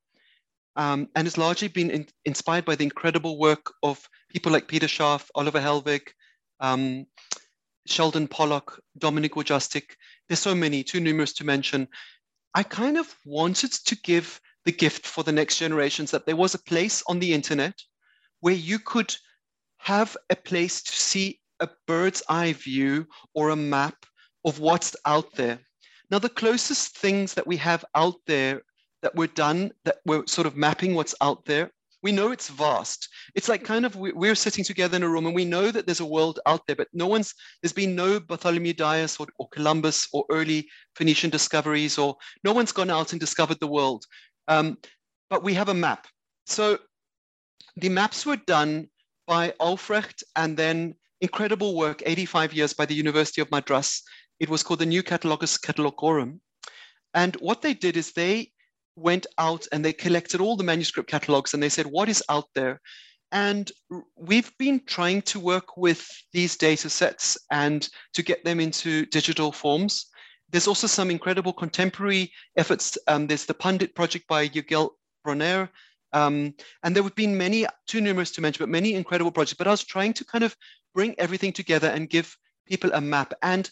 um, 0.76 1.08
and 1.14 1.26
has 1.26 1.38
largely 1.38 1.68
been 1.68 1.90
in, 1.90 2.06
inspired 2.24 2.64
by 2.64 2.74
the 2.74 2.84
incredible 2.84 3.38
work 3.38 3.72
of 3.82 4.08
people 4.30 4.52
like 4.52 4.68
Peter 4.68 4.86
Scharf, 4.86 5.28
Oliver 5.34 5.60
Hellwig, 5.60 6.02
um, 6.60 7.06
Sheldon 7.86 8.28
Pollock, 8.28 8.80
Dominik 8.98 9.30
Wujastyk. 9.30 9.94
There's 10.28 10.40
so 10.40 10.54
many, 10.54 10.84
too 10.84 11.00
numerous 11.00 11.32
to 11.34 11.44
mention. 11.44 11.88
I 12.54 12.62
kind 12.62 12.98
of 12.98 13.14
wanted 13.24 13.72
to 13.72 13.96
give 13.96 14.40
the 14.64 14.72
gift 14.72 15.06
for 15.06 15.24
the 15.24 15.32
next 15.32 15.58
generations 15.58 16.10
that 16.10 16.26
there 16.26 16.36
was 16.36 16.54
a 16.54 16.62
place 16.62 17.02
on 17.08 17.18
the 17.18 17.32
internet 17.32 17.74
where 18.40 18.54
you 18.54 18.78
could 18.78 19.14
have 19.78 20.16
a 20.28 20.36
place 20.36 20.82
to 20.82 20.92
see 20.92 21.40
a 21.60 21.68
bird's 21.86 22.22
eye 22.28 22.52
view 22.52 23.06
or 23.34 23.50
a 23.50 23.56
map 23.56 23.96
of 24.44 24.60
what's 24.60 24.94
out 25.06 25.34
there. 25.34 25.58
Now, 26.10 26.18
the 26.18 26.28
closest 26.28 26.98
things 26.98 27.34
that 27.34 27.46
we 27.46 27.56
have 27.58 27.84
out 27.94 28.16
there 28.26 28.62
that 29.02 29.14
were 29.14 29.28
done, 29.28 29.72
that 29.84 29.98
were 30.04 30.24
sort 30.26 30.46
of 30.46 30.56
mapping 30.56 30.94
what's 30.94 31.14
out 31.20 31.44
there, 31.44 31.70
we 32.02 32.12
know 32.12 32.32
it's 32.32 32.48
vast. 32.48 33.08
It's 33.34 33.48
like 33.48 33.62
kind 33.62 33.84
of 33.84 33.94
we're 33.96 34.34
sitting 34.34 34.64
together 34.64 34.96
in 34.96 35.02
a 35.02 35.08
room 35.08 35.26
and 35.26 35.34
we 35.34 35.44
know 35.44 35.70
that 35.70 35.86
there's 35.86 36.00
a 36.00 36.06
world 36.06 36.40
out 36.46 36.66
there, 36.66 36.76
but 36.76 36.88
no 36.92 37.06
one's 37.06 37.34
there's 37.62 37.74
been 37.74 37.94
no 37.94 38.18
Bartholomew 38.18 38.72
Dias 38.72 39.20
or, 39.20 39.26
or 39.38 39.48
Columbus 39.50 40.08
or 40.12 40.24
early 40.30 40.66
Phoenician 40.96 41.30
discoveries, 41.30 41.98
or 41.98 42.16
no 42.42 42.52
one's 42.52 42.72
gone 42.72 42.90
out 42.90 43.12
and 43.12 43.20
discovered 43.20 43.60
the 43.60 43.66
world. 43.66 44.04
Um, 44.48 44.78
but 45.28 45.44
we 45.44 45.54
have 45.54 45.68
a 45.68 45.74
map. 45.74 46.06
So 46.46 46.78
the 47.76 47.90
maps 47.90 48.24
were 48.24 48.36
done 48.36 48.88
by 49.26 49.52
Aufrecht 49.60 50.22
and 50.36 50.56
then 50.56 50.94
incredible 51.20 51.76
work, 51.76 52.02
85 52.04 52.52
years 52.54 52.72
by 52.72 52.86
the 52.86 52.94
University 52.94 53.40
of 53.40 53.50
Madras. 53.50 54.02
It 54.40 54.48
was 54.48 54.62
called 54.62 54.80
the 54.80 54.86
New 54.86 55.02
Catalogus 55.02 55.58
Catalogorum. 55.60 56.40
And 57.14 57.36
what 57.36 57.62
they 57.62 57.74
did 57.74 57.96
is 57.96 58.12
they 58.12 58.52
went 58.96 59.26
out 59.38 59.66
and 59.70 59.84
they 59.84 59.92
collected 59.92 60.40
all 60.40 60.56
the 60.56 60.64
manuscript 60.64 61.10
catalogs 61.10 61.54
and 61.54 61.62
they 61.62 61.68
said, 61.68 61.86
what 61.86 62.08
is 62.08 62.22
out 62.28 62.46
there? 62.54 62.80
And 63.32 63.70
we've 64.16 64.50
been 64.58 64.80
trying 64.86 65.22
to 65.22 65.38
work 65.38 65.76
with 65.76 66.08
these 66.32 66.56
data 66.56 66.90
sets 66.90 67.38
and 67.50 67.88
to 68.14 68.22
get 68.22 68.44
them 68.44 68.58
into 68.58 69.06
digital 69.06 69.52
forms. 69.52 70.06
There's 70.50 70.66
also 70.66 70.88
some 70.88 71.10
incredible 71.10 71.52
contemporary 71.52 72.32
efforts. 72.56 72.98
Um, 73.06 73.28
there's 73.28 73.46
the 73.46 73.54
Pandit 73.54 73.94
project 73.94 74.26
by 74.26 74.48
Yigal 74.48 74.90
Bronner. 75.22 75.70
Um, 76.12 76.54
and 76.82 76.96
there 76.96 77.04
have 77.04 77.14
been 77.14 77.38
many, 77.38 77.66
too 77.86 78.00
numerous 78.00 78.32
to 78.32 78.40
mention, 78.40 78.64
but 78.64 78.68
many 78.68 78.94
incredible 78.94 79.30
projects. 79.30 79.58
But 79.58 79.68
I 79.68 79.70
was 79.70 79.84
trying 79.84 80.12
to 80.14 80.24
kind 80.24 80.42
of 80.42 80.56
bring 80.92 81.14
everything 81.18 81.52
together 81.52 81.88
and 81.88 82.10
give 82.10 82.36
people 82.66 82.90
a 82.94 83.00
map. 83.00 83.32
And 83.42 83.70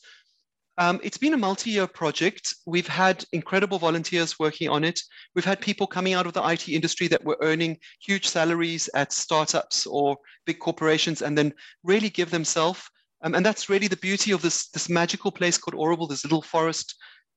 um, 0.78 1.00
it's 1.02 1.18
been 1.18 1.34
a 1.34 1.38
multi-year 1.38 1.88
project. 1.88 2.54
We've 2.64 2.86
had 2.86 3.24
incredible 3.32 3.80
volunteers 3.80 4.38
working 4.38 4.68
on 4.68 4.84
it. 4.84 5.00
We've 5.34 5.44
had 5.44 5.60
people 5.60 5.88
coming 5.88 6.14
out 6.14 6.26
of 6.26 6.34
the 6.34 6.48
IT 6.48 6.68
industry 6.68 7.08
that 7.08 7.24
were 7.24 7.36
earning 7.40 7.78
huge 8.00 8.28
salaries 8.28 8.88
at 8.94 9.12
startups 9.12 9.86
or 9.86 10.16
big 10.46 10.60
corporations 10.60 11.20
and 11.20 11.36
then 11.36 11.52
really 11.82 12.08
give 12.08 12.30
themselves. 12.30 12.80
Um, 13.24 13.34
and 13.34 13.44
that's 13.44 13.68
really 13.68 13.88
the 13.88 13.96
beauty 13.96 14.30
of 14.30 14.40
this, 14.40 14.68
this 14.68 14.88
magical 14.88 15.32
place 15.32 15.58
called 15.58 15.74
Auroville, 15.74 16.08
this 16.08 16.24
little 16.24 16.42
forest. 16.42 16.94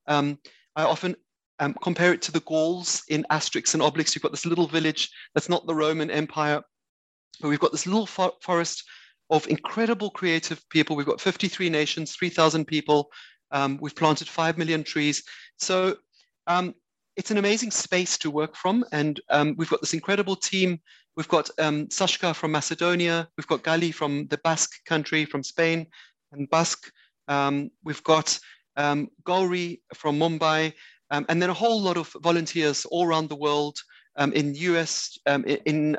Um, 0.08 0.38
I 0.76 0.84
often 0.84 1.16
um, 1.58 1.76
compare 1.82 2.14
it 2.14 2.22
to 2.24 2.32
the 2.32 2.42
Gauls 2.42 3.02
in 3.10 3.26
Asterix 3.32 3.74
and 3.74 3.82
Obelix. 3.82 4.14
You've 4.14 4.22
got 4.22 4.32
this 4.32 4.46
little 4.46 4.68
village 4.68 5.10
that's 5.34 5.50
not 5.50 5.66
the 5.66 5.74
Roman 5.74 6.12
Empire, 6.12 6.62
but 7.42 7.50
we've 7.50 7.60
got 7.60 7.72
this 7.72 7.88
little 7.88 8.06
fo- 8.06 8.38
forest 8.44 8.84
of 9.32 9.48
incredible 9.48 10.10
creative 10.10 10.62
people. 10.70 10.96
We've 10.96 11.06
got 11.06 11.22
53 11.22 11.70
nations, 11.70 12.16
3,000 12.16 12.66
people. 12.66 13.10
Um, 13.52 13.80
we've 13.82 13.96
planted 13.96 14.28
5 14.28 14.58
million 14.58 14.84
trees. 14.84 15.24
So 15.58 15.96
um, 16.48 16.76
it's 17.16 17.32
an 17.32 17.38
amazing 17.38 17.72
space 17.72 18.18
to 18.20 18.30
work 18.30 18.56
from. 18.56 18.86
And 18.92 19.20
um, 19.30 19.56
we've 19.58 19.70
got 19.70 19.80
this 19.80 19.94
incredible 19.94 20.36
team. 20.36 20.80
We've 21.16 21.30
got 21.30 21.50
um, 21.60 21.88
Sashka 21.88 22.36
from 22.36 22.52
Macedonia. 22.52 23.28
We've 23.38 23.48
got 23.48 23.64
Gali 23.64 23.94
from 23.94 24.28
the 24.28 24.38
Basque 24.44 24.84
country, 24.86 25.24
from 25.24 25.44
Spain 25.44 25.88
and 26.34 26.50
Basque. 26.50 26.92
Um, 27.30 27.72
we've 27.86 28.04
got 28.04 28.38
um, 28.76 29.08
Gauri 29.24 29.82
from 29.94 30.20
Mumbai. 30.20 30.74
and 31.10 31.42
then 31.42 31.50
a 31.50 31.54
whole 31.54 31.82
lot 31.82 31.98
of 31.98 32.14
volunteers 32.22 32.86
all 32.86 33.06
around 33.06 33.30
the 33.30 33.36
world 33.36 33.78
in 34.34 34.56
US, 34.56 35.18
in 35.66 35.98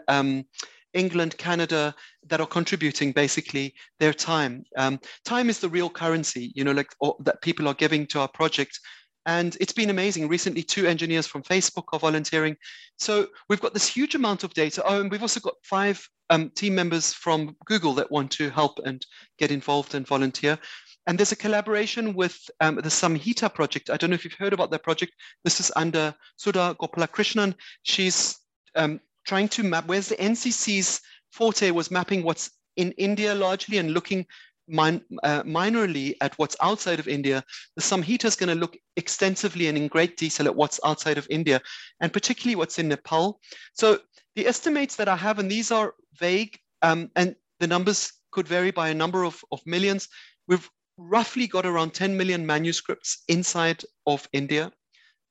England, 0.95 1.37
Canada, 1.39 1.95
that 2.29 2.41
are 2.41 2.47
contributing 2.47 3.13
basically 3.13 3.75
their 3.99 4.13
time. 4.13 4.65
Um, 4.77 5.01
time 5.25 5.49
is 5.51 5.59
the 5.59 5.69
real 5.69 5.91
currency, 5.91 6.53
you 6.55 6.65
know, 6.65 6.73
like 6.73 6.93
that 7.21 7.43
people 7.43 7.69
are 7.69 7.75
giving 7.75 8.07
to 8.09 8.21
our 8.21 8.29
project. 8.29 8.79
And 9.25 9.57
it's 9.61 9.73
been 9.73 9.91
amazing. 9.91 10.29
Recently, 10.29 10.63
two 10.63 10.87
engineers 10.87 11.27
from 11.27 11.43
Facebook 11.45 11.85
are 11.93 11.99
volunteering. 11.99 12.57
So 12.99 13.29
we've 13.49 13.61
got 13.61 13.73
this 13.73 13.87
huge 13.87 14.15
amount 14.15 14.43
of 14.43 14.53
data. 14.55 14.83
Oh, 14.85 15.01
and 15.01 15.11
we've 15.11 15.23
also 15.23 15.41
got 15.41 15.55
five 15.63 16.05
um, 16.31 16.51
team 16.51 16.75
members 16.75 17.13
from 17.13 17.57
Google 17.67 17.95
that 17.95 18.11
want 18.11 18.31
to 18.33 18.51
help 18.51 18.81
and 18.85 19.05
get 19.39 19.53
involved 19.53 19.95
and 19.95 20.07
volunteer. 20.07 20.59
And 21.07 21.19
there's 21.19 21.33
a 21.33 21.37
collaboration 21.37 22.15
with 22.15 22.39
um, 22.61 22.77
the 22.77 22.83
Samhita 22.83 23.53
project. 23.53 23.91
I 23.91 23.97
don't 23.97 24.11
know 24.11 24.15
if 24.15 24.25
you've 24.25 24.35
heard 24.35 24.53
about 24.53 24.71
that 24.71 24.85
project. 24.85 25.13
This 25.45 25.59
is 25.61 25.73
under 25.75 26.15
Sudha 26.37 26.77
Gopalakrishnan. 26.81 27.55
She's 27.83 28.39
um, 28.77 29.01
trying 29.25 29.49
to 29.49 29.63
map, 29.63 29.87
whereas 29.87 30.09
the 30.09 30.17
NCC's 30.17 31.01
forte 31.31 31.71
was 31.71 31.91
mapping 31.91 32.23
what's 32.23 32.51
in 32.77 32.93
India 32.93 33.35
largely 33.35 33.79
and 33.79 33.93
looking 33.93 34.27
min, 34.69 35.03
uh, 35.23 35.43
minorly 35.43 36.15
at 36.21 36.37
what's 36.39 36.57
outside 36.63 36.99
of 36.99 37.09
India, 37.09 37.45
the 37.77 37.83
Samhita 37.83 38.25
is 38.25 38.37
going 38.37 38.49
to 38.49 38.55
look 38.55 38.77
extensively 38.97 39.69
and 39.69 39.77
in 39.77 39.89
great 39.89 40.17
detail 40.17 40.47
at 40.47 40.57
what's 40.57 40.81
outside 40.85 41.19
of 41.19 41.27
India, 41.31 41.61
and 42.01 42.13
particularly 42.13 42.57
what's 42.57 42.79
in 42.79 42.89
Nepal. 42.89 43.41
So 43.75 43.99
the 44.37 44.47
estimates 44.47 44.97
that 44.97 45.09
I 45.09 45.17
have, 45.17 45.39
and 45.39 45.51
these 45.51 45.71
are 45.71 45.95
vague, 46.19 46.59
um, 46.83 47.11
and 47.17 47.35
the 47.61 47.67
numbers 47.67 48.13
could 48.31 48.49
vary 48.49 48.71
by 48.71 48.89
a 48.89 48.95
number 48.95 49.25
of, 49.25 49.45
of 49.53 49.61
millions. 49.67 50.09
We've 50.49 50.69
roughly 50.97 51.47
got 51.47 51.67
around 51.67 51.95
10 51.95 52.17
million 52.17 52.47
manuscripts 52.47 53.23
inside 53.29 53.85
of 54.07 54.29
India. 54.33 54.73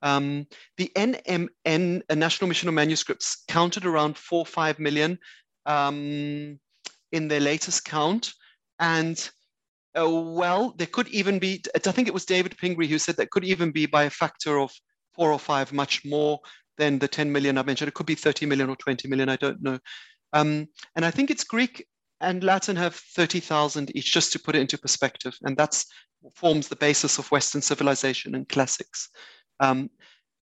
Um, 0.02 0.48
the 0.78 0.92
NMN, 0.96 2.02
National 2.16 2.48
Mission 2.48 2.70
of 2.70 2.76
Manuscripts, 2.76 3.44
counted 3.48 3.86
around 3.86 4.18
four, 4.18 4.40
or 4.40 4.46
five 4.46 4.80
million 4.80 5.18
um, 5.66 6.60
in 7.12 7.28
their 7.28 7.40
latest 7.40 7.86
count. 7.86 8.32
And 8.80 9.30
uh, 10.00 10.10
well, 10.10 10.74
there 10.78 10.88
could 10.88 11.08
even 11.10 11.40
be, 11.40 11.62
I 11.76 11.80
think 11.80 12.08
it 12.08 12.14
was 12.14 12.26
David 12.26 12.58
Pingree 12.58 12.88
who 12.88 12.98
said 12.98 13.18
that 13.18 13.32
could 13.32 13.44
even 13.44 13.72
be 13.72 13.86
by 13.86 14.04
a 14.04 14.10
factor 14.10 14.60
of 14.60 14.72
four 15.14 15.32
or 15.32 15.40
five 15.40 15.74
much 15.74 16.06
more 16.06 16.40
than 16.78 16.98
the 16.98 17.08
10 17.08 17.32
million 17.32 17.58
I 17.58 17.64
mentioned. 17.64 17.90
It 17.90 17.94
could 17.94 18.06
be 18.06 18.16
30 18.16 18.46
million 18.46 18.70
or 18.70 18.76
20 18.78 19.08
million, 19.08 19.30
I 19.30 19.36
don't 19.36 19.62
know. 19.62 19.78
Um, 20.34 20.68
and 20.96 21.06
I 21.06 21.12
think 21.12 21.30
it's 21.30 21.44
Greek 21.44 21.86
and 22.22 22.44
Latin 22.44 22.76
have 22.76 22.96
30,000 22.96 23.96
each, 23.96 24.14
just 24.14 24.32
to 24.34 24.40
put 24.40 24.56
it 24.56 24.62
into 24.62 24.78
perspective. 24.78 25.36
And 25.44 25.58
that's 25.58 25.86
forms 26.36 26.68
the 26.68 26.76
basis 26.76 27.18
of 27.18 27.32
Western 27.32 27.62
civilization 27.62 28.36
and 28.36 28.48
classics. 28.48 29.10
Um, 29.62 29.90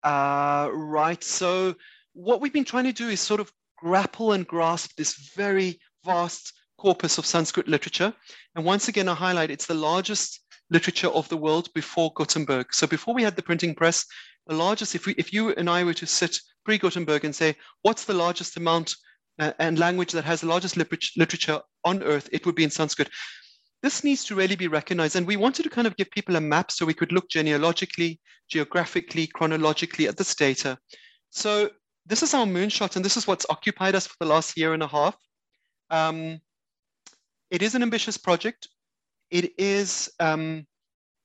uh, 0.03 0.70
right. 0.72 1.24
So 1.24 1.76
what 2.14 2.41
we've 2.41 2.53
been 2.53 2.66
trying 2.66 2.84
to 2.84 2.93
do 2.93 3.10
is 3.10 3.20
sort 3.20 3.39
of 3.39 3.51
grapple 3.78 4.34
and 4.34 4.45
grasp 4.45 4.91
this 4.97 5.32
very 5.36 5.80
vast 6.05 6.53
corpus 6.78 7.18
of 7.18 7.26
Sanskrit 7.26 7.68
literature. 7.68 8.14
And 8.55 8.66
once 8.66 8.88
again, 8.88 9.10
I 9.10 9.16
highlight 9.16 9.49
it's 9.49 9.66
the 9.66 9.74
largest 9.74 10.41
literature 10.70 11.08
of 11.08 11.28
the 11.30 11.38
world 11.38 11.70
before 11.74 12.12
Gutenberg. 12.16 12.74
So 12.74 12.86
before 12.86 13.16
we 13.16 13.24
had 13.24 13.36
the 13.36 13.41
printing 13.41 13.74
press, 13.74 14.05
the 14.45 14.55
largest, 14.55 14.93
if, 14.93 15.05
we, 15.05 15.14
if 15.18 15.34
you 15.34 15.51
and 15.53 15.70
I 15.70 15.84
were 15.84 15.93
to 15.95 16.05
sit 16.05 16.38
pre-Gutenberg 16.66 17.26
and 17.26 17.36
say, 17.36 17.55
what's 17.82 18.03
the 18.03 18.14
largest 18.14 18.58
amount 18.58 18.93
uh, 19.39 19.53
and 19.60 19.80
language 19.80 20.12
that 20.12 20.26
has 20.26 20.41
the 20.41 20.47
largest 20.47 20.78
literature 20.78 21.62
on 21.86 22.03
earth, 22.03 22.28
it 22.32 22.45
would 22.45 22.55
be 22.55 22.64
in 22.64 22.70
Sanskrit. 22.70 23.10
This 23.84 24.03
needs 24.03 24.23
to 24.25 24.36
really 24.36 24.55
be 24.55 24.67
recognized. 24.67 25.15
And 25.15 25.28
we 25.28 25.38
wanted 25.38 25.63
to 25.63 25.69
kind 25.69 25.88
of 25.88 25.95
give 25.97 26.09
people 26.11 26.36
a 26.36 26.41
map 26.41 26.71
so 26.71 26.86
we 26.86 26.93
could 26.93 27.11
look 27.11 27.30
genealogically, 27.30 28.19
geographically, 28.49 29.28
chronologically 29.28 30.07
at 30.07 30.17
this 30.17 30.34
data. 30.36 30.78
So 31.30 31.69
this 32.05 32.23
is 32.23 32.34
our 32.34 32.45
moonshot, 32.45 32.95
and 32.95 33.05
this 33.05 33.17
is 33.17 33.28
what's 33.28 33.45
occupied 33.49 33.95
us 33.95 34.07
for 34.07 34.15
the 34.19 34.25
last 34.25 34.57
year 34.57 34.73
and 34.73 34.82
a 34.82 34.88
half. 34.88 35.15
Um, 35.89 36.39
it 37.51 37.61
is 37.61 37.75
an 37.75 37.84
ambitious 37.84 38.17
project. 38.17 38.67
It 39.30 39.53
is 39.57 40.09
um, 40.19 40.65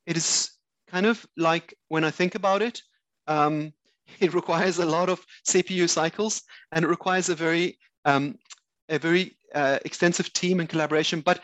it 0.07 0.17
is 0.17 0.51
kind 0.89 1.07
of 1.07 1.25
like 1.37 1.75
when 1.89 2.05
I 2.05 2.11
think 2.11 2.35
about 2.35 2.63
it, 2.63 2.83
um, 3.27 3.73
it 4.21 4.35
requires 4.35 4.79
a 4.79 4.87
lot 4.87 5.09
of 5.09 5.25
CPU 5.49 5.89
cycles 5.89 6.43
and 6.73 6.85
it 6.85 6.89
requires 6.89 7.29
a 7.29 7.35
very 7.35 7.79
um, 8.05 8.37
a 8.89 8.99
very 8.99 9.37
uh, 9.55 9.79
extensive 9.85 10.33
team 10.33 10.61
and 10.61 10.69
collaboration. 10.69 11.21
But 11.21 11.41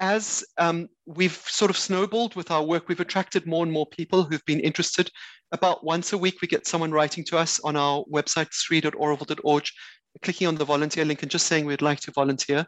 as 0.00 0.44
um, 0.58 0.88
we've 1.06 1.40
sort 1.46 1.70
of 1.70 1.76
snowballed 1.76 2.34
with 2.34 2.50
our 2.50 2.62
work, 2.62 2.88
we've 2.88 3.00
attracted 3.00 3.46
more 3.46 3.62
and 3.62 3.72
more 3.72 3.86
people 3.86 4.22
who've 4.22 4.44
been 4.44 4.60
interested. 4.60 5.10
About 5.52 5.84
once 5.84 6.12
a 6.12 6.18
week, 6.18 6.42
we 6.42 6.48
get 6.48 6.66
someone 6.66 6.92
writing 6.92 7.24
to 7.24 7.38
us 7.38 7.60
on 7.60 7.76
our 7.76 8.04
website, 8.12 8.52
sri.auroville.org, 8.52 9.64
clicking 10.22 10.46
on 10.46 10.56
the 10.56 10.64
volunteer 10.64 11.04
link 11.04 11.22
and 11.22 11.30
just 11.30 11.46
saying 11.46 11.64
we'd 11.64 11.82
like 11.82 12.00
to 12.00 12.10
volunteer. 12.10 12.66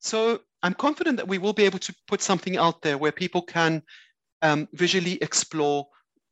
So 0.00 0.40
I'm 0.62 0.74
confident 0.74 1.16
that 1.16 1.28
we 1.28 1.38
will 1.38 1.52
be 1.52 1.64
able 1.64 1.78
to 1.78 1.94
put 2.06 2.20
something 2.20 2.56
out 2.56 2.82
there 2.82 2.98
where 2.98 3.12
people 3.12 3.42
can 3.42 3.82
um, 4.42 4.68
visually 4.72 5.18
explore, 5.22 5.86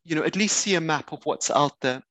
you 0.05 0.14
know, 0.14 0.24
at 0.24 0.36
least 0.36 0.59
see 0.59 0.74
a 0.74 0.80
map 0.80 1.12
of 1.12 1.24
what's 1.24 1.51
out 1.51 1.80
there. 1.80 2.03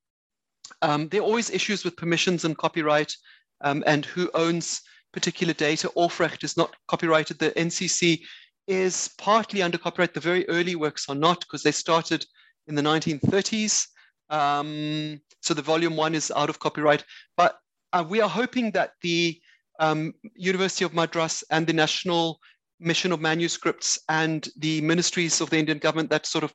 Um, 0.81 1.07
there 1.09 1.21
are 1.21 1.25
always 1.25 1.49
issues 1.49 1.83
with 1.83 1.97
permissions 1.97 2.45
and 2.45 2.57
copyright 2.57 3.15
um, 3.61 3.83
and 3.85 4.05
who 4.05 4.29
owns 4.33 4.81
particular 5.13 5.53
data. 5.53 5.89
Aufrecht 5.95 6.43
is 6.43 6.57
not 6.57 6.75
copyrighted. 6.87 7.39
The 7.39 7.51
NCC 7.51 8.21
is 8.67 9.09
partly 9.17 9.61
under 9.61 9.77
copyright. 9.77 10.13
The 10.13 10.19
very 10.19 10.47
early 10.49 10.75
works 10.75 11.07
are 11.09 11.15
not 11.15 11.39
because 11.41 11.63
they 11.63 11.71
started 11.71 12.25
in 12.67 12.75
the 12.75 12.81
1930s. 12.81 13.87
Um, 14.29 15.21
so 15.41 15.53
the 15.53 15.61
volume 15.61 15.95
one 15.95 16.15
is 16.15 16.31
out 16.35 16.49
of 16.49 16.59
copyright. 16.59 17.03
But 17.37 17.57
uh, 17.93 18.03
we 18.07 18.21
are 18.21 18.29
hoping 18.29 18.71
that 18.71 18.91
the 19.01 19.39
um, 19.79 20.13
University 20.35 20.85
of 20.85 20.93
Madras 20.93 21.43
and 21.51 21.67
the 21.67 21.73
National 21.73 22.39
Mission 22.79 23.11
of 23.11 23.21
Manuscripts 23.21 23.99
and 24.09 24.47
the 24.57 24.81
ministries 24.81 25.41
of 25.41 25.49
the 25.49 25.57
Indian 25.57 25.77
government 25.77 26.09
that 26.09 26.25
sort 26.25 26.43
of 26.43 26.53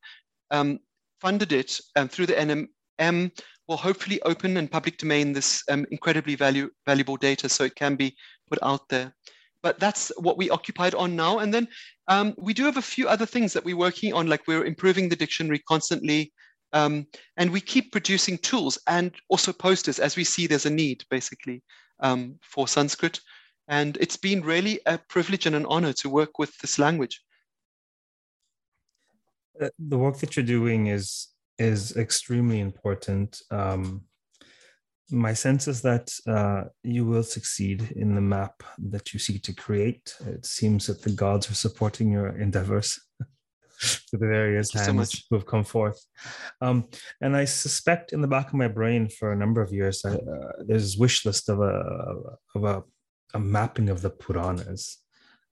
um, 0.51 0.79
funded 1.21 1.53
it 1.53 1.81
um, 1.97 2.09
through 2.09 2.27
the 2.27 2.69
NMM 3.01 3.31
will 3.67 3.77
hopefully 3.77 4.21
open 4.23 4.57
and 4.57 4.71
public 4.71 4.97
domain 4.99 5.33
this 5.33 5.63
um, 5.71 5.87
incredibly 5.91 6.35
value, 6.35 6.71
valuable 6.87 7.17
data 7.17 7.49
so 7.49 7.65
it 7.65 7.75
can 7.75 7.97
be 7.97 8.17
put 8.49 8.59
out 8.63 8.89
there. 8.89 9.15
But 9.63 9.81
that's 9.81 10.13
what 10.19 10.39
we 10.39 10.51
occupied 10.51 10.95
on 10.95 11.17
now. 11.17 11.41
And 11.41 11.53
then 11.53 11.69
um, 12.07 12.35
we 12.39 12.55
do 12.55 12.65
have 12.65 12.77
a 12.77 12.83
few 12.83 13.09
other 13.09 13.27
things 13.27 13.53
that 13.53 13.65
we're 13.65 13.77
working 13.77 14.13
on, 14.15 14.29
like 14.29 14.47
we're 14.47 14.65
improving 14.65 15.09
the 15.09 15.17
dictionary 15.17 15.61
constantly. 15.69 16.33
Um, 16.73 17.07
and 17.37 17.51
we 17.51 17.61
keep 17.61 17.93
producing 17.93 18.39
tools 18.39 18.79
and 18.87 19.13
also 19.29 19.53
posters 19.53 19.99
as 19.99 20.17
we 20.17 20.25
see 20.25 20.47
there's 20.47 20.67
a 20.67 20.71
need, 20.71 21.03
basically 21.11 21.63
um, 22.01 22.39
for 22.43 22.69
Sanskrit. 22.69 23.21
And 23.69 23.97
it's 24.01 24.17
been 24.17 24.43
really 24.43 24.81
a 24.87 24.99
privilege 24.99 25.47
and 25.47 25.57
an 25.57 25.67
honor 25.67 25.93
to 25.95 26.09
work 26.09 26.39
with 26.39 26.57
this 26.59 26.79
language. 26.79 27.21
Uh, 29.61 29.69
the 29.79 29.99
work 29.99 30.19
that 30.19 30.37
you're 30.37 30.47
doing 30.47 30.87
is 30.87 31.29
is 31.59 31.97
extremely 31.97 32.61
important. 32.61 33.43
Um, 33.51 34.05
my 35.11 35.33
sense 35.33 35.69
is 35.69 35.83
that 35.83 36.11
uh, 36.27 36.65
you 36.83 37.05
will 37.05 37.23
succeed 37.23 37.93
in 37.97 38.15
the 38.15 38.21
map 38.21 38.63
that 38.91 39.13
you 39.13 39.19
seek 39.19 39.43
to 39.45 39.55
create. 39.55 40.15
It 40.27 40.45
seems 40.45 40.87
that 40.87 41.03
the 41.03 41.13
gods 41.13 41.51
are 41.51 41.55
supporting 41.55 42.11
your 42.11 42.29
endeavors 42.39 43.01
to 43.81 44.17
the 44.17 44.27
various 44.27 44.73
hands 44.73 45.13
so 45.13 45.19
who 45.31 45.37
have 45.37 45.47
come 45.47 45.65
forth. 45.65 46.05
Um, 46.61 46.89
and 47.21 47.37
I 47.37 47.47
suspect 47.47 48.13
in 48.13 48.21
the 48.21 48.29
back 48.29 48.49
of 48.49 48.55
my 48.55 48.69
brain 48.69 49.09
for 49.09 49.33
a 49.33 49.37
number 49.37 49.63
of 49.63 49.73
years, 49.73 50.05
uh, 50.05 50.19
there's 50.67 50.85
this 50.85 50.97
wish 50.97 51.25
list 51.25 51.49
of 51.49 51.61
a 51.61 52.15
of 52.55 52.65
a, 52.65 52.83
a 53.35 53.39
mapping 53.39 53.89
of 53.89 54.03
the 54.03 54.11
Puranas, 54.11 54.99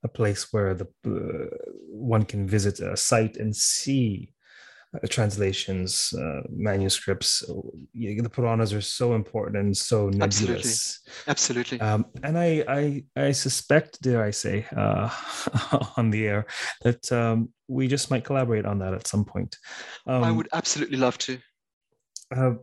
a 0.05 0.09
place 0.09 0.53
where 0.53 0.75
the 0.75 0.89
uh, 1.07 1.57
one 1.89 2.25
can 2.25 2.47
visit 2.47 2.81
a 2.81 2.97
site 2.97 3.37
and 3.37 3.57
see 3.57 4.35
translations, 5.09 6.13
uh, 6.15 6.43
manuscripts. 6.51 7.41
The 7.95 8.31
Puranas 8.31 8.73
are 8.73 8.81
so 8.81 9.15
important 9.15 9.57
and 9.57 9.77
so 9.77 10.09
nebulous. 10.09 11.01
Absolutely. 11.27 11.79
Absolutely. 11.79 11.81
Um, 11.81 12.07
and 12.23 12.39
I, 12.39 12.65
I, 12.69 13.05
I 13.17 13.33
suspect, 13.33 14.01
dare 14.03 14.23
I 14.23 14.31
say, 14.31 14.67
uh, 14.77 15.11
on 15.97 16.11
the 16.11 16.27
air, 16.27 16.47
that 16.83 17.11
um, 17.13 17.51
we 17.69 17.89
just 17.89 18.11
might 18.11 18.25
collaborate 18.25 18.67
on 18.67 18.79
that 18.81 18.95
at 18.95 19.07
some 19.07 19.25
point. 19.25 19.57
Um, 20.07 20.25
I 20.25 20.31
would 20.31 20.49
absolutely 20.53 20.99
love 20.99 21.19
to. 21.19 21.39
Uh, 22.35 22.55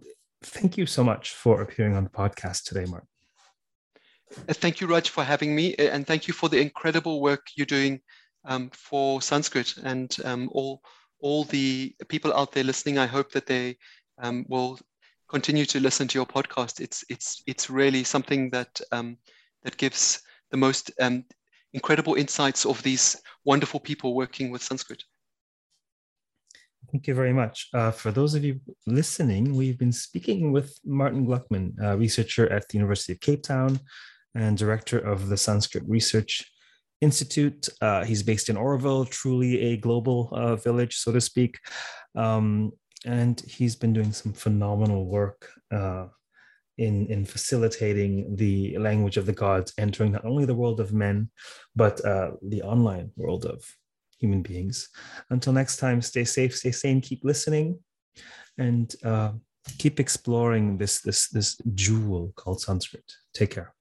thank 0.43 0.77
you 0.77 0.85
so 0.85 1.03
much 1.03 1.31
for 1.31 1.61
appearing 1.61 1.95
on 1.95 2.03
the 2.03 2.09
podcast 2.09 2.63
today, 2.63 2.85
Mark. 2.85 3.05
Uh, 4.49 4.53
thank 4.53 4.81
you, 4.81 4.87
Raj, 4.87 5.09
for 5.09 5.23
having 5.23 5.55
me, 5.55 5.75
and 5.75 6.05
thank 6.07 6.27
you 6.27 6.33
for 6.33 6.49
the 6.49 6.59
incredible 6.59 7.21
work 7.21 7.47
you're 7.55 7.65
doing 7.65 8.01
um, 8.45 8.69
for 8.73 9.21
Sanskrit 9.21 9.77
and 9.83 10.15
um, 10.25 10.49
all 10.51 10.81
all 11.23 11.45
the 11.45 11.95
people 12.09 12.33
out 12.33 12.51
there 12.51 12.65
listening, 12.65 12.97
I 12.97 13.07
hope 13.07 13.31
that 13.31 13.47
they 13.47 13.77
um, 14.21 14.45
will 14.49 14.77
continue 15.29 15.65
to 15.65 15.79
listen 15.79 16.07
to 16.09 16.19
your 16.19 16.25
podcast. 16.25 16.81
It's 16.81 17.03
it's 17.09 17.41
it's 17.47 17.69
really 17.69 18.03
something 18.03 18.49
that 18.51 18.81
um, 18.91 19.17
that 19.63 19.77
gives 19.77 20.21
the 20.51 20.57
most 20.57 20.91
um, 20.99 21.23
incredible 21.71 22.15
insights 22.15 22.65
of 22.65 22.83
these 22.83 23.15
wonderful 23.45 23.79
people 23.79 24.15
working 24.15 24.51
with 24.51 24.61
Sanskrit. 24.61 25.01
Thank 26.91 27.07
you 27.07 27.15
very 27.15 27.33
much. 27.33 27.69
Uh, 27.73 27.91
for 27.91 28.11
those 28.11 28.35
of 28.35 28.43
you 28.43 28.59
listening, 28.85 29.55
we've 29.55 29.79
been 29.79 29.93
speaking 29.93 30.51
with 30.51 30.77
Martin 30.85 31.25
Gluckman, 31.25 31.71
a 31.81 31.97
researcher 31.97 32.51
at 32.51 32.67
the 32.67 32.77
University 32.77 33.13
of 33.13 33.21
Cape 33.21 33.43
Town 33.43 33.79
and 34.35 34.57
director 34.57 34.99
of 34.99 35.29
the 35.29 35.37
Sanskrit 35.37 35.85
Research 35.87 36.43
Institute. 37.03 37.69
Uh, 37.81 38.03
he's 38.03 38.23
based 38.23 38.49
in 38.49 38.55
Auroville, 38.55 39.09
truly 39.09 39.59
a 39.61 39.77
global 39.77 40.29
uh, 40.31 40.55
village, 40.55 40.97
so 40.97 41.11
to 41.11 41.21
speak. 41.21 41.59
Um, 42.15 42.71
and 43.05 43.39
he's 43.41 43.75
been 43.75 43.93
doing 43.93 44.13
some 44.13 44.33
phenomenal 44.33 45.05
work 45.05 45.49
uh, 45.71 46.07
in, 46.77 47.07
in 47.07 47.25
facilitating 47.25 48.35
the 48.35 48.77
language 48.77 49.17
of 49.17 49.25
the 49.25 49.33
gods, 49.33 49.73
entering 49.77 50.13
not 50.13 50.25
only 50.25 50.45
the 50.45 50.55
world 50.55 50.79
of 50.79 50.93
men, 50.93 51.29
but 51.75 52.03
uh, 52.05 52.31
the 52.41 52.61
online 52.61 53.11
world 53.15 53.45
of 53.45 53.63
human 54.19 54.41
beings. 54.41 54.89
Until 55.29 55.53
next 55.53 55.77
time, 55.77 56.01
stay 56.01 56.23
safe, 56.23 56.55
stay 56.55 56.71
sane, 56.71 57.01
keep 57.01 57.21
listening, 57.23 57.79
and 58.57 58.95
uh, 59.03 59.31
keep 59.77 59.99
exploring 59.99 60.77
this, 60.77 61.01
this, 61.01 61.29
this 61.29 61.57
jewel 61.73 62.31
called 62.35 62.61
Sanskrit. 62.61 63.11
Take 63.33 63.51
care. 63.51 63.73